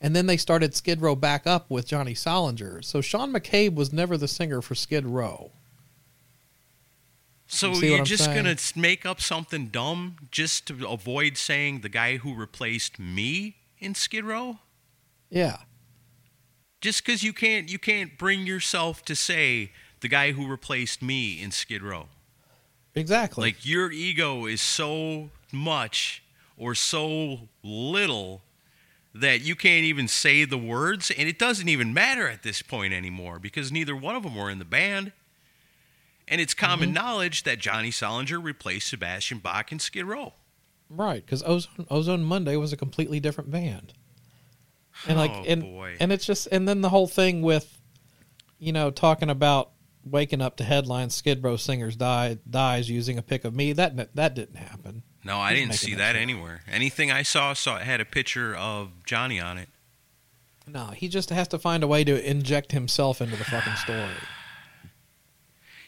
And 0.00 0.14
then 0.14 0.26
they 0.26 0.36
started 0.36 0.74
Skid 0.74 1.00
Row 1.00 1.14
back 1.14 1.46
up 1.46 1.70
with 1.70 1.86
Johnny 1.86 2.14
Solinger. 2.14 2.84
So 2.84 3.00
Sean 3.00 3.32
McCabe 3.32 3.74
was 3.74 3.92
never 3.92 4.16
the 4.16 4.28
singer 4.28 4.62
for 4.62 4.74
Skid 4.74 5.06
Row. 5.06 5.52
So 7.46 7.72
you 7.72 7.94
you're 7.94 8.04
just 8.04 8.24
saying? 8.24 8.36
gonna 8.36 8.56
make 8.76 9.06
up 9.06 9.20
something 9.20 9.68
dumb 9.68 10.16
just 10.30 10.66
to 10.66 10.86
avoid 10.86 11.36
saying 11.36 11.80
the 11.80 11.88
guy 11.88 12.18
who 12.18 12.34
replaced 12.34 12.98
me 12.98 13.56
in 13.78 13.94
Skid 13.94 14.24
Row? 14.24 14.58
Yeah. 15.30 15.58
Just 16.80 17.04
because 17.04 17.22
you 17.22 17.32
can't 17.32 17.68
you 17.70 17.78
can't 17.78 18.16
bring 18.18 18.46
yourself 18.46 19.04
to 19.06 19.16
say 19.16 19.72
the 20.00 20.08
guy 20.08 20.32
who 20.32 20.46
replaced 20.46 21.02
me 21.02 21.42
in 21.42 21.50
Skid 21.50 21.82
Row. 21.82 22.06
Exactly. 22.94 23.42
Like 23.48 23.66
your 23.66 23.90
ego 23.92 24.46
is 24.46 24.60
so 24.60 25.30
much 25.52 26.22
or 26.56 26.74
so 26.74 27.40
little 27.62 28.42
that 29.14 29.40
you 29.40 29.56
can't 29.56 29.84
even 29.84 30.06
say 30.06 30.44
the 30.44 30.58
words, 30.58 31.10
and 31.10 31.28
it 31.28 31.38
doesn't 31.38 31.68
even 31.68 31.92
matter 31.92 32.28
at 32.28 32.42
this 32.42 32.62
point 32.62 32.92
anymore 32.92 33.38
because 33.38 33.72
neither 33.72 33.96
one 33.96 34.14
of 34.14 34.22
them 34.22 34.36
were 34.36 34.50
in 34.50 34.58
the 34.58 34.64
band. 34.64 35.12
And 36.30 36.40
it's 36.40 36.52
common 36.54 36.88
Mm-hmm. 36.90 36.94
knowledge 36.94 37.42
that 37.44 37.58
Johnny 37.58 37.90
Solinger 37.90 38.42
replaced 38.42 38.88
Sebastian 38.88 39.38
Bach 39.38 39.72
in 39.72 39.78
Skid 39.78 40.04
Row. 40.04 40.34
Right, 40.90 41.24
because 41.24 41.42
Ozone, 41.42 41.86
Ozone 41.90 42.22
Monday 42.22 42.54
was 42.56 42.72
a 42.72 42.76
completely 42.76 43.18
different 43.18 43.50
band, 43.50 43.94
and 45.06 45.16
like, 45.18 45.30
Oh, 45.32 45.44
and 45.46 45.62
boy. 45.62 45.96
and 46.00 46.12
it's 46.12 46.26
just, 46.26 46.48
and 46.50 46.66
then 46.68 46.80
the 46.80 46.88
whole 46.88 47.06
thing 47.06 47.42
with, 47.42 47.78
you 48.58 48.72
know, 48.72 48.90
talking 48.90 49.30
about 49.30 49.70
waking 50.04 50.40
up 50.40 50.56
to 50.56 50.64
headlines, 50.64 51.14
Skid 51.14 51.42
Row 51.42 51.56
singers 51.56 51.96
die 51.96 52.38
dies 52.48 52.88
using 52.90 53.18
a 53.18 53.22
pic 53.22 53.44
of 53.44 53.54
me. 53.54 53.72
That 53.72 54.14
that 54.14 54.34
didn't 54.34 54.56
happen. 54.56 55.02
No, 55.24 55.38
I 55.38 55.52
didn't 55.54 55.74
see 55.74 55.92
that 55.94 56.12
that 56.14 56.16
anywhere. 56.16 56.62
Anything 56.70 57.10
I 57.10 57.22
saw 57.22 57.52
saw 57.52 57.76
it 57.76 57.82
had 57.82 58.00
a 58.00 58.04
picture 58.04 58.56
of 58.56 59.04
Johnny 59.04 59.38
on 59.40 59.58
it. 59.58 59.68
No, 60.66 60.86
he 60.88 61.08
just 61.08 61.30
has 61.30 61.48
to 61.48 61.58
find 61.58 61.82
a 61.82 61.86
way 61.86 62.04
to 62.04 62.28
inject 62.30 62.72
himself 62.72 63.20
into 63.20 63.36
the 63.36 63.44
fucking 63.44 63.74
story. 63.76 64.10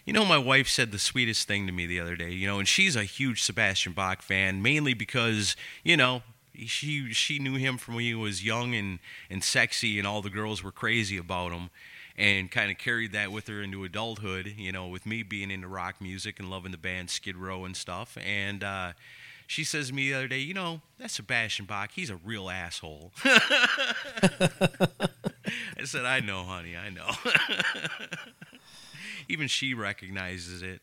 You 0.04 0.12
know, 0.14 0.24
my 0.24 0.38
wife 0.38 0.68
said 0.68 0.90
the 0.92 0.98
sweetest 0.98 1.46
thing 1.46 1.66
to 1.66 1.72
me 1.72 1.86
the 1.86 2.00
other 2.00 2.16
day. 2.16 2.30
You 2.32 2.46
know, 2.46 2.58
and 2.58 2.66
she's 2.66 2.96
a 2.96 3.04
huge 3.04 3.42
Sebastian 3.42 3.92
Bach 3.92 4.22
fan, 4.22 4.62
mainly 4.62 4.94
because 4.94 5.54
you 5.84 5.96
know 5.96 6.22
she 6.66 7.12
she 7.12 7.38
knew 7.38 7.54
him 7.54 7.78
from 7.78 7.94
when 7.94 8.04
he 8.04 8.14
was 8.14 8.44
young 8.44 8.74
and 8.74 8.98
and 9.28 9.42
sexy, 9.42 9.98
and 9.98 10.06
all 10.06 10.22
the 10.22 10.30
girls 10.30 10.62
were 10.62 10.72
crazy 10.72 11.16
about 11.16 11.52
him, 11.52 11.70
and 12.16 12.50
kind 12.50 12.70
of 12.70 12.78
carried 12.78 13.12
that 13.12 13.32
with 13.32 13.46
her 13.48 13.62
into 13.62 13.84
adulthood. 13.84 14.54
You 14.56 14.72
know, 14.72 14.86
with 14.88 15.06
me 15.06 15.22
being 15.22 15.50
into 15.50 15.68
rock 15.68 16.00
music 16.00 16.38
and 16.38 16.50
loving 16.50 16.72
the 16.72 16.78
band 16.78 17.10
Skid 17.10 17.36
Row 17.36 17.64
and 17.64 17.76
stuff, 17.76 18.16
and. 18.24 18.64
uh 18.64 18.92
she 19.46 19.64
says 19.64 19.88
to 19.88 19.94
me 19.94 20.10
the 20.10 20.14
other 20.16 20.28
day, 20.28 20.38
you 20.38 20.54
know, 20.54 20.80
that 20.98 21.10
Sebastian 21.10 21.64
Bach, 21.64 21.90
he's 21.92 22.08
a 22.08 22.14
real 22.14 22.48
asshole. 22.48 23.10
I 23.24 25.08
said, 25.82 26.04
I 26.04 26.20
know, 26.20 26.44
honey, 26.44 26.76
I 26.76 26.88
know. 26.88 27.10
Even 29.28 29.48
she 29.48 29.74
recognizes 29.74 30.62
it. 30.62 30.82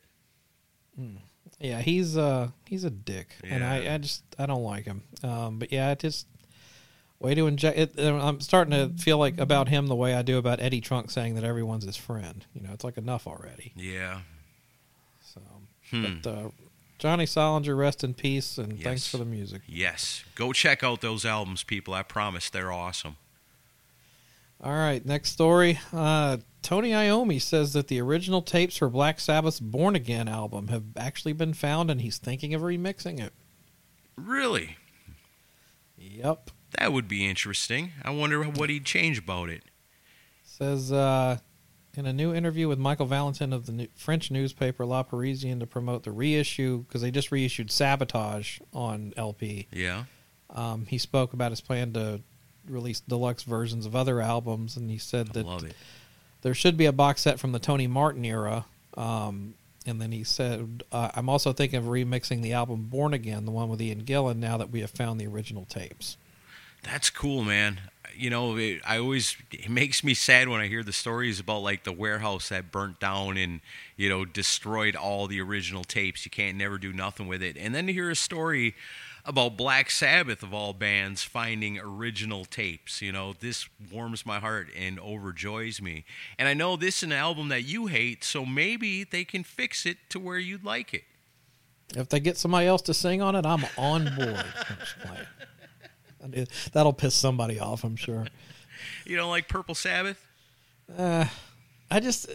Yeah, 1.59 1.81
he's 1.81 2.15
uh 2.17 2.49
he's 2.65 2.83
a 2.83 2.89
dick, 2.91 3.29
and 3.43 3.63
I, 3.63 3.95
I 3.95 3.97
just 3.97 4.23
I 4.37 4.45
don't 4.45 4.63
like 4.63 4.85
him. 4.85 5.03
Um, 5.23 5.57
but 5.59 5.71
yeah, 5.71 5.91
it 5.91 5.99
just 5.99 6.27
way 7.19 7.33
to 7.33 7.47
inject 7.47 7.77
it. 7.77 7.99
I'm 7.99 8.39
starting 8.41 8.71
to 8.73 9.01
feel 9.01 9.17
like 9.17 9.39
about 9.39 9.67
him 9.67 9.87
the 9.87 9.95
way 9.95 10.13
I 10.13 10.21
do 10.21 10.37
about 10.37 10.59
Eddie 10.61 10.81
Trunk 10.81 11.09
saying 11.09 11.33
that 11.35 11.43
everyone's 11.43 11.83
his 11.83 11.97
friend. 11.97 12.45
You 12.53 12.61
know, 12.61 12.69
it's 12.73 12.83
like 12.83 12.97
enough 12.97 13.25
already. 13.25 13.73
Yeah. 13.75 14.19
So, 15.21 15.41
Hmm. 15.89 16.17
but 16.21 16.29
uh, 16.29 16.49
Johnny 16.99 17.25
Solinger, 17.25 17.77
rest 17.77 18.03
in 18.03 18.13
peace, 18.13 18.57
and 18.57 18.79
thanks 18.81 19.07
for 19.07 19.17
the 19.17 19.25
music. 19.25 19.61
Yes. 19.67 20.23
Go 20.35 20.51
check 20.53 20.83
out 20.83 21.01
those 21.01 21.25
albums, 21.25 21.63
people. 21.63 21.93
I 21.93 22.03
promise 22.03 22.49
they're 22.49 22.71
awesome. 22.71 23.15
All 24.61 24.73
right, 24.73 25.05
next 25.05 25.31
story. 25.31 25.79
Uh, 25.93 26.37
Tony 26.63 26.91
Iommi 26.91 27.41
says 27.41 27.73
that 27.73 27.87
the 27.87 28.01
original 28.01 28.41
tapes 28.41 28.77
for 28.77 28.89
Black 28.89 29.19
Sabbath's 29.19 29.59
Born 29.59 29.95
Again 29.95 30.27
album 30.27 30.69
have 30.69 30.83
actually 30.97 31.33
been 31.33 31.53
found, 31.53 31.91
and 31.91 32.01
he's 32.01 32.17
thinking 32.17 32.53
of 32.53 32.61
remixing 32.61 33.19
it. 33.19 33.33
Really? 34.15 34.77
Yep. 35.97 36.51
That 36.79 36.91
would 36.91 37.07
be 37.07 37.27
interesting. 37.27 37.91
I 38.03 38.09
wonder 38.09 38.43
what 38.43 38.69
he'd 38.69 38.85
change 38.85 39.19
about 39.19 39.49
it. 39.49 39.63
Says 40.43 40.91
uh, 40.91 41.37
in 41.95 42.05
a 42.05 42.13
new 42.13 42.33
interview 42.33 42.67
with 42.67 42.79
Michael 42.79 43.05
Valentin 43.05 43.53
of 43.53 43.67
the 43.67 43.71
new 43.71 43.87
French 43.95 44.31
newspaper 44.31 44.85
La 44.85 45.03
Parisienne 45.03 45.59
to 45.59 45.67
promote 45.67 46.03
the 46.03 46.11
reissue 46.11 46.79
because 46.79 47.01
they 47.01 47.11
just 47.11 47.31
reissued 47.31 47.71
Sabotage 47.71 48.59
on 48.73 49.13
LP. 49.15 49.67
Yeah. 49.71 50.05
Um, 50.49 50.85
he 50.87 50.97
spoke 50.97 51.33
about 51.33 51.51
his 51.51 51.61
plan 51.61 51.93
to 51.93 52.21
release 52.69 52.99
deluxe 52.99 53.43
versions 53.43 53.85
of 53.85 53.95
other 53.95 54.21
albums, 54.21 54.77
and 54.77 54.89
he 54.89 54.97
said 54.97 55.27
that 55.33 55.45
love 55.45 55.63
it. 55.63 55.75
there 56.41 56.53
should 56.53 56.77
be 56.77 56.85
a 56.85 56.91
box 56.91 57.21
set 57.21 57.39
from 57.39 57.51
the 57.51 57.59
Tony 57.59 57.87
Martin 57.87 58.25
era. 58.25 58.65
Um, 58.95 59.53
and 59.85 60.01
then 60.01 60.11
he 60.11 60.23
said, 60.23 60.83
uh, 60.91 61.11
"I'm 61.15 61.29
also 61.29 61.53
thinking 61.53 61.79
of 61.79 61.85
remixing 61.85 62.41
the 62.41 62.53
album 62.53 62.87
Born 62.89 63.13
Again, 63.13 63.45
the 63.45 63.51
one 63.51 63.69
with 63.69 63.81
Ian 63.81 64.03
Gillan, 64.03 64.37
now 64.37 64.57
that 64.57 64.69
we 64.69 64.81
have 64.81 64.91
found 64.91 65.19
the 65.19 65.27
original 65.27 65.65
tapes." 65.65 66.17
That's 66.83 67.09
cool, 67.09 67.43
man. 67.43 67.79
you 68.15 68.29
know, 68.29 68.57
it, 68.57 68.81
I 68.85 68.97
always 68.97 69.37
it 69.51 69.69
makes 69.69 70.03
me 70.03 70.13
sad 70.13 70.49
when 70.49 70.59
I 70.59 70.67
hear 70.67 70.83
the 70.83 70.93
stories 70.93 71.39
about 71.39 71.59
like 71.59 71.83
the 71.83 71.91
warehouse 71.91 72.49
that 72.49 72.71
burnt 72.71 72.99
down 72.99 73.37
and 73.37 73.61
you 73.95 74.09
know 74.09 74.25
destroyed 74.25 74.95
all 74.95 75.27
the 75.27 75.39
original 75.41 75.83
tapes. 75.83 76.25
You 76.25 76.31
can't 76.31 76.57
never 76.57 76.77
do 76.77 76.91
nothing 76.91 77.27
with 77.27 77.41
it. 77.41 77.57
And 77.57 77.73
then 77.75 77.87
to 77.87 77.93
hear 77.93 78.09
a 78.09 78.15
story 78.15 78.75
about 79.27 79.57
Black 79.57 79.91
Sabbath 79.91 80.41
of 80.41 80.53
all 80.53 80.73
bands 80.73 81.21
finding 81.21 81.77
original 81.77 82.45
tapes, 82.45 83.01
you 83.01 83.11
know, 83.11 83.33
this 83.33 83.67
warms 83.91 84.25
my 84.25 84.39
heart 84.39 84.69
and 84.75 84.97
overjoys 84.97 85.81
me. 85.81 86.05
And 86.39 86.47
I 86.47 86.53
know 86.53 86.77
this 86.77 86.97
is 86.97 87.03
an 87.03 87.11
album 87.11 87.49
that 87.49 87.63
you 87.63 87.87
hate, 87.87 88.23
so 88.23 88.45
maybe 88.45 89.03
they 89.03 89.25
can 89.25 89.43
fix 89.43 89.85
it 89.85 89.97
to 90.09 90.19
where 90.19 90.37
you'd 90.37 90.63
like 90.63 90.93
it. 90.93 91.03
If 91.95 92.07
they 92.09 92.21
get 92.21 92.37
somebody 92.37 92.67
else 92.67 92.81
to 92.83 92.93
sing 92.93 93.21
on 93.21 93.35
it, 93.35 93.45
I'm 93.45 93.65
on 93.77 94.05
board. 94.15 94.45
I'm 94.69 94.77
just 94.79 94.99
playing. 94.99 96.47
That'll 96.71 96.93
piss 96.93 97.13
somebody 97.13 97.59
off, 97.59 97.83
I'm 97.83 97.95
sure. 97.95 98.25
You 99.05 99.17
don't 99.17 99.29
like 99.29 99.47
Purple 99.47 99.75
Sabbath? 99.75 100.25
Uh, 100.97 101.25
I 101.91 101.99
just 101.99 102.29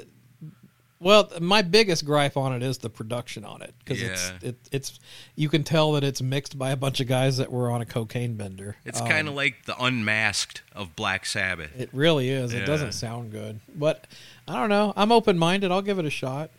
well, 1.02 1.28
my 1.40 1.62
biggest 1.62 2.04
gripe 2.04 2.36
on 2.36 2.52
it 2.54 2.62
is 2.62 2.78
the 2.78 2.88
production 2.88 3.44
on 3.44 3.60
it 3.62 3.74
because 3.80 4.00
Yeah. 4.00 4.08
it's 4.08 4.32
it, 4.42 4.56
it's 4.70 5.00
you 5.36 5.48
can 5.48 5.64
tell 5.64 5.92
that 5.92 6.04
it's 6.04 6.22
mixed 6.22 6.56
by 6.58 6.70
a 6.70 6.76
bunch 6.76 7.00
of 7.00 7.06
guys 7.08 7.36
that 7.38 7.50
were 7.50 7.70
on 7.70 7.80
a 7.82 7.84
cocaine 7.86 8.34
bender. 8.34 8.76
It's 8.84 9.00
Um, 9.00 9.08
kind 9.08 9.28
of 9.28 9.34
like 9.34 9.64
the 9.66 9.76
unmasked 9.82 10.62
of 10.74 10.94
Black 10.96 11.26
Sabbath. 11.26 11.70
it 11.78 11.90
really 11.92 12.30
is. 12.30 12.52
Yeah. 12.54 12.60
It 12.60 12.66
doesn't 12.66 12.92
sound 12.92 13.32
good, 13.32 13.60
but 13.74 14.06
I 14.46 14.54
don't 14.54 14.68
know. 14.70 14.92
I'm 14.96 15.10
open 15.12 15.38
minded. 15.38 15.70
I'll 15.72 15.82
give 15.82 15.98
it 15.98 16.04
a 16.04 16.10
shot. 16.10 16.50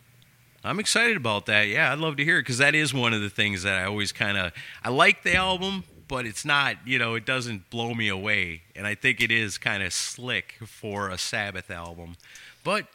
I'm 0.62 0.80
excited 0.80 1.16
about 1.16 1.46
that. 1.46 1.68
Yeah, 1.68 1.92
I'd 1.92 1.98
love 1.98 2.16
to 2.16 2.24
hear 2.24 2.38
it 2.38 2.42
because 2.42 2.58
that 2.58 2.74
is 2.74 2.94
one 2.94 3.12
of 3.12 3.20
the 3.20 3.28
things 3.30 3.62
that 3.64 3.74
I 3.74 3.84
always 3.84 4.12
kind 4.12 4.38
of 4.38 4.52
I 4.82 4.88
like 4.90 5.22
the 5.22 5.34
album, 5.36 5.84
but 6.08 6.24
it's 6.26 6.44
not 6.44 6.76
you 6.86 6.98
know 6.98 7.14
it 7.14 7.26
doesn't 7.26 7.68
blow 7.70 7.92
me 7.94 8.08
away, 8.08 8.62
and 8.74 8.86
I 8.86 8.94
think 8.94 9.20
it 9.20 9.30
is 9.30 9.58
kind 9.58 9.82
of 9.82 9.92
slick 9.92 10.54
for 10.66 11.10
a 11.10 11.18
Sabbath 11.18 11.70
album. 11.70 12.16
But 12.62 12.86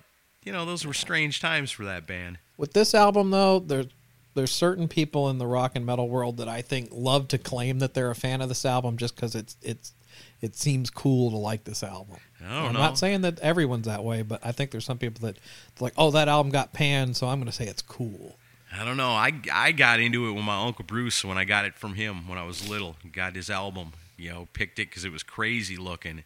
you 0.44 0.52
know 0.52 0.66
those 0.66 0.86
were 0.86 0.94
strange 0.94 1.40
times 1.40 1.72
for 1.72 1.86
that 1.86 2.08
band. 2.08 2.38
With 2.58 2.74
this 2.74 2.94
album, 2.94 3.32
though, 3.32 3.60
there's 3.60 3.88
there's 4.36 4.52
certain 4.52 4.88
people 4.88 5.30
in 5.30 5.38
the 5.38 5.48
rock 5.48 5.74
and 5.76 5.86
metal 5.86 6.08
world 6.08 6.38
that 6.38 6.48
I 6.48 6.62
think 6.62 6.90
love 6.92 7.28
to 7.30 7.38
claim 7.38 7.80
that 7.80 7.94
they're 7.94 8.12
a 8.12 8.16
fan 8.16 8.42
of 8.42 8.50
this 8.50 8.66
album 8.66 8.98
just 8.98 9.16
because 9.16 9.36
it's 9.36 9.58
it's 9.62 9.94
it 10.42 10.56
seems 10.56 10.90
cool 10.90 11.32
to 11.32 11.38
like 11.38 11.64
this 11.66 11.84
album. 11.84 12.18
I 12.42 12.48
don't 12.48 12.68
I'm 12.68 12.74
know. 12.74 12.80
not 12.80 12.98
saying 12.98 13.22
that 13.22 13.40
everyone's 13.40 13.88
that 13.88 14.04
way, 14.04 14.22
but 14.22 14.40
I 14.44 14.52
think 14.52 14.72
there's 14.72 14.86
some 14.86 14.98
people 14.98 15.28
that 15.28 15.38
like, 15.80 15.94
oh, 15.98 16.12
that 16.12 16.28
album 16.28 16.52
got 16.52 16.72
panned, 16.74 17.18
so 17.18 17.28
I'm 17.28 17.40
going 17.40 17.52
to 17.52 17.56
say 17.56 17.66
it's 17.66 17.82
cool. 17.82 18.38
I 18.72 18.86
don't 18.86 18.98
know. 18.98 19.10
I 19.10 19.34
I 19.52 19.72
got 19.72 20.00
into 20.00 20.30
it 20.30 20.34
with 20.34 20.44
my 20.44 20.64
uncle 20.64 20.86
Bruce 20.86 21.26
when 21.26 21.38
I 21.38 21.44
got 21.44 21.66
it 21.66 21.76
from 21.76 21.96
him 21.96 22.28
when 22.28 22.38
I 22.38 22.46
was 22.46 22.70
little. 22.70 22.96
Got 23.12 23.36
his 23.36 23.50
album, 23.50 23.94
you 24.16 24.30
know, 24.30 24.48
picked 24.54 24.80
it 24.80 24.90
because 24.90 25.06
it 25.06 25.12
was 25.12 25.24
crazy 25.24 25.76
looking, 25.76 26.24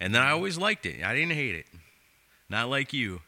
and 0.00 0.14
then 0.14 0.20
I 0.20 0.30
always 0.30 0.58
liked 0.58 0.86
it. 0.86 1.02
I 1.04 1.14
didn't 1.14 1.32
hate 1.34 1.54
it. 1.54 1.66
Not 2.50 2.68
like 2.68 2.92
you. 2.92 3.20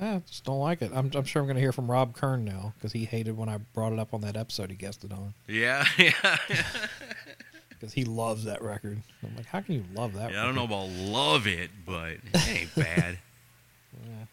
I 0.00 0.22
just 0.26 0.44
don't 0.44 0.58
like 0.60 0.82
it. 0.82 0.90
I'm, 0.94 1.10
I'm 1.14 1.24
sure 1.24 1.40
I'm 1.40 1.46
going 1.46 1.56
to 1.56 1.60
hear 1.60 1.72
from 1.72 1.90
Rob 1.90 2.14
Kern 2.14 2.44
now 2.44 2.74
because 2.76 2.92
he 2.92 3.04
hated 3.06 3.36
when 3.36 3.48
I 3.48 3.58
brought 3.58 3.92
it 3.92 3.98
up 3.98 4.12
on 4.12 4.20
that 4.22 4.36
episode 4.36 4.70
he 4.70 4.76
guested 4.76 5.12
on 5.12 5.34
Yeah, 5.48 5.86
yeah. 5.98 6.12
because 7.68 7.92
he 7.94 8.04
loves 8.04 8.44
that 8.44 8.62
record. 8.62 9.00
I'm 9.22 9.36
like, 9.36 9.46
how 9.46 9.60
can 9.60 9.74
you 9.74 9.84
love 9.94 10.14
that? 10.14 10.32
Yeah, 10.32 10.42
I 10.42 10.44
don't 10.44 10.54
know 10.54 10.64
about 10.64 10.88
love 10.90 11.46
it, 11.46 11.70
but 11.84 12.12
it 12.32 12.48
ain't 12.48 12.74
bad. 12.74 13.18
Yeah. 14.04 14.26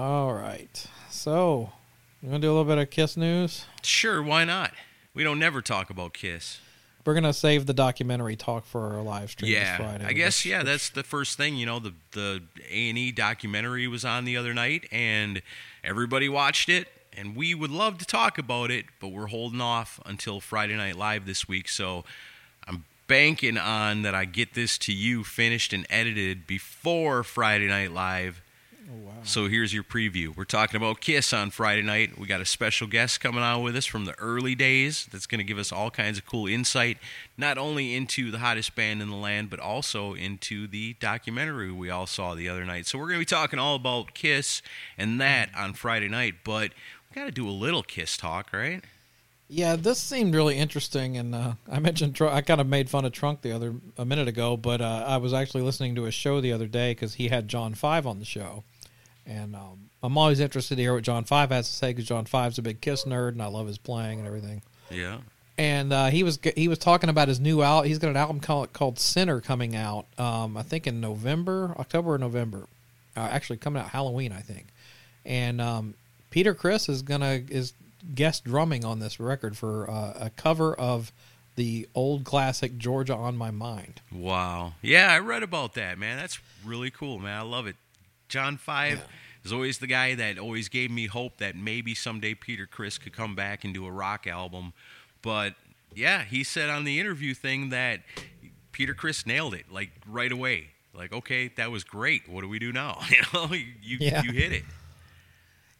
All 0.00 0.32
right, 0.32 0.86
so 1.10 1.72
you 2.22 2.28
want 2.30 2.40
to 2.40 2.46
do 2.46 2.50
a 2.52 2.54
little 2.54 2.64
bit 2.64 2.78
of 2.78 2.88
Kiss 2.88 3.16
news? 3.16 3.64
Sure, 3.82 4.22
why 4.22 4.44
not? 4.44 4.70
We 5.12 5.24
don't 5.24 5.40
never 5.40 5.60
talk 5.60 5.90
about 5.90 6.12
Kiss. 6.12 6.60
We're 7.08 7.14
gonna 7.14 7.32
save 7.32 7.64
the 7.64 7.72
documentary 7.72 8.36
talk 8.36 8.66
for 8.66 8.92
our 8.92 9.00
live 9.00 9.30
stream 9.30 9.50
this 9.50 9.62
Yeah, 9.62 9.78
Friday. 9.78 10.04
I 10.04 10.12
guess 10.12 10.44
yeah. 10.44 10.62
That's 10.62 10.90
the 10.90 11.02
first 11.02 11.38
thing. 11.38 11.56
You 11.56 11.64
know, 11.64 11.78
the 11.78 11.94
the 12.12 12.42
A 12.70 12.90
and 12.90 12.98
E 12.98 13.12
documentary 13.12 13.88
was 13.88 14.04
on 14.04 14.26
the 14.26 14.36
other 14.36 14.52
night, 14.52 14.86
and 14.92 15.40
everybody 15.82 16.28
watched 16.28 16.68
it. 16.68 16.86
And 17.16 17.34
we 17.34 17.54
would 17.54 17.70
love 17.70 17.96
to 17.96 18.04
talk 18.04 18.36
about 18.36 18.70
it, 18.70 18.84
but 19.00 19.08
we're 19.08 19.28
holding 19.28 19.62
off 19.62 19.98
until 20.04 20.38
Friday 20.38 20.76
Night 20.76 20.96
Live 20.96 21.24
this 21.24 21.48
week. 21.48 21.70
So 21.70 22.04
I'm 22.66 22.84
banking 23.06 23.56
on 23.56 24.02
that 24.02 24.14
I 24.14 24.26
get 24.26 24.52
this 24.52 24.76
to 24.76 24.92
you 24.92 25.24
finished 25.24 25.72
and 25.72 25.86
edited 25.88 26.46
before 26.46 27.24
Friday 27.24 27.68
Night 27.68 27.90
Live. 27.90 28.42
So 29.24 29.48
here's 29.48 29.74
your 29.74 29.82
preview. 29.82 30.34
We're 30.34 30.44
talking 30.44 30.76
about 30.76 31.00
Kiss 31.00 31.32
on 31.32 31.50
Friday 31.50 31.82
night. 31.82 32.18
We 32.18 32.26
got 32.26 32.40
a 32.40 32.46
special 32.46 32.86
guest 32.86 33.20
coming 33.20 33.42
on 33.42 33.62
with 33.62 33.76
us 33.76 33.84
from 33.84 34.06
the 34.06 34.18
early 34.18 34.54
days 34.54 35.06
that's 35.12 35.26
going 35.26 35.38
to 35.38 35.44
give 35.44 35.58
us 35.58 35.70
all 35.70 35.90
kinds 35.90 36.16
of 36.16 36.24
cool 36.24 36.46
insight, 36.46 36.96
not 37.36 37.58
only 37.58 37.94
into 37.94 38.30
the 38.30 38.38
hottest 38.38 38.74
band 38.74 39.02
in 39.02 39.10
the 39.10 39.16
land, 39.16 39.50
but 39.50 39.60
also 39.60 40.14
into 40.14 40.66
the 40.66 40.94
documentary 41.00 41.70
we 41.70 41.90
all 41.90 42.06
saw 42.06 42.34
the 42.34 42.48
other 42.48 42.64
night. 42.64 42.86
So 42.86 42.98
we're 42.98 43.08
going 43.08 43.16
to 43.16 43.22
be 43.22 43.26
talking 43.26 43.58
all 43.58 43.74
about 43.74 44.14
Kiss 44.14 44.62
and 44.96 45.20
that 45.20 45.50
on 45.54 45.74
Friday 45.74 46.08
night, 46.08 46.36
but 46.42 46.70
we 47.10 47.14
got 47.14 47.26
to 47.26 47.30
do 47.30 47.48
a 47.48 47.50
little 47.50 47.82
Kiss 47.82 48.16
talk, 48.16 48.52
right? 48.52 48.82
Yeah, 49.50 49.76
this 49.76 49.98
seemed 49.98 50.34
really 50.34 50.58
interesting, 50.58 51.16
and 51.16 51.34
uh, 51.34 51.52
I 51.70 51.78
mentioned 51.78 52.14
Tr- 52.14 52.28
I 52.28 52.42
kind 52.42 52.60
of 52.60 52.66
made 52.66 52.90
fun 52.90 53.06
of 53.06 53.12
Trunk 53.12 53.40
the 53.40 53.52
other 53.52 53.74
a 53.96 54.04
minute 54.04 54.28
ago, 54.28 54.58
but 54.58 54.82
uh, 54.82 55.04
I 55.06 55.16
was 55.16 55.32
actually 55.32 55.62
listening 55.62 55.94
to 55.94 56.04
a 56.04 56.10
show 56.10 56.42
the 56.42 56.52
other 56.52 56.66
day 56.66 56.90
because 56.90 57.14
he 57.14 57.28
had 57.28 57.48
John 57.48 57.72
Five 57.74 58.06
on 58.06 58.18
the 58.18 58.26
show, 58.26 58.64
and 59.28 59.54
um, 59.54 59.90
I'm 60.02 60.16
always 60.16 60.40
interested 60.40 60.76
to 60.76 60.82
hear 60.82 60.94
what 60.94 61.04
John 61.04 61.24
Five 61.24 61.50
has 61.50 61.68
to 61.68 61.74
say 61.74 61.90
because 61.90 62.06
John 62.06 62.24
Five's 62.24 62.58
a 62.58 62.62
big 62.62 62.80
Kiss 62.80 63.04
nerd, 63.04 63.30
and 63.30 63.42
I 63.42 63.46
love 63.46 63.66
his 63.66 63.78
playing 63.78 64.18
and 64.18 64.26
everything. 64.26 64.62
Yeah. 64.90 65.18
And 65.58 65.92
uh, 65.92 66.06
he 66.06 66.22
was 66.22 66.38
he 66.56 66.68
was 66.68 66.78
talking 66.78 67.10
about 67.10 67.28
his 67.28 67.40
new 67.40 67.62
album. 67.62 67.88
He's 67.88 67.98
got 67.98 68.10
an 68.10 68.16
album 68.16 68.40
called, 68.40 68.72
called 68.72 68.98
Sinner 68.98 69.40
coming 69.40 69.76
out. 69.76 70.06
Um, 70.16 70.56
I 70.56 70.62
think 70.62 70.86
in 70.86 71.00
November, 71.00 71.74
October 71.78 72.14
or 72.14 72.18
November. 72.18 72.66
Uh, 73.16 73.28
actually, 73.30 73.56
coming 73.56 73.82
out 73.82 73.88
Halloween, 73.88 74.32
I 74.32 74.40
think. 74.40 74.68
And 75.24 75.60
um, 75.60 75.94
Peter 76.30 76.54
Criss 76.54 76.88
is 76.88 77.02
gonna 77.02 77.42
is 77.48 77.72
guest 78.14 78.44
drumming 78.44 78.84
on 78.84 79.00
this 79.00 79.18
record 79.18 79.56
for 79.56 79.90
uh, 79.90 80.14
a 80.20 80.30
cover 80.30 80.74
of 80.74 81.12
the 81.56 81.88
old 81.92 82.24
classic 82.24 82.78
Georgia 82.78 83.16
on 83.16 83.36
My 83.36 83.50
Mind. 83.50 84.00
Wow. 84.12 84.74
Yeah, 84.80 85.12
I 85.12 85.18
read 85.18 85.42
about 85.42 85.74
that, 85.74 85.98
man. 85.98 86.16
That's 86.16 86.38
really 86.64 86.92
cool, 86.92 87.18
man. 87.18 87.36
I 87.36 87.42
love 87.42 87.66
it. 87.66 87.74
John 88.28 88.56
Five 88.56 89.02
is 89.44 89.52
always 89.52 89.78
the 89.78 89.86
guy 89.86 90.14
that 90.14 90.38
always 90.38 90.68
gave 90.68 90.90
me 90.90 91.06
hope 91.06 91.38
that 91.38 91.56
maybe 91.56 91.94
someday 91.94 92.34
Peter 92.34 92.66
Criss 92.66 92.98
could 92.98 93.12
come 93.12 93.34
back 93.34 93.64
and 93.64 93.72
do 93.74 93.86
a 93.86 93.90
rock 93.90 94.26
album. 94.26 94.72
But 95.22 95.54
yeah, 95.94 96.24
he 96.24 96.44
said 96.44 96.68
on 96.70 96.84
the 96.84 97.00
interview 97.00 97.34
thing 97.34 97.70
that 97.70 98.00
Peter 98.72 98.94
Criss 98.94 99.26
nailed 99.26 99.54
it 99.54 99.66
like 99.70 99.90
right 100.06 100.30
away. 100.32 100.68
Like, 100.94 101.12
okay, 101.12 101.48
that 101.56 101.70
was 101.70 101.84
great. 101.84 102.28
What 102.28 102.40
do 102.42 102.48
we 102.48 102.58
do 102.58 102.72
now? 102.72 103.00
You 103.10 103.16
know, 103.32 103.46
you 103.54 103.66
you, 103.82 103.98
Yeah. 104.00 104.22
you 104.22 104.32
hit 104.32 104.52
it. 104.52 104.64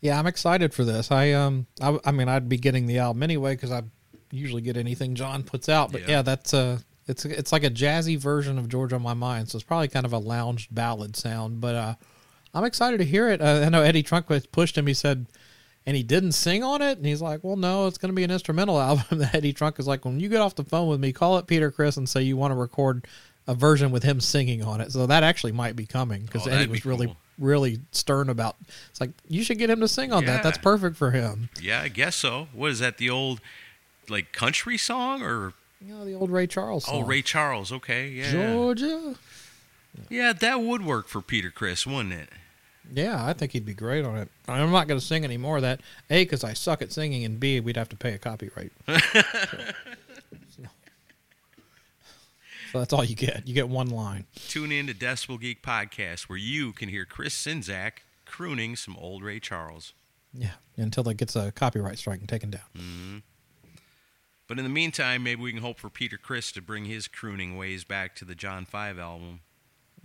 Yeah, 0.00 0.18
I'm 0.18 0.26
excited 0.28 0.72
for 0.72 0.84
this. 0.84 1.10
I 1.10 1.32
um, 1.32 1.66
I, 1.80 1.98
I 2.04 2.12
mean, 2.12 2.28
I'd 2.28 2.48
be 2.48 2.56
getting 2.56 2.86
the 2.86 2.98
album 2.98 3.22
anyway 3.22 3.54
because 3.54 3.72
I 3.72 3.82
usually 4.30 4.62
get 4.62 4.76
anything 4.76 5.14
John 5.16 5.42
puts 5.42 5.68
out. 5.68 5.90
But 5.90 6.02
Yeah. 6.02 6.08
yeah, 6.10 6.22
that's 6.22 6.54
uh, 6.54 6.78
it's 7.08 7.24
it's 7.24 7.50
like 7.52 7.64
a 7.64 7.70
jazzy 7.70 8.16
version 8.16 8.58
of 8.58 8.68
George 8.68 8.92
on 8.92 9.02
My 9.02 9.14
Mind, 9.14 9.48
so 9.48 9.56
it's 9.56 9.64
probably 9.64 9.88
kind 9.88 10.06
of 10.06 10.12
a 10.12 10.18
lounge 10.18 10.68
ballad 10.70 11.16
sound. 11.16 11.60
But 11.60 11.74
uh, 11.74 11.94
I'm 12.54 12.64
excited 12.64 12.98
to 12.98 13.04
hear 13.04 13.28
it. 13.28 13.40
Uh, 13.40 13.62
I 13.64 13.68
know 13.68 13.82
Eddie 13.82 14.02
Trunk 14.02 14.26
pushed 14.52 14.76
him. 14.78 14.86
He 14.86 14.94
said, 14.94 15.26
and 15.86 15.96
he 15.96 16.02
didn't 16.02 16.32
sing 16.32 16.62
on 16.64 16.82
it, 16.82 16.98
and 16.98 17.06
he's 17.06 17.22
like, 17.22 17.42
"Well, 17.42 17.56
no, 17.56 17.86
it's 17.86 17.98
going 17.98 18.10
to 18.10 18.16
be 18.16 18.24
an 18.24 18.30
instrumental 18.30 18.80
album." 18.80 19.18
that 19.18 19.34
Eddie 19.34 19.52
Trunk 19.52 19.78
is 19.78 19.86
like, 19.86 20.04
"When 20.04 20.20
you 20.20 20.28
get 20.28 20.40
off 20.40 20.54
the 20.54 20.64
phone 20.64 20.88
with 20.88 21.00
me, 21.00 21.12
call 21.12 21.36
up 21.36 21.46
Peter 21.46 21.70
Criss 21.70 21.96
and 21.96 22.08
say 22.08 22.22
you 22.22 22.36
want 22.36 22.50
to 22.52 22.56
record 22.56 23.06
a 23.46 23.54
version 23.54 23.90
with 23.90 24.02
him 24.02 24.20
singing 24.20 24.62
on 24.62 24.80
it." 24.80 24.92
So 24.92 25.06
that 25.06 25.22
actually 25.22 25.52
might 25.52 25.76
be 25.76 25.86
coming 25.86 26.22
because 26.24 26.46
Oh, 26.46 26.50
Eddie 26.50 26.66
was 26.70 26.80
be 26.80 26.88
really 26.88 27.06
cool. 27.06 27.16
really 27.38 27.80
stern 27.92 28.28
about. 28.28 28.56
It's 28.90 29.00
like 29.00 29.10
you 29.28 29.42
should 29.44 29.58
get 29.58 29.70
him 29.70 29.80
to 29.80 29.88
sing 29.88 30.12
on 30.12 30.22
Yeah. 30.24 30.34
that. 30.34 30.42
That's 30.42 30.58
perfect 30.58 30.96
for 30.96 31.10
him. 31.12 31.48
Yeah, 31.60 31.80
I 31.82 31.88
guess 31.88 32.16
so. 32.16 32.48
What 32.52 32.70
is 32.72 32.78
that? 32.80 32.98
The 32.98 33.10
old 33.10 33.40
like 34.08 34.32
country 34.32 34.76
song 34.78 35.22
or 35.22 35.52
You 35.80 35.94
know 35.94 36.04
the 36.04 36.14
old 36.14 36.30
Ray 36.30 36.46
Charles. 36.46 36.86
oh 36.90 37.02
Ray 37.02 37.22
Charles? 37.22 37.70
Okay, 37.72 38.08
yeah, 38.08 38.32
Georgia. 38.32 39.14
Yeah, 40.08 40.32
that 40.32 40.60
would 40.60 40.84
work 40.84 41.08
for 41.08 41.20
Peter 41.20 41.50
Criss, 41.50 41.86
wouldn't 41.86 42.14
it? 42.14 42.28
Yeah, 42.92 43.24
I 43.24 43.32
think 43.32 43.52
he'd 43.52 43.66
be 43.66 43.74
great 43.74 44.04
on 44.04 44.16
it. 44.16 44.28
I'm 44.48 44.70
not 44.70 44.88
going 44.88 44.98
to 44.98 45.04
sing 45.04 45.24
any 45.24 45.36
more 45.36 45.56
of 45.56 45.62
that. 45.62 45.80
A, 46.08 46.24
because 46.24 46.42
I 46.42 46.54
suck 46.54 46.80
at 46.80 46.92
singing, 46.92 47.24
and 47.24 47.38
B, 47.38 47.60
we'd 47.60 47.76
have 47.76 47.88
to 47.90 47.96
pay 47.96 48.14
a 48.14 48.18
copyright. 48.18 48.72
so, 48.86 48.96
so 52.72 52.78
that's 52.78 52.92
all 52.92 53.04
you 53.04 53.14
get. 53.14 53.46
You 53.46 53.54
get 53.54 53.68
one 53.68 53.90
line. 53.90 54.24
Tune 54.48 54.72
in 54.72 54.86
to 54.86 54.94
Decibel 54.94 55.38
Geek 55.40 55.62
Podcast, 55.62 56.22
where 56.22 56.38
you 56.38 56.72
can 56.72 56.88
hear 56.88 57.04
Chris 57.04 57.34
Czynszak 57.34 58.04
crooning 58.24 58.76
some 58.76 58.96
old 58.96 59.22
Ray 59.22 59.40
Charles. 59.40 59.92
Yeah, 60.32 60.52
until 60.76 61.08
it 61.08 61.16
gets 61.16 61.36
a 61.36 61.52
copyright 61.52 61.98
strike 61.98 62.20
and 62.20 62.28
taken 62.28 62.50
down. 62.50 62.62
Mm-hmm. 62.76 63.18
But 64.46 64.58
in 64.58 64.64
the 64.64 64.70
meantime, 64.70 65.22
maybe 65.22 65.42
we 65.42 65.52
can 65.52 65.60
hope 65.60 65.78
for 65.78 65.90
Peter 65.90 66.16
Criss 66.16 66.52
to 66.52 66.62
bring 66.62 66.86
his 66.86 67.06
crooning 67.06 67.56
ways 67.56 67.84
back 67.84 68.14
to 68.16 68.24
the 68.24 68.34
John 68.34 68.64
Five 68.64 68.98
album. 68.98 69.40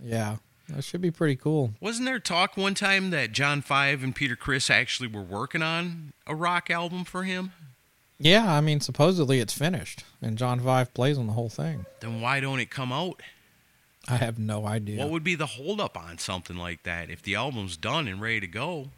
Yeah, 0.02 0.36
that 0.68 0.84
should 0.84 1.00
be 1.00 1.10
pretty 1.10 1.36
cool. 1.36 1.72
Wasn't 1.80 2.06
there 2.06 2.18
talk 2.18 2.56
one 2.56 2.74
time 2.74 3.10
that 3.10 3.32
John 3.32 3.62
Five 3.62 4.02
and 4.02 4.14
Peter 4.14 4.36
Criss 4.36 4.70
actually 4.70 5.08
were 5.08 5.22
working 5.22 5.62
on 5.62 6.12
a 6.26 6.34
rock 6.34 6.70
album 6.70 7.04
for 7.04 7.24
him? 7.24 7.52
Yeah, 8.18 8.52
I 8.52 8.60
mean, 8.60 8.80
supposedly 8.80 9.40
it's 9.40 9.52
finished, 9.52 10.04
and 10.22 10.38
John 10.38 10.60
Five 10.60 10.94
plays 10.94 11.18
on 11.18 11.26
the 11.26 11.32
whole 11.32 11.48
thing. 11.48 11.86
Then 12.00 12.20
why 12.20 12.40
don't 12.40 12.60
it 12.60 12.70
come 12.70 12.92
out? 12.92 13.22
I 14.08 14.16
have 14.16 14.38
no 14.38 14.66
idea. 14.66 14.98
What 14.98 15.10
would 15.10 15.24
be 15.24 15.34
the 15.34 15.46
holdup 15.46 15.96
on 15.96 16.18
something 16.18 16.56
like 16.56 16.82
that 16.82 17.10
if 17.10 17.22
the 17.22 17.34
album's 17.34 17.76
done 17.76 18.06
and 18.06 18.20
ready 18.20 18.40
to 18.40 18.46
go? 18.46 18.90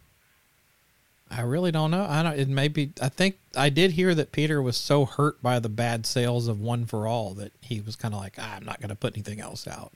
I 1.30 1.40
really 1.40 1.72
don't 1.72 1.90
know. 1.90 2.06
I 2.08 2.22
don't. 2.22 2.38
It 2.38 2.48
may 2.48 2.68
be. 2.68 2.92
I 3.00 3.08
think 3.08 3.38
I 3.56 3.68
did 3.68 3.92
hear 3.92 4.14
that 4.14 4.32
Peter 4.32 4.62
was 4.62 4.76
so 4.76 5.04
hurt 5.04 5.42
by 5.42 5.58
the 5.58 5.68
bad 5.68 6.06
sales 6.06 6.46
of 6.46 6.60
One 6.60 6.86
for 6.86 7.06
All 7.06 7.34
that 7.34 7.52
he 7.60 7.80
was 7.80 7.96
kind 7.96 8.14
of 8.14 8.20
like, 8.20 8.34
ah, 8.38 8.54
I'm 8.56 8.64
not 8.64 8.80
going 8.80 8.90
to 8.90 8.94
put 8.96 9.14
anything 9.14 9.40
else 9.40 9.66
out. 9.66 9.92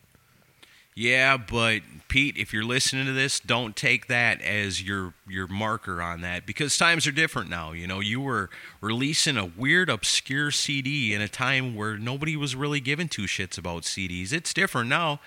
Yeah, 0.97 1.37
but 1.37 1.81
Pete, 2.09 2.37
if 2.37 2.53
you're 2.53 2.65
listening 2.65 3.07
to 3.07 3.13
this, 3.13 3.39
don't 3.41 3.77
take 3.77 4.09
that 4.09 4.43
as 4.43 4.83
your 4.83 5.15
your 5.29 5.47
marker 5.47 6.03
on 6.03 6.21
that 6.23 6.45
because 6.45 6.77
times 6.77 7.07
are 7.07 7.13
different 7.13 7.49
now. 7.49 7.73
You 7.73 7.87
know, 7.87 8.01
you 8.01 8.21
were 8.21 8.51
releasing 8.81 9.37
a 9.37 9.47
weird, 9.47 9.89
obscure 9.89 10.51
CD 10.51 11.15
in 11.15 11.21
a 11.21 11.29
time 11.29 11.75
where 11.75 11.97
nobody 11.97 12.37
was 12.37 12.57
really 12.57 12.81
giving 12.81 13.09
two 13.09 13.23
shits 13.23 13.57
about 13.57 13.85
CDs. 13.85 14.33
It's 14.33 14.53
different 14.53 14.89
now. 14.89 15.21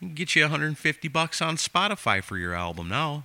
You 0.00 0.08
can 0.08 0.14
get 0.14 0.36
you 0.36 0.42
150 0.42 1.08
bucks 1.08 1.42
on 1.42 1.56
Spotify 1.56 2.22
for 2.22 2.36
your 2.36 2.54
album 2.54 2.88
now. 2.88 3.24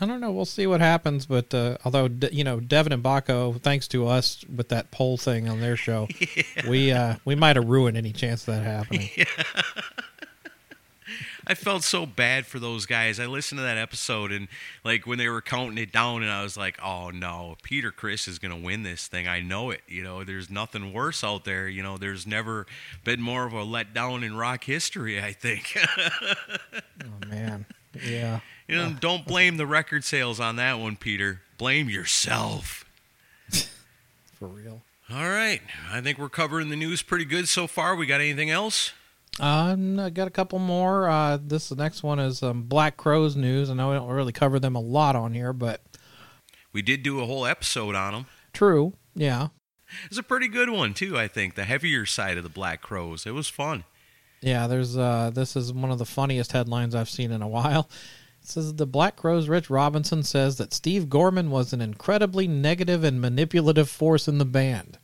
I 0.00 0.06
don't 0.06 0.20
know. 0.20 0.30
We'll 0.30 0.46
see 0.46 0.66
what 0.66 0.80
happens. 0.80 1.26
But 1.26 1.52
uh, 1.52 1.76
although 1.84 2.08
you 2.32 2.44
know, 2.44 2.60
Devin 2.60 2.92
and 2.92 3.02
Baco, 3.02 3.60
thanks 3.60 3.86
to 3.88 4.06
us 4.06 4.44
with 4.54 4.68
that 4.68 4.90
poll 4.90 5.18
thing 5.18 5.48
on 5.48 5.60
their 5.60 5.76
show, 5.76 6.08
yeah. 6.36 6.70
we 6.70 6.92
uh, 6.92 7.16
we 7.24 7.34
might 7.34 7.56
have 7.56 7.68
ruined 7.68 7.96
any 7.96 8.12
chance 8.12 8.48
of 8.48 8.54
that 8.54 8.64
happening. 8.64 9.10
Yeah. 9.16 9.24
I 11.50 11.54
felt 11.54 11.82
so 11.82 12.06
bad 12.06 12.46
for 12.46 12.60
those 12.60 12.86
guys. 12.86 13.18
I 13.18 13.26
listened 13.26 13.58
to 13.58 13.64
that 13.64 13.76
episode 13.76 14.30
and 14.30 14.46
like 14.84 15.04
when 15.04 15.18
they 15.18 15.28
were 15.28 15.40
counting 15.40 15.78
it 15.78 15.90
down, 15.90 16.22
and 16.22 16.30
I 16.30 16.44
was 16.44 16.56
like, 16.56 16.78
"Oh 16.80 17.10
no, 17.10 17.56
Peter 17.64 17.90
Criss 17.90 18.28
is 18.28 18.38
going 18.38 18.54
to 18.54 18.64
win 18.64 18.84
this 18.84 19.08
thing. 19.08 19.26
I 19.26 19.40
know 19.40 19.70
it. 19.70 19.80
You 19.88 20.04
know, 20.04 20.22
there's 20.22 20.48
nothing 20.48 20.92
worse 20.92 21.24
out 21.24 21.44
there. 21.44 21.66
You 21.66 21.82
know, 21.82 21.98
there's 21.98 22.24
never 22.24 22.66
been 23.02 23.20
more 23.20 23.46
of 23.46 23.52
a 23.52 23.64
letdown 23.64 24.24
in 24.24 24.36
rock 24.36 24.62
history. 24.62 25.20
I 25.20 25.32
think." 25.32 25.76
oh 25.98 27.26
man, 27.26 27.66
yeah. 28.00 28.38
You 28.68 28.76
know, 28.76 28.94
don't 29.00 29.26
blame 29.26 29.56
the 29.56 29.66
record 29.66 30.04
sales 30.04 30.38
on 30.38 30.54
that 30.54 30.78
one, 30.78 30.94
Peter. 30.94 31.40
Blame 31.58 31.90
yourself. 31.90 32.84
For 34.34 34.46
real. 34.46 34.82
All 35.12 35.28
right. 35.28 35.62
I 35.90 36.00
think 36.00 36.16
we're 36.16 36.28
covering 36.28 36.68
the 36.68 36.76
news 36.76 37.02
pretty 37.02 37.24
good 37.24 37.48
so 37.48 37.66
far. 37.66 37.96
We 37.96 38.06
got 38.06 38.20
anything 38.20 38.50
else? 38.50 38.92
Um, 39.38 39.98
I 39.98 40.10
got 40.10 40.28
a 40.28 40.30
couple 40.30 40.58
more. 40.58 41.08
Uh, 41.08 41.38
this 41.40 41.68
the 41.68 41.76
next 41.76 42.02
one 42.02 42.18
is 42.18 42.42
um, 42.42 42.64
Black 42.64 42.96
Crowes 42.96 43.36
news. 43.36 43.70
I 43.70 43.74
know 43.74 43.90
we 43.90 43.94
don't 43.94 44.08
really 44.08 44.32
cover 44.32 44.58
them 44.58 44.74
a 44.74 44.80
lot 44.80 45.16
on 45.16 45.32
here, 45.32 45.52
but 45.52 45.82
we 46.72 46.82
did 46.82 47.02
do 47.02 47.20
a 47.20 47.26
whole 47.26 47.46
episode 47.46 47.94
on 47.94 48.12
them. 48.12 48.26
True. 48.52 48.94
Yeah. 49.14 49.48
It's 50.06 50.18
a 50.18 50.22
pretty 50.22 50.48
good 50.48 50.70
one 50.70 50.94
too. 50.94 51.18
I 51.18 51.28
think 51.28 51.54
the 51.54 51.64
heavier 51.64 52.06
side 52.06 52.36
of 52.36 52.42
the 52.44 52.50
Black 52.50 52.80
Crowes. 52.82 53.26
It 53.26 53.32
was 53.32 53.48
fun. 53.48 53.84
Yeah. 54.40 54.66
There's 54.66 54.96
uh, 54.96 55.30
this 55.32 55.56
is 55.56 55.72
one 55.72 55.90
of 55.90 55.98
the 55.98 56.04
funniest 56.04 56.52
headlines 56.52 56.94
I've 56.94 57.10
seen 57.10 57.30
in 57.30 57.42
a 57.42 57.48
while. 57.48 57.88
It 58.42 58.48
says 58.48 58.74
the 58.74 58.86
Black 58.86 59.16
Crowes. 59.16 59.48
Rich 59.48 59.68
Robinson 59.70 60.22
says 60.22 60.56
that 60.58 60.72
Steve 60.72 61.08
Gorman 61.08 61.50
was 61.50 61.72
an 61.72 61.80
incredibly 61.80 62.48
negative 62.48 63.04
and 63.04 63.20
manipulative 63.20 63.88
force 63.88 64.28
in 64.28 64.38
the 64.38 64.44
band. 64.44 64.98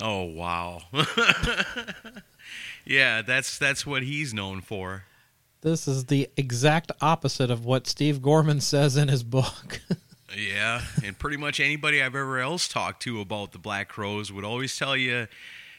Oh 0.00 0.24
wow. 0.24 0.82
yeah, 2.84 3.22
that's 3.22 3.58
that's 3.58 3.86
what 3.86 4.02
he's 4.02 4.34
known 4.34 4.60
for. 4.60 5.04
This 5.60 5.88
is 5.88 6.06
the 6.06 6.28
exact 6.36 6.92
opposite 7.00 7.50
of 7.50 7.64
what 7.64 7.86
Steve 7.86 8.20
Gorman 8.20 8.60
says 8.60 8.96
in 8.96 9.08
his 9.08 9.22
book. 9.22 9.80
yeah, 10.36 10.82
and 11.02 11.18
pretty 11.18 11.36
much 11.36 11.60
anybody 11.60 12.02
I've 12.02 12.14
ever 12.14 12.38
else 12.38 12.68
talked 12.68 13.02
to 13.02 13.20
about 13.20 13.52
the 13.52 13.58
Black 13.58 13.88
Crowes 13.88 14.32
would 14.32 14.44
always 14.44 14.76
tell 14.76 14.96
you 14.96 15.26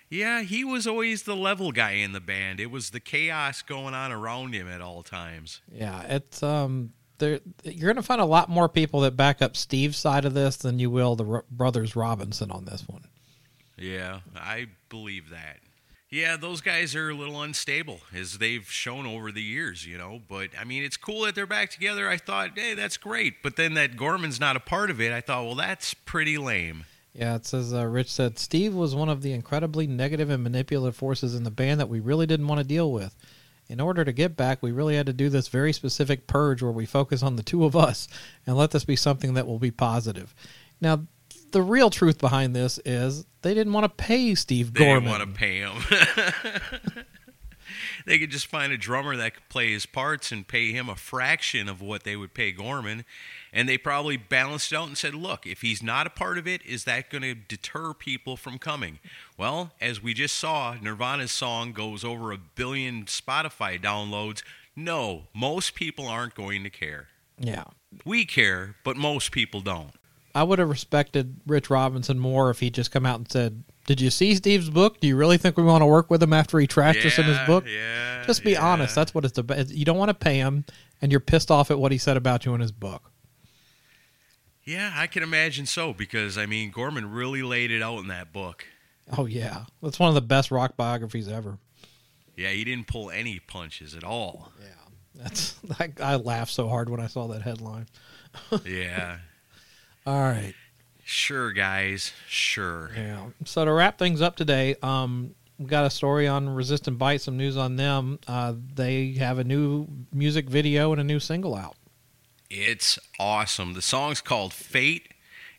yeah, 0.09 0.41
he 0.41 0.63
was 0.63 0.85
always 0.85 1.23
the 1.23 1.35
level 1.35 1.71
guy 1.71 1.91
in 1.91 2.11
the 2.11 2.19
band. 2.19 2.59
It 2.59 2.69
was 2.69 2.91
the 2.91 2.99
chaos 2.99 3.61
going 3.61 3.93
on 3.93 4.11
around 4.11 4.53
him 4.53 4.67
at 4.67 4.81
all 4.81 5.03
times. 5.03 5.61
Yeah, 5.71 6.01
it's 6.03 6.43
um 6.43 6.93
there 7.17 7.39
you're 7.63 7.87
going 7.91 7.95
to 7.95 8.03
find 8.03 8.21
a 8.21 8.25
lot 8.25 8.49
more 8.49 8.69
people 8.69 9.01
that 9.01 9.15
back 9.15 9.41
up 9.41 9.55
Steve's 9.55 9.97
side 9.97 10.25
of 10.25 10.33
this 10.33 10.57
than 10.57 10.79
you 10.79 10.89
will 10.89 11.15
the 11.15 11.25
R- 11.25 11.45
brothers 11.49 11.95
Robinson 11.95 12.51
on 12.51 12.65
this 12.65 12.87
one. 12.87 13.05
Yeah, 13.77 14.19
I 14.35 14.67
believe 14.89 15.29
that. 15.29 15.59
Yeah, 16.15 16.37
those 16.37 16.61
guys 16.61 16.95
are 16.95 17.09
a 17.09 17.13
little 17.13 17.41
unstable 17.41 17.99
as 18.15 18.37
they've 18.37 18.65
shown 18.71 19.05
over 19.05 19.33
the 19.33 19.41
years, 19.41 19.85
you 19.85 19.97
know. 19.97 20.21
But 20.25 20.51
I 20.57 20.63
mean, 20.63 20.81
it's 20.81 20.95
cool 20.95 21.23
that 21.25 21.35
they're 21.35 21.45
back 21.45 21.71
together. 21.71 22.07
I 22.07 22.15
thought, 22.15 22.51
hey, 22.57 22.73
that's 22.73 22.95
great. 22.95 23.43
But 23.43 23.57
then 23.57 23.73
that 23.73 23.97
Gorman's 23.97 24.39
not 24.39 24.55
a 24.55 24.61
part 24.61 24.89
of 24.89 25.01
it. 25.01 25.11
I 25.11 25.19
thought, 25.19 25.43
well, 25.43 25.55
that's 25.55 25.93
pretty 25.93 26.37
lame. 26.37 26.85
Yeah, 27.11 27.35
it 27.35 27.45
says 27.45 27.73
uh, 27.73 27.83
Rich 27.83 28.13
said 28.13 28.39
Steve 28.39 28.73
was 28.73 28.95
one 28.95 29.09
of 29.09 29.23
the 29.23 29.33
incredibly 29.33 29.87
negative 29.87 30.29
and 30.29 30.41
manipulative 30.41 30.95
forces 30.95 31.35
in 31.35 31.43
the 31.43 31.51
band 31.51 31.81
that 31.81 31.89
we 31.89 31.99
really 31.99 32.25
didn't 32.25 32.47
want 32.47 32.59
to 32.59 32.65
deal 32.65 32.93
with. 32.93 33.13
In 33.67 33.81
order 33.81 34.05
to 34.05 34.13
get 34.13 34.37
back, 34.37 34.63
we 34.63 34.71
really 34.71 34.95
had 34.95 35.07
to 35.07 35.13
do 35.13 35.27
this 35.27 35.49
very 35.49 35.73
specific 35.73 36.27
purge 36.27 36.61
where 36.61 36.71
we 36.71 36.85
focus 36.85 37.23
on 37.23 37.35
the 37.35 37.43
two 37.43 37.65
of 37.65 37.75
us 37.75 38.07
and 38.47 38.55
let 38.55 38.71
this 38.71 38.85
be 38.85 38.95
something 38.95 39.33
that 39.33 39.47
will 39.47 39.59
be 39.59 39.71
positive. 39.71 40.33
Now, 40.79 41.07
the 41.55 41.61
real 41.61 41.89
truth 41.89 42.19
behind 42.19 42.53
this 42.53 42.81
is 42.83 43.25
they 43.41 43.53
didn't 43.53 43.71
want 43.71 43.85
to 43.85 44.03
pay 44.03 44.35
Steve 44.35 44.73
they 44.73 44.83
Gorman. 44.83 45.05
They 45.05 45.11
didn't 45.11 45.19
want 45.19 45.33
to 45.33 45.39
pay 45.39 45.59
him. 45.59 47.05
they 48.05 48.19
could 48.19 48.29
just 48.29 48.47
find 48.47 48.73
a 48.73 48.77
drummer 48.77 49.15
that 49.15 49.35
could 49.35 49.47
play 49.47 49.71
his 49.71 49.85
parts 49.85 50.33
and 50.33 50.45
pay 50.45 50.73
him 50.73 50.89
a 50.89 50.97
fraction 50.97 51.69
of 51.69 51.81
what 51.81 52.03
they 52.03 52.17
would 52.17 52.33
pay 52.33 52.51
Gorman 52.51 53.05
and 53.53 53.69
they 53.69 53.77
probably 53.77 54.17
balanced 54.17 54.73
it 54.73 54.75
out 54.75 54.89
and 54.89 54.97
said, 54.97 55.15
look, 55.15 55.47
if 55.47 55.61
he's 55.61 55.81
not 55.81 56.05
a 56.05 56.09
part 56.09 56.37
of 56.37 56.45
it, 56.45 56.61
is 56.65 56.83
that 56.83 57.09
going 57.09 57.21
to 57.21 57.33
deter 57.33 57.93
people 57.93 58.35
from 58.35 58.57
coming? 58.59 58.99
Well, 59.37 59.71
as 59.79 60.03
we 60.03 60.13
just 60.13 60.35
saw, 60.35 60.75
Nirvana's 60.81 61.31
song 61.31 61.71
goes 61.71 62.03
over 62.03 62.33
a 62.33 62.37
billion 62.37 63.05
Spotify 63.05 63.81
downloads. 63.81 64.43
No, 64.75 65.27
most 65.33 65.73
people 65.73 66.05
aren't 66.05 66.35
going 66.35 66.65
to 66.65 66.69
care. 66.69 67.07
Yeah. 67.39 67.63
We 68.03 68.25
care, 68.25 68.75
but 68.83 68.97
most 68.97 69.31
people 69.31 69.61
don't. 69.61 69.93
I 70.35 70.43
would 70.43 70.59
have 70.59 70.69
respected 70.69 71.39
Rich 71.47 71.69
Robinson 71.69 72.19
more 72.19 72.49
if 72.49 72.59
he 72.59 72.69
just 72.69 72.91
come 72.91 73.05
out 73.05 73.19
and 73.19 73.31
said, 73.31 73.63
"Did 73.87 74.01
you 74.01 74.09
see 74.09 74.35
Steve's 74.35 74.69
book? 74.69 74.99
Do 74.99 75.07
you 75.07 75.15
really 75.15 75.37
think 75.37 75.55
we 75.55 75.63
want 75.63 75.81
to 75.81 75.85
work 75.85 76.11
with 76.11 76.21
him 76.21 76.33
after 76.33 76.59
he 76.59 76.67
trashed 76.67 77.01
yeah, 77.01 77.07
us 77.07 77.17
in 77.17 77.23
his 77.23 77.39
book?" 77.47 77.65
Yeah, 77.65 78.23
just 78.27 78.43
be 78.43 78.51
yeah. 78.51 78.73
honest. 78.73 78.93
That's 78.93 79.15
what 79.15 79.23
it's 79.23 79.37
about. 79.37 79.69
You 79.69 79.85
don't 79.85 79.97
want 79.97 80.09
to 80.09 80.13
pay 80.13 80.35
him, 80.35 80.65
and 81.01 81.09
you're 81.09 81.21
pissed 81.21 81.49
off 81.49 81.71
at 81.71 81.79
what 81.79 81.93
he 81.93 81.97
said 81.97 82.17
about 82.17 82.45
you 82.45 82.53
in 82.53 82.59
his 82.59 82.73
book. 82.73 83.11
Yeah, 84.65 84.91
I 84.93 85.07
can 85.07 85.23
imagine 85.23 85.65
so 85.67 85.93
because 85.93 86.37
I 86.37 86.45
mean 86.47 86.69
Gorman 86.69 87.11
really 87.11 87.41
laid 87.41 87.71
it 87.71 87.81
out 87.81 87.99
in 87.99 88.09
that 88.09 88.33
book. 88.33 88.65
Oh 89.17 89.25
yeah, 89.25 89.65
that's 89.81 89.99
one 89.99 90.09
of 90.09 90.15
the 90.15 90.21
best 90.21 90.51
rock 90.51 90.75
biographies 90.75 91.29
ever. 91.29 91.59
Yeah, 92.35 92.49
he 92.49 92.65
didn't 92.65 92.87
pull 92.87 93.09
any 93.09 93.39
punches 93.39 93.95
at 93.95 94.03
all. 94.03 94.51
Yeah, 94.59 95.21
that's 95.23 95.55
I, 95.79 95.93
I 96.01 96.15
laughed 96.17 96.51
so 96.51 96.67
hard 96.67 96.89
when 96.89 96.99
I 96.99 97.07
saw 97.07 97.27
that 97.27 97.43
headline. 97.43 97.87
yeah. 98.65 99.19
All 100.05 100.21
right. 100.21 100.53
Sure, 101.03 101.51
guys. 101.51 102.13
Sure. 102.27 102.91
Yeah. 102.95 103.27
So 103.45 103.65
to 103.65 103.71
wrap 103.71 103.97
things 103.97 104.21
up 104.21 104.35
today, 104.35 104.75
um, 104.81 105.35
we 105.57 105.65
got 105.65 105.85
a 105.85 105.89
story 105.89 106.27
on 106.27 106.49
Resist 106.49 106.87
and 106.87 106.97
Bite. 106.97 107.21
Some 107.21 107.37
news 107.37 107.57
on 107.57 107.75
them. 107.75 108.19
Uh, 108.27 108.53
they 108.75 109.13
have 109.13 109.39
a 109.39 109.43
new 109.43 109.87
music 110.11 110.49
video 110.49 110.91
and 110.91 111.01
a 111.01 111.03
new 111.03 111.19
single 111.19 111.55
out. 111.55 111.75
It's 112.49 112.99
awesome. 113.19 113.73
The 113.73 113.81
song's 113.81 114.21
called 114.21 114.53
Fate. 114.53 115.09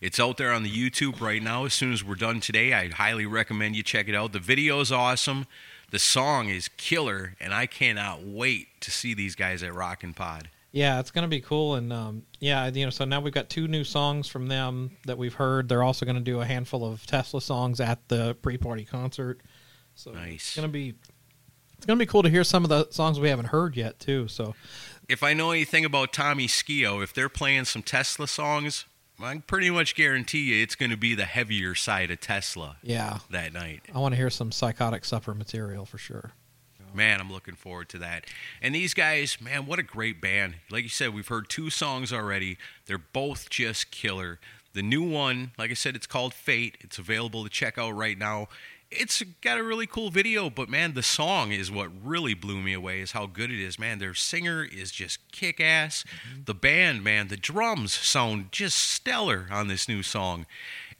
It's 0.00 0.20
out 0.20 0.36
there 0.36 0.52
on 0.52 0.62
the 0.62 0.70
YouTube 0.70 1.20
right 1.20 1.42
now. 1.42 1.64
As 1.64 1.74
soon 1.74 1.92
as 1.92 2.04
we're 2.04 2.14
done 2.14 2.40
today, 2.40 2.74
I 2.74 2.88
highly 2.88 3.26
recommend 3.26 3.76
you 3.76 3.82
check 3.82 4.08
it 4.08 4.14
out. 4.14 4.32
The 4.32 4.38
video 4.38 4.80
is 4.80 4.92
awesome. 4.92 5.46
The 5.90 5.98
song 5.98 6.48
is 6.48 6.68
killer, 6.76 7.34
and 7.40 7.54
I 7.54 7.66
cannot 7.66 8.22
wait 8.22 8.80
to 8.82 8.90
see 8.90 9.14
these 9.14 9.34
guys 9.34 9.62
at 9.62 9.72
Rockin' 9.72 10.14
Pod. 10.14 10.50
Yeah, 10.76 11.00
it's 11.00 11.10
going 11.10 11.22
to 11.22 11.28
be 11.28 11.40
cool, 11.40 11.76
and 11.76 11.90
um, 11.90 12.24
yeah, 12.38 12.66
you 12.66 12.84
know, 12.84 12.90
so 12.90 13.06
now 13.06 13.20
we've 13.20 13.32
got 13.32 13.48
two 13.48 13.66
new 13.66 13.82
songs 13.82 14.28
from 14.28 14.48
them 14.48 14.90
that 15.06 15.16
we've 15.16 15.32
heard. 15.32 15.70
They're 15.70 15.82
also 15.82 16.04
going 16.04 16.16
to 16.16 16.22
do 16.22 16.42
a 16.42 16.44
handful 16.44 16.84
of 16.84 17.06
Tesla 17.06 17.40
songs 17.40 17.80
at 17.80 18.06
the 18.08 18.34
pre-party 18.42 18.84
concert. 18.84 19.40
So 19.94 20.10
nice. 20.10 20.34
It's 20.34 20.56
going 20.56 20.68
to 20.68 20.72
be 20.72 20.94
it's 21.78 21.86
to 21.86 21.96
be 21.96 22.04
cool 22.04 22.22
to 22.22 22.28
hear 22.28 22.44
some 22.44 22.62
of 22.62 22.68
the 22.68 22.88
songs 22.90 23.18
we 23.18 23.30
haven't 23.30 23.46
heard 23.46 23.74
yet 23.74 23.98
too. 23.98 24.28
So 24.28 24.54
if 25.08 25.22
I 25.22 25.32
know 25.32 25.50
anything 25.50 25.86
about 25.86 26.12
Tommy 26.12 26.46
Skeoch, 26.46 27.02
if 27.02 27.14
they're 27.14 27.30
playing 27.30 27.64
some 27.64 27.82
Tesla 27.82 28.28
songs, 28.28 28.84
I 29.18 29.32
can 29.32 29.42
pretty 29.42 29.70
much 29.70 29.94
guarantee 29.94 30.56
you 30.56 30.62
it's 30.62 30.74
going 30.74 30.90
to 30.90 30.98
be 30.98 31.14
the 31.14 31.24
heavier 31.24 31.74
side 31.74 32.10
of 32.10 32.20
Tesla. 32.20 32.76
Yeah. 32.82 33.20
That 33.30 33.54
night. 33.54 33.80
I 33.94 33.98
want 33.98 34.12
to 34.12 34.16
hear 34.16 34.28
some 34.28 34.52
psychotic 34.52 35.06
supper 35.06 35.32
material 35.32 35.86
for 35.86 35.96
sure. 35.96 36.32
Man, 36.96 37.20
I'm 37.20 37.30
looking 37.30 37.56
forward 37.56 37.90
to 37.90 37.98
that. 37.98 38.24
And 38.62 38.74
these 38.74 38.94
guys, 38.94 39.38
man, 39.38 39.66
what 39.66 39.78
a 39.78 39.82
great 39.82 40.18
band. 40.18 40.54
Like 40.70 40.82
you 40.82 40.88
said, 40.88 41.12
we've 41.12 41.28
heard 41.28 41.50
two 41.50 41.68
songs 41.68 42.10
already. 42.10 42.56
They're 42.86 42.96
both 42.96 43.50
just 43.50 43.90
killer. 43.90 44.38
The 44.72 44.80
new 44.80 45.02
one, 45.02 45.52
like 45.58 45.70
I 45.70 45.74
said, 45.74 45.94
it's 45.94 46.06
called 46.06 46.32
Fate. 46.32 46.78
It's 46.80 46.98
available 46.98 47.44
to 47.44 47.50
check 47.50 47.76
out 47.76 47.90
right 47.90 48.16
now 48.16 48.48
it's 48.90 49.22
got 49.40 49.58
a 49.58 49.62
really 49.62 49.86
cool 49.86 50.10
video, 50.10 50.48
but 50.48 50.68
man, 50.68 50.94
the 50.94 51.02
song 51.02 51.50
is 51.50 51.70
what 51.70 51.90
really 52.04 52.34
blew 52.34 52.60
me 52.60 52.72
away. 52.72 53.00
Is 53.00 53.12
how 53.12 53.26
good 53.26 53.50
it 53.50 53.60
is, 53.60 53.78
man. 53.78 53.98
Their 53.98 54.14
singer 54.14 54.64
is 54.64 54.90
just 54.90 55.18
kick 55.32 55.60
ass. 55.60 56.04
Mm-hmm. 56.04 56.42
The 56.44 56.54
band, 56.54 57.04
man, 57.04 57.28
the 57.28 57.36
drums 57.36 57.92
sound 57.92 58.52
just 58.52 58.78
stellar 58.78 59.48
on 59.50 59.68
this 59.68 59.88
new 59.88 60.02
song, 60.02 60.46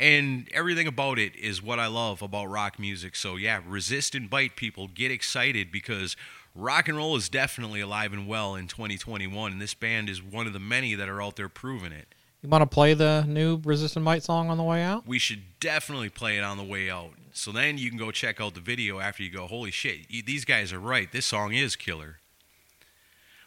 and 0.01 0.49
everything 0.53 0.87
about 0.87 1.19
it 1.19 1.37
is 1.37 1.63
what 1.63 1.79
I 1.79 1.87
love 1.87 2.23
about 2.23 2.47
rock 2.47 2.79
music. 2.79 3.15
So 3.15 3.37
yeah, 3.37 3.61
resist 3.67 4.15
and 4.15 4.29
bite 4.29 4.57
people, 4.57 4.89
get 4.89 5.11
excited 5.11 5.71
because 5.71 6.17
rock 6.55 6.89
and 6.89 6.97
roll 6.97 7.17
is 7.17 7.29
definitely 7.29 7.81
alive 7.81 8.13
and 8.13 8.27
well 8.27 8.55
in 8.57 8.67
2021, 8.67 9.53
and 9.53 9.61
this 9.61 9.75
band 9.75 10.09
is 10.09 10.23
one 10.23 10.47
of 10.47 10.53
the 10.53 10.59
many 10.59 10.95
that 10.95 11.09
are 11.09 11.23
out 11.23 11.37
there 11.37 11.49
proving 11.49 11.93
it. 11.93 12.09
You 12.43 12.51
want 12.51 12.63
to 12.63 12.67
play 12.67 12.95
the 12.95 13.25
new 13.27 13.61
Resist 13.65 13.97
and 13.97 14.05
Bite 14.05 14.23
song 14.23 14.51
on 14.51 14.57
the 14.57 14.63
way 14.63 14.83
out? 14.83 15.07
We 15.07 15.19
should 15.19 15.43
definitely 15.59 16.11
play 16.11 16.39
it 16.39 16.43
on 16.43 16.59
the 16.59 16.65
way 16.65 16.91
out. 16.91 17.11
So 17.37 17.53
then 17.53 17.77
you 17.77 17.91
can 17.91 17.99
go 17.99 18.11
check 18.11 18.41
out 18.41 18.55
the 18.55 18.61
video 18.61 18.99
after 18.99 19.23
you 19.23 19.31
go, 19.31 19.47
holy 19.47 19.71
shit, 19.71 20.09
these 20.25 20.47
guys 20.47 20.73
are 20.73 20.81
right. 20.81 21.13
This 21.13 21.27
song 21.27 21.53
is 21.53 21.77
killer. 21.77 22.19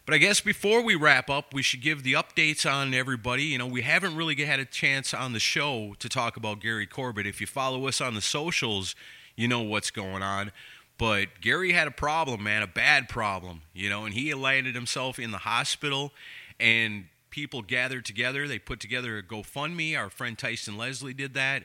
But 0.06 0.14
I 0.14 0.18
guess 0.18 0.40
before 0.40 0.80
we 0.80 0.94
wrap 0.94 1.28
up, 1.28 1.52
we 1.52 1.62
should 1.62 1.82
give 1.82 2.04
the 2.04 2.12
updates 2.12 2.70
on 2.70 2.94
everybody. 2.94 3.44
You 3.44 3.58
know, 3.58 3.66
we 3.66 3.82
haven't 3.82 4.14
really 4.14 4.36
had 4.44 4.60
a 4.60 4.64
chance 4.64 5.12
on 5.12 5.32
the 5.32 5.40
show 5.40 5.94
to 5.98 6.08
talk 6.08 6.36
about 6.36 6.60
Gary 6.60 6.86
Corbett. 6.86 7.26
If 7.26 7.40
you 7.40 7.48
follow 7.48 7.88
us 7.88 8.00
on 8.00 8.14
the 8.14 8.20
socials, 8.20 8.94
you 9.34 9.48
know 9.48 9.60
what's 9.60 9.90
going 9.90 10.22
on. 10.22 10.52
But 10.96 11.40
Gary 11.40 11.72
had 11.72 11.88
a 11.88 11.92
problem, 11.92 12.44
man, 12.44 12.62
a 12.62 12.68
bad 12.68 13.08
problem, 13.08 13.62
you 13.74 13.90
know, 13.90 14.04
and 14.04 14.14
he 14.14 14.32
landed 14.34 14.76
himself 14.76 15.18
in 15.18 15.32
the 15.32 15.38
hospital 15.38 16.12
and 16.60 17.06
people 17.30 17.62
gathered 17.62 18.04
together. 18.04 18.46
They 18.46 18.58
put 18.58 18.78
together 18.78 19.18
a 19.18 19.22
GoFundMe. 19.22 19.98
Our 19.98 20.10
friend 20.10 20.38
Tyson 20.38 20.76
Leslie 20.76 21.14
did 21.14 21.34
that. 21.34 21.64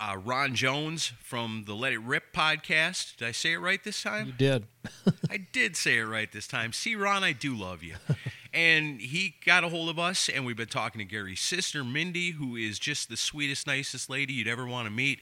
Uh, 0.00 0.16
Ron 0.16 0.54
Jones 0.54 1.12
from 1.20 1.64
the 1.66 1.74
Let 1.74 1.92
It 1.92 1.98
Rip 1.98 2.32
podcast. 2.32 3.18
Did 3.18 3.28
I 3.28 3.32
say 3.32 3.52
it 3.52 3.58
right 3.58 3.84
this 3.84 4.02
time? 4.02 4.28
You 4.28 4.32
did. 4.32 4.66
I 5.30 5.36
did 5.36 5.76
say 5.76 5.98
it 5.98 6.04
right 6.04 6.32
this 6.32 6.46
time. 6.46 6.72
See, 6.72 6.96
Ron, 6.96 7.22
I 7.22 7.32
do 7.32 7.54
love 7.54 7.82
you. 7.82 7.96
and 8.54 8.98
he 8.98 9.34
got 9.44 9.62
a 9.62 9.68
hold 9.68 9.90
of 9.90 9.98
us, 9.98 10.30
and 10.30 10.46
we've 10.46 10.56
been 10.56 10.68
talking 10.68 11.00
to 11.00 11.04
Gary's 11.04 11.40
sister, 11.40 11.84
Mindy, 11.84 12.30
who 12.30 12.56
is 12.56 12.78
just 12.78 13.10
the 13.10 13.16
sweetest, 13.18 13.66
nicest 13.66 14.08
lady 14.08 14.32
you'd 14.32 14.48
ever 14.48 14.66
want 14.66 14.86
to 14.86 14.90
meet. 14.90 15.20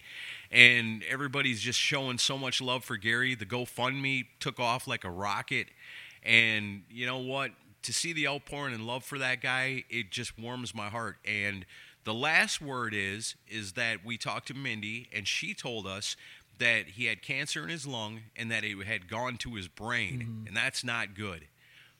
And 0.53 1.03
everybody's 1.11 1.61
just 1.61 1.81
showing 1.81 2.19
so 2.19 2.39
much 2.39 2.61
love 2.61 2.85
for 2.85 2.97
Gary. 2.97 3.35
The 3.35 3.47
GoFundMe 3.47 4.27
took 4.39 4.61
off 4.61 4.87
like 4.87 5.03
a 5.03 5.11
rocket. 5.11 5.67
And 6.23 6.85
you 6.89 7.05
know 7.05 7.19
what? 7.19 7.51
to 7.83 7.93
see 7.93 8.13
the 8.13 8.29
outpouring 8.29 8.75
and 8.75 8.87
love 8.87 9.05
for 9.05 9.19
that 9.19 9.41
guy, 9.41 9.85
it 9.89 10.11
just 10.11 10.39
warms 10.39 10.75
my 10.75 10.89
heart. 10.89 11.17
And 11.25 11.65
the 12.09 12.15
last 12.15 12.63
word 12.63 12.95
is 12.95 13.35
is 13.47 13.73
that 13.73 14.05
we 14.05 14.17
talked 14.17 14.49
to 14.49 14.55
Mindy 14.55 15.09
and 15.13 15.29
she 15.29 15.53
told 15.53 15.87
us 15.87 16.17
that 16.59 16.87
he 16.87 17.05
had 17.05 17.23
cancer 17.23 17.63
in 17.63 17.69
his 17.69 17.87
lung 17.87 18.21
and 18.35 18.51
that 18.51 18.65
it 18.65 18.77
had 18.87 19.09
gone 19.09 19.37
to 19.39 19.55
his 19.55 19.69
brain, 19.69 20.21
mm-hmm. 20.21 20.47
and 20.47 20.57
that's 20.57 20.83
not 20.83 21.15
good. 21.15 21.47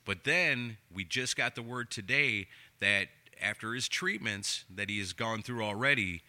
But 0.05 0.25
then 0.25 0.79
we 0.93 1.05
just 1.05 1.37
got 1.37 1.55
the 1.55 1.63
word 1.63 1.91
today 1.91 2.47
that 2.81 3.09
after 3.41 3.75
his 3.75 3.87
treatments 3.87 4.65
that 4.75 4.89
he 4.89 4.99
has 4.99 5.13
gone 5.13 5.43
through 5.43 5.63
already, 5.63 6.23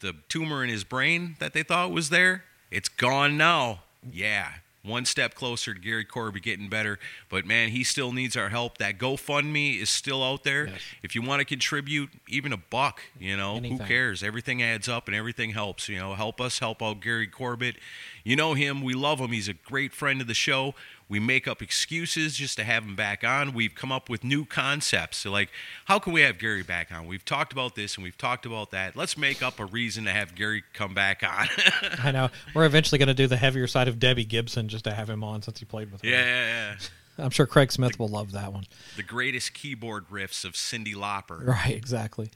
the 0.00 0.14
tumor 0.28 0.64
in 0.64 0.68
his 0.68 0.82
brain 0.84 1.36
that 1.38 1.52
they 1.52 1.62
thought 1.62 1.92
was 1.92 2.10
there, 2.10 2.44
it's 2.70 2.88
gone 2.88 3.36
now. 3.36 3.82
Yeah, 4.12 4.54
one 4.82 5.04
step 5.04 5.34
closer 5.34 5.74
to 5.74 5.80
Gary 5.80 6.04
Corbett 6.04 6.42
getting 6.42 6.68
better. 6.68 6.98
But 7.28 7.44
man, 7.44 7.68
he 7.70 7.84
still 7.84 8.12
needs 8.12 8.36
our 8.36 8.48
help. 8.48 8.78
That 8.78 8.98
GoFundMe 8.98 9.80
is 9.80 9.90
still 9.90 10.22
out 10.24 10.42
there. 10.44 10.68
Yes. 10.68 10.80
If 11.02 11.14
you 11.14 11.22
want 11.22 11.40
to 11.40 11.44
contribute, 11.44 12.10
even 12.28 12.52
a 12.52 12.56
buck, 12.56 13.02
you 13.18 13.36
know, 13.36 13.56
Anything. 13.56 13.78
who 13.78 13.84
cares? 13.84 14.22
Everything 14.22 14.62
adds 14.62 14.88
up 14.88 15.06
and 15.06 15.14
everything 15.14 15.50
helps. 15.50 15.88
You 15.88 15.98
know, 15.98 16.14
help 16.14 16.40
us 16.40 16.58
help 16.60 16.82
out 16.82 17.00
Gary 17.00 17.26
Corbett. 17.26 17.76
You 18.24 18.36
know 18.36 18.54
him. 18.54 18.82
We 18.82 18.94
love 18.94 19.18
him. 19.18 19.32
He's 19.32 19.48
a 19.48 19.54
great 19.54 19.92
friend 19.92 20.20
of 20.20 20.26
the 20.26 20.34
show. 20.34 20.74
We 21.10 21.18
make 21.18 21.48
up 21.48 21.60
excuses 21.60 22.36
just 22.36 22.56
to 22.58 22.64
have 22.64 22.84
him 22.84 22.94
back 22.94 23.24
on. 23.24 23.52
We've 23.52 23.74
come 23.74 23.90
up 23.90 24.08
with 24.08 24.22
new 24.22 24.44
concepts. 24.44 25.16
So, 25.18 25.32
like, 25.32 25.50
how 25.86 25.98
can 25.98 26.12
we 26.12 26.20
have 26.20 26.38
Gary 26.38 26.62
back 26.62 26.92
on? 26.92 27.08
We've 27.08 27.24
talked 27.24 27.52
about 27.52 27.74
this 27.74 27.96
and 27.96 28.04
we've 28.04 28.16
talked 28.16 28.46
about 28.46 28.70
that. 28.70 28.94
Let's 28.94 29.18
make 29.18 29.42
up 29.42 29.58
a 29.58 29.64
reason 29.64 30.04
to 30.04 30.12
have 30.12 30.36
Gary 30.36 30.62
come 30.72 30.94
back 30.94 31.24
on. 31.24 31.48
I 32.04 32.12
know. 32.12 32.30
We're 32.54 32.64
eventually 32.64 32.98
going 32.98 33.08
to 33.08 33.14
do 33.14 33.26
the 33.26 33.36
heavier 33.36 33.66
side 33.66 33.88
of 33.88 33.98
Debbie 33.98 34.24
Gibson 34.24 34.68
just 34.68 34.84
to 34.84 34.94
have 34.94 35.10
him 35.10 35.24
on 35.24 35.42
since 35.42 35.58
he 35.58 35.64
played 35.64 35.90
with 35.90 36.02
her. 36.02 36.08
Yeah, 36.08 36.24
yeah, 36.24 36.46
yeah. 36.46 36.76
I'm 37.24 37.30
sure 37.30 37.44
Craig 37.44 37.72
Smith 37.72 37.96
the, 37.96 37.98
will 37.98 38.08
love 38.08 38.30
that 38.30 38.52
one. 38.52 38.66
The 38.94 39.02
greatest 39.02 39.52
keyboard 39.52 40.08
riffs 40.10 40.44
of 40.44 40.52
Cyndi 40.52 40.94
Lauper. 40.94 41.44
Right, 41.44 41.74
exactly. 41.74 42.30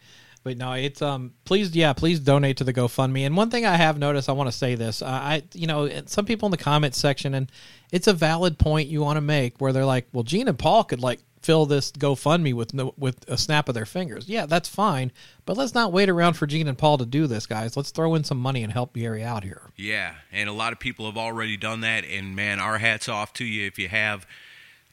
But 0.44 0.58
no, 0.58 0.72
it's 0.74 1.00
um. 1.00 1.32
Please, 1.46 1.74
yeah, 1.74 1.94
please 1.94 2.20
donate 2.20 2.58
to 2.58 2.64
the 2.64 2.74
GoFundMe. 2.74 3.24
And 3.24 3.34
one 3.34 3.50
thing 3.50 3.64
I 3.64 3.76
have 3.76 3.98
noticed, 3.98 4.28
I 4.28 4.32
want 4.32 4.48
to 4.48 4.56
say 4.56 4.74
this. 4.74 5.00
Uh, 5.00 5.06
I, 5.06 5.42
you 5.54 5.66
know, 5.66 5.90
some 6.04 6.26
people 6.26 6.46
in 6.46 6.50
the 6.50 6.58
comments 6.58 6.98
section, 6.98 7.34
and 7.34 7.50
it's 7.90 8.06
a 8.06 8.12
valid 8.12 8.58
point 8.58 8.88
you 8.88 9.00
want 9.00 9.16
to 9.16 9.22
make, 9.22 9.58
where 9.58 9.72
they're 9.72 9.86
like, 9.86 10.06
"Well, 10.12 10.22
Gene 10.22 10.46
and 10.46 10.58
Paul 10.58 10.84
could 10.84 11.00
like 11.00 11.20
fill 11.40 11.64
this 11.64 11.90
GoFundMe 11.92 12.52
with 12.52 12.74
no, 12.74 12.92
with 12.98 13.26
a 13.26 13.38
snap 13.38 13.70
of 13.70 13.74
their 13.74 13.86
fingers." 13.86 14.28
Yeah, 14.28 14.44
that's 14.44 14.68
fine, 14.68 15.12
but 15.46 15.56
let's 15.56 15.72
not 15.72 15.92
wait 15.92 16.10
around 16.10 16.34
for 16.34 16.46
Gene 16.46 16.68
and 16.68 16.76
Paul 16.76 16.98
to 16.98 17.06
do 17.06 17.26
this, 17.26 17.46
guys. 17.46 17.74
Let's 17.74 17.90
throw 17.90 18.14
in 18.14 18.22
some 18.22 18.38
money 18.38 18.62
and 18.62 18.70
help 18.70 18.92
Gary 18.92 19.24
out 19.24 19.44
here. 19.44 19.70
Yeah, 19.76 20.12
and 20.30 20.50
a 20.50 20.52
lot 20.52 20.74
of 20.74 20.78
people 20.78 21.06
have 21.06 21.16
already 21.16 21.56
done 21.56 21.80
that, 21.80 22.04
and 22.04 22.36
man, 22.36 22.60
our 22.60 22.76
hats 22.76 23.08
off 23.08 23.32
to 23.34 23.46
you 23.46 23.66
if 23.66 23.78
you 23.78 23.88
have 23.88 24.26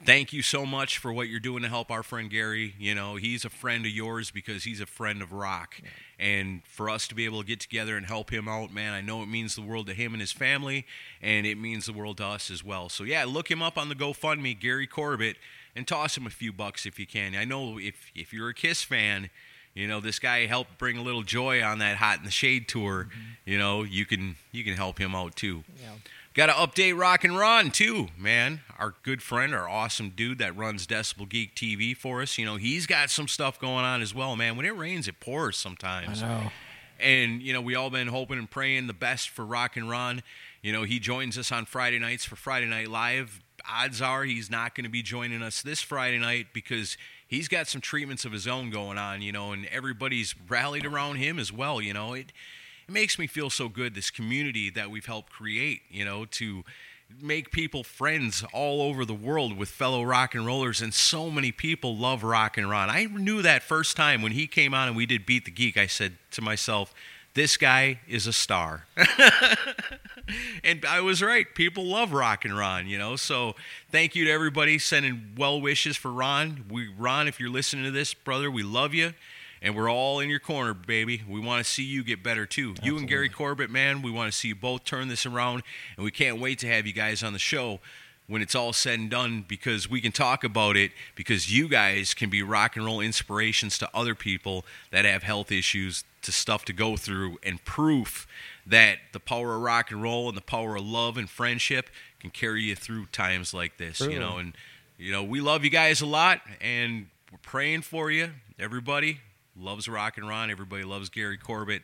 thank 0.06 0.34
you 0.34 0.42
so 0.42 0.66
much 0.66 0.98
for 0.98 1.12
what 1.12 1.28
you're 1.28 1.40
doing 1.40 1.64
to 1.64 1.70
help 1.70 1.92
our 1.92 2.04
friend 2.04 2.30
Gary. 2.30 2.74
You 2.80 2.96
know, 2.96 3.16
he's 3.16 3.46
a 3.46 3.50
friend 3.50 3.86
of 3.86 3.92
yours 3.92 4.32
because 4.32 4.64
he's 4.64 4.82
a 4.82 4.86
friend 4.86 5.22
of 5.22 5.32
rock. 5.32 5.76
And 6.20 6.62
for 6.66 6.90
us 6.90 7.08
to 7.08 7.16
be 7.16 7.26
able 7.26 7.42
to 7.42 7.48
get 7.48 7.60
together 7.60 7.98
and 7.98 8.06
help 8.06 8.32
him 8.32 8.48
out, 8.48 8.74
man, 8.74 8.94
I 8.94 9.02
know 9.02 9.24
it 9.24 9.28
means 9.28 9.56
the 9.56 9.62
world 9.62 9.88
to 9.88 9.94
him 9.94 10.14
and 10.14 10.22
his 10.22 10.32
family, 10.32 10.86
and 11.22 11.46
it 11.46 11.56
means 11.56 11.86
the 11.86 11.94
world 11.94 12.18
to 12.18 12.26
us 12.26 12.52
as 12.52 12.64
well. 12.64 12.90
So, 12.90 13.04
yeah, 13.04 13.26
look 13.26 13.50
him 13.50 13.62
up 13.62 13.78
on 13.78 13.90
the 13.90 13.96
GoFundMe, 13.96 14.60
Gary 14.60 14.88
Corbett, 14.88 15.38
and 15.76 15.88
toss 15.88 16.18
him 16.18 16.26
a 16.28 16.32
few 16.32 16.54
bucks 16.54 16.86
if 16.86 17.00
you 17.00 17.08
can. 17.08 17.36
I 17.36 17.46
know 17.46 17.80
if, 17.80 18.12
if 18.16 18.34
you're 18.34 18.50
a 18.50 18.54
Kiss 18.54 18.84
fan, 18.84 19.30
you 19.74 19.88
know 19.88 20.00
this 20.00 20.20
guy 20.20 20.46
helped 20.46 20.78
bring 20.78 20.98
a 20.98 21.02
little 21.02 21.24
joy 21.24 21.64
on 21.64 21.80
that 21.80 21.98
hot 21.98 22.20
in 22.20 22.26
the 22.26 22.32
shade 22.32 22.68
tour 22.68 23.08
mm-hmm. 23.10 23.20
you 23.46 23.58
know 23.58 23.84
you 23.84 24.06
can 24.06 24.36
you 24.52 24.64
can 24.64 24.74
help 24.74 25.00
him 25.00 25.16
out 25.16 25.36
too 25.36 25.64
yeah. 25.82 25.92
Got 26.34 26.46
to 26.46 26.54
update 26.54 26.98
Rock 26.98 27.26
and 27.26 27.38
Ron 27.38 27.72
too, 27.72 28.08
man. 28.18 28.62
Our 28.80 28.96
good 29.04 29.22
friend, 29.22 29.54
our 29.54 29.68
awesome 29.68 30.12
dude 30.12 30.38
that 30.38 30.56
runs 30.56 30.88
Decibel 30.88 31.28
Geek 31.28 31.56
TV 31.56 31.96
for 31.96 32.22
us. 32.22 32.38
You 32.38 32.46
know, 32.46 32.56
he's 32.56 32.88
got 32.88 33.10
some 33.10 33.28
stuff 33.28 33.60
going 33.60 33.84
on 33.84 34.02
as 34.02 34.16
well, 34.16 34.38
man. 34.38 34.56
When 34.56 34.66
it 34.66 34.76
rains, 34.76 35.10
it 35.10 35.20
pours 35.20 35.58
sometimes. 35.58 36.24
I 36.24 36.28
know. 36.28 36.52
And 37.02 37.42
you 37.42 37.52
know, 37.52 37.60
we 37.60 37.76
all 37.76 37.90
been 37.90 38.08
hoping 38.08 38.38
and 38.38 38.50
praying 38.50 38.88
the 38.88 38.94
best 38.94 39.30
for 39.30 39.46
Rock 39.46 39.76
and 39.76 39.90
Ron. 39.90 40.24
You 40.62 40.72
know, 40.72 40.84
he 40.84 41.00
joins 41.00 41.38
us 41.38 41.52
on 41.52 41.66
Friday 41.66 42.00
nights 42.00 42.24
for 42.24 42.38
Friday 42.38 42.68
Night 42.68 42.88
Live. 42.88 43.42
Odds 43.70 44.02
are 44.02 44.24
he's 44.24 44.50
not 44.50 44.74
going 44.74 44.86
to 44.86 44.90
be 44.90 45.02
joining 45.02 45.42
us 45.42 45.62
this 45.62 45.82
Friday 45.82 46.18
night 46.18 46.48
because 46.54 46.96
he's 47.28 47.50
got 47.50 47.68
some 47.68 47.82
treatments 47.82 48.24
of 48.24 48.32
his 48.32 48.48
own 48.48 48.70
going 48.70 48.98
on. 48.98 49.22
You 49.22 49.34
know, 49.34 49.52
and 49.52 49.66
everybody's 49.66 50.34
rallied 50.48 50.86
around 50.86 51.18
him 51.18 51.40
as 51.40 51.52
well. 51.52 51.82
You 51.82 51.94
know, 51.94 52.14
it 52.14 52.32
it 52.92 52.94
makes 52.94 53.18
me 53.18 53.26
feel 53.26 53.50
so 53.50 53.70
good 53.70 53.96
this 53.96 54.12
community 54.12 54.70
that 54.70 54.92
we've 54.92 55.06
helped 55.06 55.32
create 55.32 55.82
you 55.90 56.04
know 56.04 56.26
to 56.26 56.64
make 57.22 57.50
people 57.52 57.84
friends 57.84 58.44
all 58.54 58.82
over 58.82 59.06
the 59.06 59.14
world 59.14 59.58
with 59.58 59.70
fellow 59.70 60.04
rock 60.04 60.36
and 60.36 60.46
rollers 60.46 60.82
and 60.82 60.94
so 60.94 61.30
many 61.30 61.54
people 61.54 61.96
love 61.96 62.22
rock 62.22 62.58
and 62.58 62.70
ron 62.70 62.90
i 62.90 63.06
knew 63.06 63.42
that 63.42 63.64
first 63.64 63.96
time 63.96 64.22
when 64.22 64.34
he 64.34 64.46
came 64.46 64.74
on 64.74 64.90
and 64.90 64.98
we 64.98 65.06
did 65.06 65.26
beat 65.26 65.46
the 65.46 65.52
geek 65.52 65.78
i 65.78 65.88
said 65.88 66.18
to 66.32 66.42
myself 66.42 66.94
this 67.34 67.56
guy 67.56 67.98
is 68.10 68.28
a 68.28 68.34
star. 68.34 68.88
And 70.64 70.86
i 70.86 71.02
was 71.02 71.22
right 71.22 71.46
people 71.56 71.84
love 71.84 72.14
rock 72.14 72.46
and 72.46 72.58
ron 72.58 72.88
you 72.88 72.98
know 72.98 73.16
so 73.16 73.56
thank 73.92 74.16
you 74.16 74.26
to 74.26 74.32
everybody 74.32 74.80
sending 74.80 75.34
well 75.38 75.60
wishes 75.60 75.98
for 75.98 76.12
ron. 76.12 76.66
We 76.70 76.88
ron 76.88 77.28
if 77.28 77.40
you're 77.40 77.50
listening 77.50 77.84
to 77.86 77.92
this 77.92 78.14
brother 78.14 78.50
we 78.50 78.64
love 78.64 78.94
you 78.94 79.14
and 79.62 79.76
we're 79.76 79.92
all 79.92 80.20
in 80.20 80.30
your 80.30 80.40
corner, 80.40 80.74
baby. 80.74 81.22
We 81.28 81.40
want 81.40 81.64
to 81.64 81.70
see 81.70 81.84
you 81.84 82.04
get 82.04 82.24
better 82.24 82.46
too. 82.46 82.72
Absolutely. 82.72 82.90
You 82.90 82.98
and 82.98 83.08
Gary 83.08 83.30
Corbett, 83.30 83.70
man, 83.70 84.02
we 84.02 84.12
want 84.12 84.32
to 84.32 84.38
see 84.38 84.50
you 84.50 84.56
both 84.56 84.84
turn 84.84 85.08
this 85.08 85.26
around, 85.26 85.64
and 85.96 86.04
we 86.04 86.12
can't 86.12 86.40
wait 86.40 86.60
to 86.60 86.68
have 86.68 86.88
you 86.88 86.94
guys 86.94 87.24
on 87.24 87.34
the 87.34 87.40
show 87.40 87.80
when 88.32 88.42
it's 88.42 88.56
all 88.56 88.72
said 88.72 88.98
and 88.98 89.10
done 89.10 89.44
because 89.46 89.90
we 89.90 90.00
can 90.00 90.12
talk 90.12 90.46
about 90.46 90.78
it 90.78 90.92
because 91.16 91.54
you 91.54 91.68
guys 91.68 92.14
can 92.14 92.30
be 92.30 92.42
rock 92.42 92.78
and 92.78 92.86
roll 92.86 93.02
inspirations 93.02 93.78
to 93.78 93.90
other 93.94 94.16
people 94.16 94.64
that 94.90 95.04
have 95.04 95.24
health 95.24 95.52
issues 95.52 96.06
to 96.22 96.32
stuff 96.32 96.64
to 96.64 96.72
go 96.72 96.96
through 96.96 97.38
and 97.44 97.64
proof 97.66 98.28
that 98.66 99.00
the 99.12 99.20
power 99.20 99.56
of 99.56 99.62
rock 99.62 99.92
and 99.92 100.02
roll 100.02 100.30
and 100.30 100.38
the 100.38 100.42
power 100.42 100.78
of 100.78 100.86
love 100.86 101.18
and 101.18 101.30
friendship 101.30 101.90
can 102.22 102.30
carry 102.30 102.64
you 102.64 102.76
through 102.76 103.06
times 103.08 103.54
like 103.54 103.78
this 103.78 103.98
True. 103.98 104.10
you 104.10 104.20
know 104.20 104.38
and 104.38 104.54
you 104.98 105.12
know 105.12 105.24
we 105.24 105.42
love 105.42 105.66
you 105.66 105.70
guys 105.70 106.00
a 106.00 106.06
lot 106.06 106.40
and 106.62 107.08
we're 107.32 107.40
praying 107.42 107.82
for 107.82 108.10
you 108.12 108.30
everybody 108.58 109.20
loves 109.62 109.88
Rock 109.88 110.18
and 110.18 110.28
Ron. 110.28 110.50
Everybody 110.50 110.84
loves 110.84 111.10
Gary 111.10 111.38
Corbett. 111.38 111.84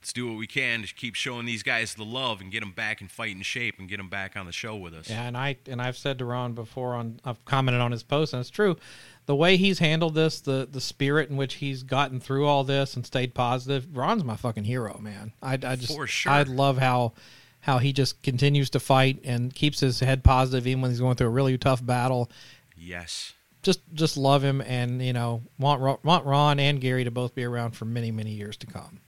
Let's 0.00 0.12
do 0.12 0.28
what 0.28 0.36
we 0.36 0.46
can 0.46 0.82
to 0.82 0.94
keep 0.94 1.14
showing 1.14 1.46
these 1.46 1.62
guys 1.62 1.94
the 1.94 2.04
love 2.04 2.40
and 2.40 2.52
get 2.52 2.60
them 2.60 2.70
back 2.70 3.00
in 3.00 3.08
fighting 3.08 3.42
shape 3.42 3.78
and 3.78 3.88
get 3.88 3.96
them 3.96 4.08
back 4.08 4.36
on 4.36 4.46
the 4.46 4.52
show 4.52 4.76
with 4.76 4.94
us. 4.94 5.10
Yeah, 5.10 5.26
and 5.26 5.36
I 5.36 5.56
and 5.66 5.82
I've 5.82 5.96
said 5.96 6.18
to 6.18 6.24
Ron 6.24 6.52
before 6.52 6.94
on 6.94 7.18
I've 7.24 7.44
commented 7.44 7.80
on 7.80 7.92
his 7.92 8.02
post 8.02 8.32
and 8.32 8.40
it's 8.40 8.50
true. 8.50 8.76
The 9.24 9.34
way 9.34 9.56
he's 9.56 9.80
handled 9.80 10.14
this, 10.14 10.40
the 10.40 10.68
the 10.70 10.80
spirit 10.80 11.30
in 11.30 11.36
which 11.36 11.54
he's 11.54 11.82
gotten 11.82 12.20
through 12.20 12.46
all 12.46 12.62
this 12.62 12.94
and 12.94 13.04
stayed 13.04 13.34
positive, 13.34 13.96
Ron's 13.96 14.22
my 14.22 14.36
fucking 14.36 14.64
hero, 14.64 14.98
man. 15.00 15.32
I, 15.42 15.54
I 15.54 15.76
just 15.76 15.96
For 15.96 16.06
sure. 16.06 16.30
I 16.30 16.42
love 16.42 16.78
how 16.78 17.14
how 17.60 17.78
he 17.78 17.92
just 17.92 18.22
continues 18.22 18.70
to 18.70 18.80
fight 18.80 19.18
and 19.24 19.52
keeps 19.52 19.80
his 19.80 19.98
head 19.98 20.22
positive 20.22 20.66
even 20.68 20.82
when 20.82 20.90
he's 20.92 21.00
going 21.00 21.16
through 21.16 21.26
a 21.28 21.30
really 21.30 21.58
tough 21.58 21.84
battle. 21.84 22.30
Yes 22.76 23.32
just 23.66 23.80
just 23.92 24.16
love 24.16 24.44
him, 24.44 24.60
and 24.60 25.02
you 25.02 25.12
know 25.12 25.42
want 25.58 26.04
want 26.04 26.24
Ron 26.24 26.60
and 26.60 26.80
Gary 26.80 27.02
to 27.02 27.10
both 27.10 27.34
be 27.34 27.42
around 27.42 27.72
for 27.72 27.84
many 27.84 28.12
many 28.12 28.30
years 28.30 28.56
to 28.58 28.66
come. 28.66 29.00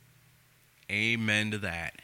Amen 0.90 1.52
to 1.52 1.58
that. 1.58 1.94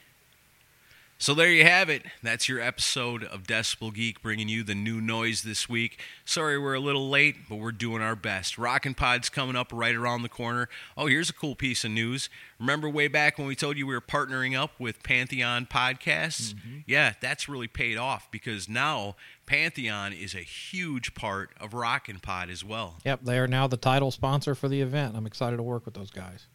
So 1.19 1.33
there 1.33 1.51
you 1.51 1.65
have 1.65 1.89
it. 1.89 2.03
That's 2.23 2.49
your 2.49 2.61
episode 2.61 3.25
of 3.25 3.45
Decibel 3.45 3.95
Geek 3.95 4.21
bringing 4.21 4.49
you 4.49 4.63
the 4.63 4.75
new 4.75 5.01
noise 5.01 5.43
this 5.43 5.69
week. 5.69 5.99
Sorry 6.25 6.59
we're 6.59 6.75
a 6.75 6.81
little 6.81 7.09
late, 7.09 7.37
but 7.49 7.57
we're 7.57 7.73
doing 7.73 8.03
our 8.03 8.15
best. 8.15 8.59
Rockin' 8.59 8.95
Pod's 8.95 9.31
coming 9.31 9.57
up 9.57 9.69
right 9.73 9.95
around 9.95 10.23
the 10.23 10.29
corner. 10.29 10.69
Oh, 10.99 11.07
here's 11.07 11.31
a 11.31 11.33
cool 11.33 11.55
piece 11.55 11.83
of 11.83 11.93
news. 11.93 12.29
Remember 12.61 12.91
way 12.91 13.09
back 13.09 13.39
when 13.39 13.47
we 13.47 13.57
told 13.57 13.79
you 13.79 13.87
we 13.87 13.95
were 13.95 14.01
partnering 14.01 14.55
up 14.59 14.79
with 14.79 15.03
Pantheon 15.03 15.67
Podcasts? 15.67 16.53
Mm-hmm. 16.53 16.79
Yeah, 16.87 17.15
that's 17.21 17.49
really 17.49 17.69
paid 17.69 17.97
off 17.97 18.29
because 18.31 18.69
now 18.69 19.17
Pantheon 19.47 20.13
is 20.13 20.35
a 20.35 20.39
huge 20.41 21.15
part 21.15 21.51
of 21.61 21.75
Rockin' 21.75 22.19
Pod 22.19 22.51
as 22.51 22.65
well. 22.65 22.97
Yep, 23.05 23.21
they 23.25 23.39
are 23.39 23.47
now 23.47 23.67
the 23.67 23.77
title 23.77 24.11
sponsor 24.11 24.55
for 24.55 24.69
the 24.69 24.81
event. 24.81 25.17
I'm 25.17 25.27
excited 25.27 25.59
to 25.59 25.63
work 25.63 25.85
with 25.85 25.95
those 25.95 26.11
guys. 26.11 26.47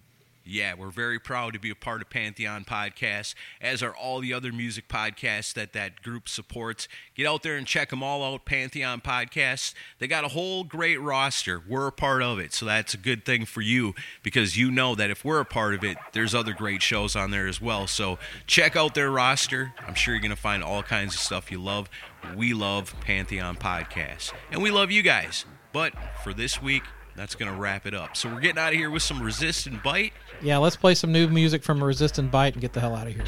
Yeah, 0.49 0.73
we're 0.73 0.89
very 0.89 1.19
proud 1.19 1.53
to 1.53 1.59
be 1.59 1.69
a 1.69 1.75
part 1.75 2.01
of 2.01 2.09
Pantheon 2.09 2.65
Podcasts, 2.65 3.35
as 3.61 3.83
are 3.83 3.95
all 3.95 4.19
the 4.19 4.33
other 4.33 4.51
music 4.51 4.87
podcasts 4.87 5.53
that 5.53 5.73
that 5.73 6.01
group 6.01 6.27
supports. 6.27 6.87
Get 7.13 7.27
out 7.27 7.43
there 7.43 7.55
and 7.55 7.67
check 7.67 7.91
them 7.91 8.01
all 8.01 8.23
out, 8.23 8.45
Pantheon 8.45 8.99
Podcasts. 8.99 9.75
They 9.99 10.07
got 10.07 10.25
a 10.25 10.29
whole 10.29 10.63
great 10.63 10.99
roster. 10.99 11.61
We're 11.69 11.85
a 11.85 11.91
part 11.91 12.23
of 12.23 12.39
it, 12.39 12.51
so 12.55 12.65
that's 12.65 12.95
a 12.95 12.97
good 12.97 13.25
thing 13.25 13.45
for 13.45 13.61
you 13.61 13.93
because 14.23 14.57
you 14.57 14.71
know 14.71 14.95
that 14.95 15.11
if 15.11 15.23
we're 15.23 15.39
a 15.39 15.45
part 15.45 15.75
of 15.75 15.83
it, 15.83 15.97
there's 16.13 16.33
other 16.33 16.53
great 16.53 16.81
shows 16.81 17.15
on 17.15 17.29
there 17.29 17.47
as 17.47 17.61
well. 17.61 17.85
So 17.85 18.17
check 18.47 18.75
out 18.75 18.95
their 18.95 19.11
roster. 19.11 19.75
I'm 19.87 19.93
sure 19.93 20.15
you're 20.15 20.21
going 20.21 20.31
to 20.31 20.35
find 20.35 20.63
all 20.63 20.81
kinds 20.81 21.13
of 21.13 21.21
stuff 21.21 21.51
you 21.51 21.61
love. 21.61 21.91
We 22.35 22.55
love 22.55 22.95
Pantheon 23.01 23.55
Podcasts, 23.55 24.33
and 24.51 24.63
we 24.63 24.71
love 24.71 24.89
you 24.89 25.03
guys. 25.03 25.45
But 25.73 25.93
for 26.23 26.33
this 26.33 26.59
week, 26.59 26.81
that's 27.19 27.35
going 27.35 27.51
to 27.51 27.59
wrap 27.59 27.85
it 27.85 27.93
up. 27.93 28.15
So 28.15 28.29
we're 28.29 28.39
getting 28.39 28.57
out 28.57 28.69
of 28.69 28.79
here 28.79 28.89
with 28.89 29.03
some 29.03 29.21
Resist 29.21 29.67
and 29.67 29.83
Bite. 29.83 30.13
Yeah, 30.41 30.57
let's 30.57 30.75
play 30.75 30.95
some 30.95 31.11
new 31.11 31.27
music 31.27 31.63
from 31.63 31.83
Resist 31.83 32.17
and 32.17 32.31
Bite 32.31 32.53
and 32.53 32.61
get 32.61 32.73
the 32.73 32.79
hell 32.79 32.95
out 32.95 33.07
of 33.07 33.13
here. 33.13 33.25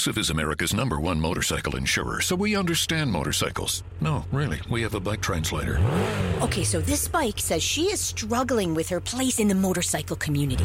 Progressive 0.00 0.18
is 0.18 0.30
America's 0.30 0.72
number 0.72 0.98
one 0.98 1.20
motorcycle 1.20 1.76
insurer, 1.76 2.22
so 2.22 2.34
we 2.34 2.56
understand 2.56 3.12
motorcycles. 3.12 3.82
No, 4.00 4.24
really, 4.32 4.58
we 4.70 4.80
have 4.80 4.94
a 4.94 5.00
bike 5.00 5.20
translator. 5.20 5.76
Okay, 6.40 6.64
so 6.64 6.80
this 6.80 7.06
bike 7.06 7.38
says 7.38 7.62
she 7.62 7.92
is 7.92 8.00
struggling 8.00 8.74
with 8.74 8.88
her 8.88 8.98
place 8.98 9.38
in 9.38 9.46
the 9.46 9.54
motorcycle 9.54 10.16
community. 10.16 10.64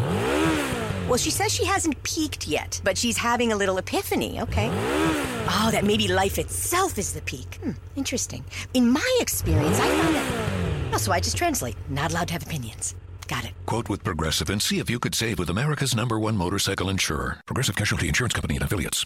Well, 1.09 1.17
she 1.17 1.31
says 1.31 1.51
she 1.51 1.65
hasn't 1.65 2.01
peaked 2.03 2.47
yet, 2.47 2.79
but 2.85 2.97
she's 2.97 3.17
having 3.17 3.51
a 3.51 3.57
little 3.57 3.77
epiphany, 3.77 4.39
okay? 4.39 4.69
Oh, 5.49 5.69
that 5.69 5.83
maybe 5.83 6.07
life 6.07 6.39
itself 6.39 6.97
is 6.97 7.11
the 7.11 7.21
peak. 7.23 7.59
Hmm, 7.61 7.71
interesting. 7.97 8.45
In 8.73 8.89
my 8.89 9.17
experience, 9.19 9.81
I 9.81 9.87
found 9.97 10.15
that. 10.15 10.93
Oh, 10.93 10.97
so 10.97 11.11
I 11.11 11.19
just 11.19 11.35
translate. 11.35 11.75
Not 11.89 12.13
allowed 12.13 12.29
to 12.29 12.33
have 12.35 12.43
opinions. 12.43 12.95
Got 13.27 13.43
it. 13.43 13.51
Quote 13.65 13.89
with 13.89 14.01
Progressive 14.01 14.49
and 14.49 14.61
see 14.61 14.79
if 14.79 14.89
you 14.89 14.97
could 14.97 15.13
save 15.13 15.39
with 15.39 15.49
America's 15.49 15.93
number 15.93 16.17
one 16.17 16.37
motorcycle 16.37 16.89
insurer, 16.89 17.41
Progressive 17.45 17.75
Casualty 17.75 18.07
Insurance 18.07 18.33
Company 18.33 18.55
and 18.55 18.63
affiliates. 18.63 19.05